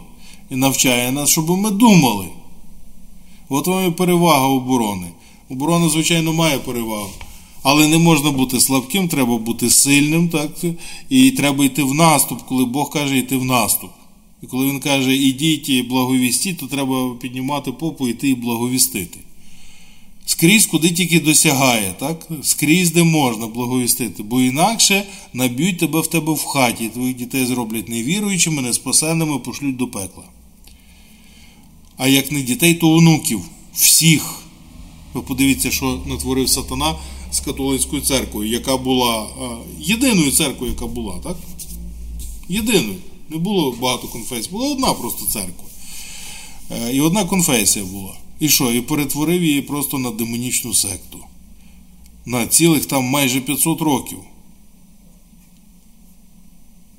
І 0.49 0.55
навчає 0.55 1.11
нас, 1.11 1.29
щоб 1.29 1.49
ми 1.49 1.71
думали. 1.71 2.27
От 3.49 3.67
вам 3.67 3.87
і 3.87 3.91
перевага 3.91 4.47
оборони. 4.47 5.07
Оборона, 5.49 5.89
звичайно, 5.89 6.33
має 6.33 6.59
перевагу. 6.59 7.09
Але 7.63 7.87
не 7.87 7.97
можна 7.97 8.31
бути 8.31 8.59
слабким, 8.59 9.07
треба 9.07 9.37
бути 9.37 9.69
сильним, 9.69 10.29
так? 10.29 10.51
і 11.09 11.31
треба 11.31 11.65
йти 11.65 11.83
в 11.83 11.93
наступ, 11.93 12.41
коли 12.41 12.65
Бог 12.65 12.89
каже 12.89 13.17
йти 13.17 13.37
в 13.37 13.45
наступ. 13.45 13.89
І 14.43 14.47
коли 14.47 14.67
він 14.67 14.79
каже, 14.79 15.15
ідіть 15.15 15.69
і 15.69 15.83
благовістіть, 15.83 16.57
то 16.57 16.67
треба 16.67 17.15
піднімати 17.21 17.71
попу, 17.71 18.07
йти 18.07 18.29
і 18.29 18.35
благовістити. 18.35 19.19
Скрізь, 20.31 20.65
куди 20.65 20.89
тільки 20.89 21.19
досягає, 21.19 21.95
так? 21.99 22.27
скрізь 22.43 22.91
де 22.91 23.03
можна 23.03 23.47
благовістити, 23.47 24.23
бо 24.23 24.41
інакше 24.41 25.03
наб'ють 25.33 25.77
тебе 25.77 26.01
в 26.01 26.07
тебе 26.07 26.33
в 26.33 26.43
хаті, 26.43 26.89
твоїх 26.89 27.15
дітей 27.15 27.45
зроблять 27.45 27.89
невіруючими, 27.89 28.61
неспасенними, 28.61 29.39
пошлють 29.39 29.77
до 29.77 29.87
пекла 29.87 30.23
а 31.97 32.07
як 32.07 32.31
не 32.31 32.41
дітей, 32.41 32.73
то 32.73 32.91
онуків. 32.91 33.41
Всіх. 33.75 34.35
Ви 35.13 35.21
подивіться, 35.21 35.71
що 35.71 36.01
натворив 36.05 36.49
сатана 36.49 36.95
з 37.31 37.39
католицькою 37.39 38.01
церквою, 38.01 38.49
яка 38.49 38.77
була 38.77 39.27
єдиною 39.79 40.31
церквою, 40.31 40.71
яка 40.71 40.87
була, 40.87 41.19
так? 41.23 41.37
Єдиною. 42.49 42.95
Не 43.29 43.37
було 43.37 43.71
багато 43.81 44.07
конфесій, 44.07 44.49
була 44.51 44.69
одна 44.69 44.93
просто 44.93 45.25
церква. 45.25 45.65
Е, 46.71 46.93
і 46.93 47.01
одна 47.01 47.25
конфесія 47.25 47.85
була. 47.85 48.13
І 48.41 48.49
що? 48.49 48.71
І 48.71 48.81
перетворив 48.81 49.43
її 49.43 49.61
просто 49.61 49.97
на 49.97 50.11
демонічну 50.11 50.73
секту. 50.73 51.19
На 52.25 52.47
цілих 52.47 52.85
там 52.85 53.03
майже 53.03 53.41
500 53.41 53.81
років. 53.81 54.17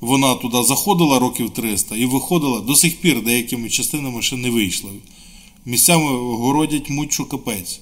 Вона 0.00 0.34
туди 0.34 0.62
заходила 0.62 1.18
років 1.18 1.50
300 1.50 1.96
і 1.96 2.06
виходила 2.06 2.60
до 2.60 2.76
сих 2.76 3.00
пір 3.00 3.22
деякими 3.22 3.70
частинами 3.70 4.22
ще 4.22 4.36
не 4.36 4.50
вийшла. 4.50 4.90
Місцями 5.66 6.10
городять 6.36 6.90
муть 6.90 7.20
капець. 7.30 7.80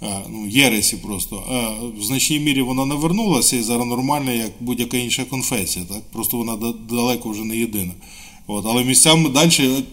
А, 0.00 0.20
ну, 0.30 0.46
Єресі 0.46 0.96
просто. 0.96 1.44
А 1.48 1.68
В 2.00 2.02
значній 2.02 2.38
мірі 2.38 2.62
вона 2.62 2.86
не 2.86 2.94
вернулася 2.94 3.56
і 3.56 3.62
зараз 3.62 3.86
нормальна, 3.86 4.32
як 4.32 4.52
будь-яка 4.60 4.96
інша 4.96 5.24
конфесія. 5.24 5.84
Так? 5.84 6.02
Просто 6.12 6.36
вона 6.36 6.72
далеко 6.90 7.30
вже 7.30 7.44
не 7.44 7.56
єдина. 7.56 7.92
От. 8.46 8.66
Але 8.66 8.84
місцями 8.84 9.28
далі 9.28 9.84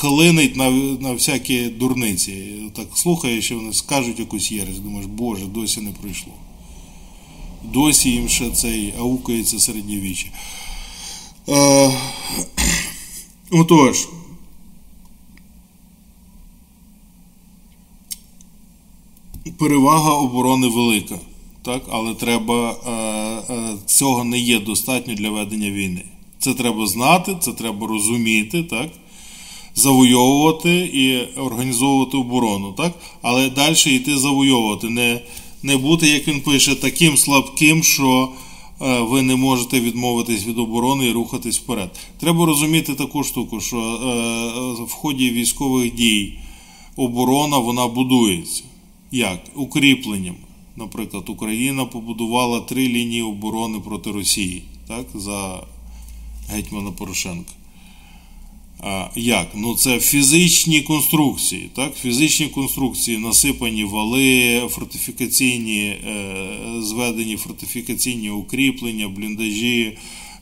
клинить 0.00 0.56
на 0.56 0.70
на 1.00 1.12
всякі 1.12 1.66
дурниці. 1.66 2.54
Так 2.76 2.86
слухаєш, 2.94 3.44
що 3.44 3.56
вони 3.56 3.72
скажуть 3.72 4.18
якусь 4.18 4.52
єресь, 4.52 4.78
думаєш, 4.78 5.06
Боже, 5.06 5.44
досі 5.44 5.80
не 5.80 5.90
прийшло 5.90 6.32
досі 7.72 8.10
їм 8.10 8.28
ще 8.28 8.50
цей 8.50 8.94
аукається 8.98 9.60
середньовіччя. 9.60 10.28
Е, 11.48 11.92
Отож, 13.50 14.08
перевага 19.58 20.12
оборони 20.12 20.68
велика. 20.68 21.18
Так? 21.62 21.82
Але 21.90 22.14
треба 22.14 22.70
е, 22.70 22.90
е, 23.54 23.76
цього 23.86 24.24
не 24.24 24.38
є 24.38 24.60
достатньо 24.60 25.14
для 25.14 25.30
ведення 25.30 25.70
війни. 25.70 26.04
Це 26.38 26.54
треба 26.54 26.86
знати, 26.86 27.36
це 27.40 27.52
треба 27.52 27.86
розуміти, 27.86 28.62
так? 28.62 28.90
Завойовувати 29.74 30.76
і 30.78 31.38
організовувати 31.40 32.16
оборону. 32.16 32.72
Так? 32.72 32.92
Але 33.22 33.50
далі 33.50 33.74
йти 33.86 34.18
завойовувати, 34.18 34.88
не, 34.88 35.20
не 35.62 35.76
бути, 35.76 36.08
як 36.08 36.28
він 36.28 36.40
пише, 36.40 36.74
таким 36.74 37.16
слабким, 37.16 37.82
що 37.82 38.28
е, 38.80 39.00
ви 39.00 39.22
не 39.22 39.36
можете 39.36 39.80
відмовитись 39.80 40.46
від 40.46 40.58
оборони 40.58 41.06
і 41.06 41.12
рухатись 41.12 41.58
вперед. 41.58 41.90
Треба 42.20 42.46
розуміти 42.46 42.94
таку 42.94 43.24
штуку, 43.24 43.60
що 43.60 43.76
е, 43.76 44.82
в 44.82 44.92
ході 44.92 45.30
військових 45.30 45.94
дій 45.94 46.38
оборона 46.96 47.58
вона 47.58 47.86
будується. 47.86 48.62
Як? 49.12 49.40
Укріпленням. 49.54 50.34
Наприклад, 50.76 51.28
Україна 51.28 51.84
побудувала 51.84 52.60
три 52.60 52.88
лінії 52.88 53.22
оборони 53.22 53.80
проти 53.80 54.10
Росії 54.10 54.62
так, 54.88 55.06
за 55.14 55.62
гетьмана 56.48 56.90
Порошенка. 56.90 57.52
Як? 59.16 59.46
Ну 59.54 59.74
це 59.74 60.00
фізичні 60.00 60.82
конструкції. 60.82 61.70
так? 61.74 61.96
Фізичні 61.96 62.46
конструкції, 62.46 63.18
насипані 63.18 63.84
вали, 63.84 64.62
фортифікаційні, 64.68 65.80
е, 65.82 66.36
зведені 66.82 67.36
фортифікаційні 67.36 68.30
укріплення, 68.30 69.08
бліндажі, 69.08 69.98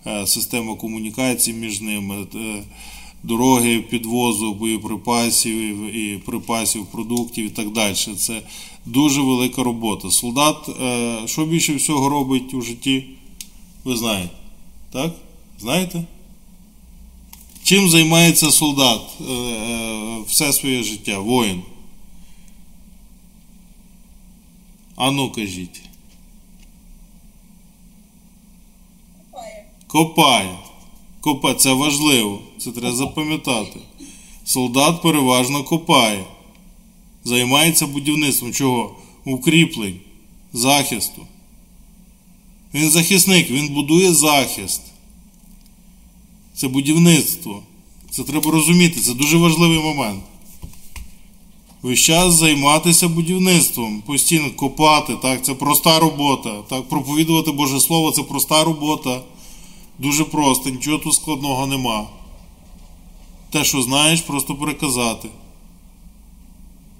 е, 0.06 0.26
система 0.26 0.74
комунікацій 0.74 1.52
між 1.52 1.80
ними. 1.80 2.26
Е, 2.34 2.62
дороги 3.22 3.78
підвозу 3.78 4.54
боєприпасів 4.54 5.94
і 5.96 6.18
припасів, 6.18 6.86
продуктів 6.86 7.46
і 7.46 7.50
так 7.50 7.70
далі. 7.70 7.94
Це 7.94 8.42
дуже 8.86 9.20
велика 9.20 9.62
робота. 9.62 10.10
Солдат, 10.10 10.68
що 11.26 11.44
більше 11.44 11.74
всього 11.74 12.08
робить 12.08 12.54
у 12.54 12.60
житті, 12.62 13.04
ви 13.84 13.96
знаєте. 13.96 14.30
Так? 14.92 15.14
Знаєте? 15.58 16.04
Чим 17.72 17.88
займається 17.88 18.50
солдат 18.50 19.00
е, 19.20 19.32
е, 19.32 20.20
все 20.26 20.52
своє 20.52 20.82
життя, 20.82 21.18
воїн? 21.18 21.62
А 24.96 25.10
ну 25.10 25.30
кажіть. 25.30 25.82
Копає. 29.30 29.64
Копає. 29.86 30.58
Копає. 31.20 31.54
Це 31.54 31.72
важливо. 31.72 32.42
Це 32.58 32.70
треба 32.72 32.96
запам'ятати. 32.96 33.80
Солдат 34.44 35.02
переважно 35.02 35.64
копає. 35.64 36.24
Займається 37.24 37.86
будівництвом 37.86 38.52
чого? 38.52 38.96
Укріплень, 39.24 40.00
захисту. 40.52 41.26
Він 42.74 42.90
захисник, 42.90 43.50
він 43.50 43.68
будує 43.68 44.12
захист. 44.12 44.91
Це 46.62 46.68
будівництво. 46.68 47.62
Це 48.10 48.22
треба 48.22 48.50
розуміти, 48.50 49.00
це 49.00 49.14
дуже 49.14 49.36
важливий 49.36 49.78
момент. 49.78 50.22
Весь 51.82 52.00
час 52.00 52.34
займатися 52.34 53.08
будівництвом, 53.08 54.02
постійно 54.06 54.50
копати, 54.56 55.16
так, 55.22 55.44
це 55.44 55.54
проста 55.54 55.98
робота. 55.98 56.62
Так, 56.68 56.88
Проповідувати 56.88 57.50
Боже 57.50 57.80
Слово 57.80 58.10
це 58.10 58.22
проста 58.22 58.64
робота. 58.64 59.20
Дуже 59.98 60.24
просто, 60.24 60.70
нічого 60.70 60.98
тут 60.98 61.14
складного 61.14 61.66
нема. 61.66 62.06
Те, 63.50 63.64
що 63.64 63.82
знаєш, 63.82 64.20
просто 64.20 64.54
переказати. 64.54 65.28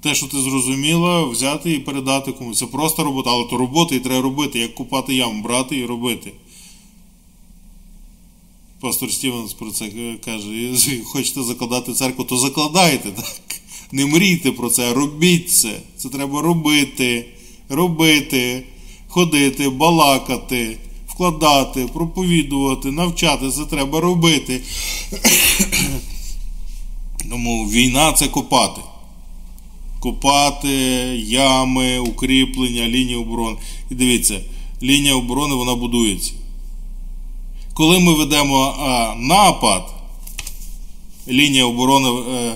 Те, 0.01 0.15
що 0.15 0.27
ти 0.27 0.41
зрозуміла, 0.41 1.23
взяти 1.23 1.73
і 1.73 1.79
передати 1.79 2.31
комусь. 2.31 2.59
Це 2.59 2.65
просто 2.65 3.03
робота, 3.03 3.29
але 3.29 3.45
то 3.45 3.57
робота 3.57 3.95
і 3.95 3.99
треба 3.99 4.21
робити, 4.21 4.59
як 4.59 4.75
купати 4.75 5.15
яму, 5.15 5.43
брати 5.43 5.77
і 5.77 5.85
робити. 5.85 6.31
Пастор 8.83 9.11
Стівенс 9.11 9.53
про 9.53 9.71
це 9.71 9.89
каже: 10.25 10.49
хочете 11.05 11.43
закладати 11.43 11.93
церкву, 11.93 12.23
то 12.23 12.37
закладайте, 12.37 13.11
так? 13.11 13.61
Не 13.91 14.05
мрійте 14.05 14.51
про 14.51 14.69
це, 14.69 14.93
робіть 14.93 15.51
це. 15.51 15.79
Це 15.97 16.09
треба 16.09 16.41
робити, 16.41 17.25
робити, 17.69 18.63
ходити, 19.07 19.69
балакати, 19.69 20.77
вкладати, 21.07 21.87
проповідувати, 21.93 22.91
навчати. 22.91 23.49
Це 23.49 23.65
треба 23.65 23.99
робити. 23.99 24.61
Тому 27.29 27.69
війна 27.69 28.13
це 28.13 28.27
копати. 28.27 28.81
Копати 29.99 30.69
ями, 31.27 31.99
укріплення, 31.99 32.87
лінії 32.87 33.15
оборони. 33.15 33.57
І 33.91 33.95
дивіться, 33.95 34.41
лінія 34.81 35.15
оборони 35.15 35.55
вона 35.55 35.75
будується. 35.75 36.33
Коли 37.73 37.99
ми 37.99 38.13
ведемо 38.13 38.75
а, 38.79 39.15
напад, 39.17 39.93
лінія 41.27 41.65
оборони 41.65 42.09
е, 42.09 42.55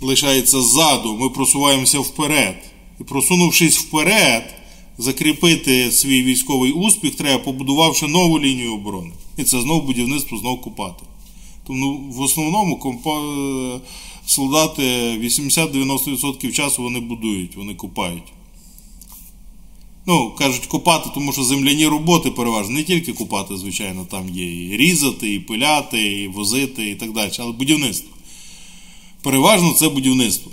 лишається 0.00 0.62
ззаду, 0.62 1.16
ми 1.20 1.28
просуваємося 1.28 2.00
вперед. 2.00 2.56
І 3.00 3.04
просунувшись 3.04 3.78
вперед, 3.78 4.54
закріпити 4.98 5.92
свій 5.92 6.22
військовий 6.22 6.72
успіх, 6.72 7.14
треба 7.14 7.38
побудувавши 7.38 8.06
нову 8.06 8.40
лінію 8.40 8.74
оборони. 8.74 9.10
І 9.36 9.44
це 9.44 9.60
знову 9.60 9.80
будівництво, 9.80 10.38
знову 10.38 10.56
купати. 10.56 11.02
Тому 11.66 12.12
в 12.12 12.20
основному 12.20 12.76
компа... 12.76 13.20
солдати 14.26 14.82
80-90% 15.18 16.52
часу 16.52 16.82
вони 16.82 17.00
будують, 17.00 17.56
вони 17.56 17.74
купають. 17.74 18.32
Ну, 20.06 20.30
кажуть, 20.38 20.66
купати, 20.66 21.10
тому 21.14 21.32
що 21.32 21.44
земляні 21.44 21.86
роботи 21.86 22.30
переважно. 22.30 22.74
Не 22.74 22.82
тільки 22.82 23.12
купати, 23.12 23.56
звичайно, 23.56 24.06
там 24.10 24.28
є 24.28 24.66
і 24.66 24.76
різати, 24.76 25.34
і 25.34 25.40
пиляти, 25.40 26.22
і 26.22 26.28
возити, 26.28 26.90
і 26.90 26.94
так 26.94 27.12
далі. 27.12 27.30
Але 27.38 27.52
будівництво. 27.52 28.10
Переважно 29.22 29.72
це 29.72 29.88
будівництво. 29.88 30.50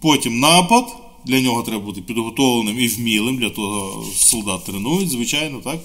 Потім 0.00 0.40
напад. 0.40 0.96
Для 1.24 1.40
нього 1.40 1.62
треба 1.62 1.84
бути 1.84 2.00
підготовленим 2.00 2.80
і 2.80 2.88
вмілим, 2.88 3.36
для 3.36 3.50
того 3.50 4.04
солдат 4.14 4.64
тренують, 4.64 5.10
звичайно, 5.10 5.58
так? 5.64 5.80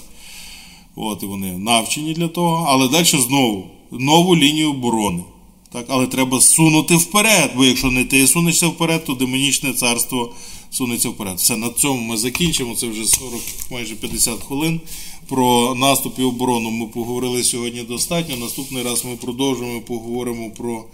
От, 0.95 1.23
і 1.23 1.25
вони 1.25 1.57
навчені 1.57 2.13
для 2.13 2.27
того. 2.27 2.65
Але 2.69 2.87
далі 2.87 3.05
знову 3.05 3.67
нову 3.91 4.35
лінію 4.35 4.69
оборони. 4.69 5.23
Так? 5.71 5.85
Але 5.89 6.07
треба 6.07 6.41
сунути 6.41 6.95
вперед, 6.95 7.51
бо 7.55 7.65
якщо 7.65 7.91
не 7.91 8.05
ти 8.05 8.27
сунешся 8.27 8.67
вперед, 8.67 9.05
то 9.05 9.13
демонічне 9.13 9.73
царство 9.73 10.33
сунеться 10.73 11.09
вперед. 11.09 11.37
Все, 11.37 11.57
на 11.57 11.69
цьому 11.69 12.01
ми 12.01 12.17
закінчимо. 12.17 12.75
Це 12.75 12.87
вже 12.87 13.05
40, 13.05 13.41
майже 13.71 13.95
50 13.95 14.43
хвилин. 14.43 14.81
Про 15.27 15.75
наступ 15.75 16.19
і 16.19 16.21
оборону 16.21 16.71
ми 16.71 16.87
поговорили 16.87 17.43
сьогодні 17.43 17.83
достатньо. 17.83 18.37
Наступний 18.37 18.83
раз 18.83 19.05
ми 19.05 19.15
продовжимо, 19.15 19.81
поговоримо 19.81 20.49
про 20.49 20.85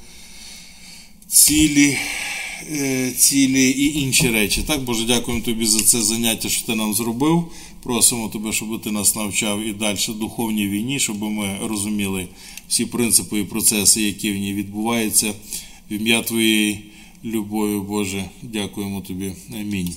цілі. 1.28 1.98
Цілі 3.18 3.70
і 3.70 4.00
інші 4.00 4.30
речі. 4.30 4.64
Так, 4.68 4.84
Боже, 4.84 5.06
дякуємо 5.06 5.44
тобі 5.44 5.66
за 5.66 5.80
це 5.80 6.02
заняття, 6.02 6.50
що 6.50 6.66
ти 6.66 6.76
нам 6.76 6.94
зробив. 6.94 7.46
Просимо 7.84 8.30
тебе, 8.30 8.52
щоб 8.52 8.82
ти 8.82 8.92
нас 8.92 9.16
навчав 9.16 9.62
і 9.62 9.74
далі 9.74 9.98
духовній 10.10 10.68
війні, 10.68 11.00
щоб 11.00 11.22
ми 11.22 11.58
розуміли 11.64 12.28
всі 12.68 12.86
принципи 12.86 13.40
і 13.40 13.44
процеси, 13.44 14.02
які 14.02 14.32
в 14.32 14.38
ній 14.38 14.54
відбуваються. 14.54 15.34
В 15.92 15.94
ім'я 15.94 16.22
Твоєї 16.22 16.89
любові, 17.26 17.80
Боже, 17.80 18.30
дякуємо 18.42 19.02
тобі. 19.02 19.36
Амінь. 19.54 19.96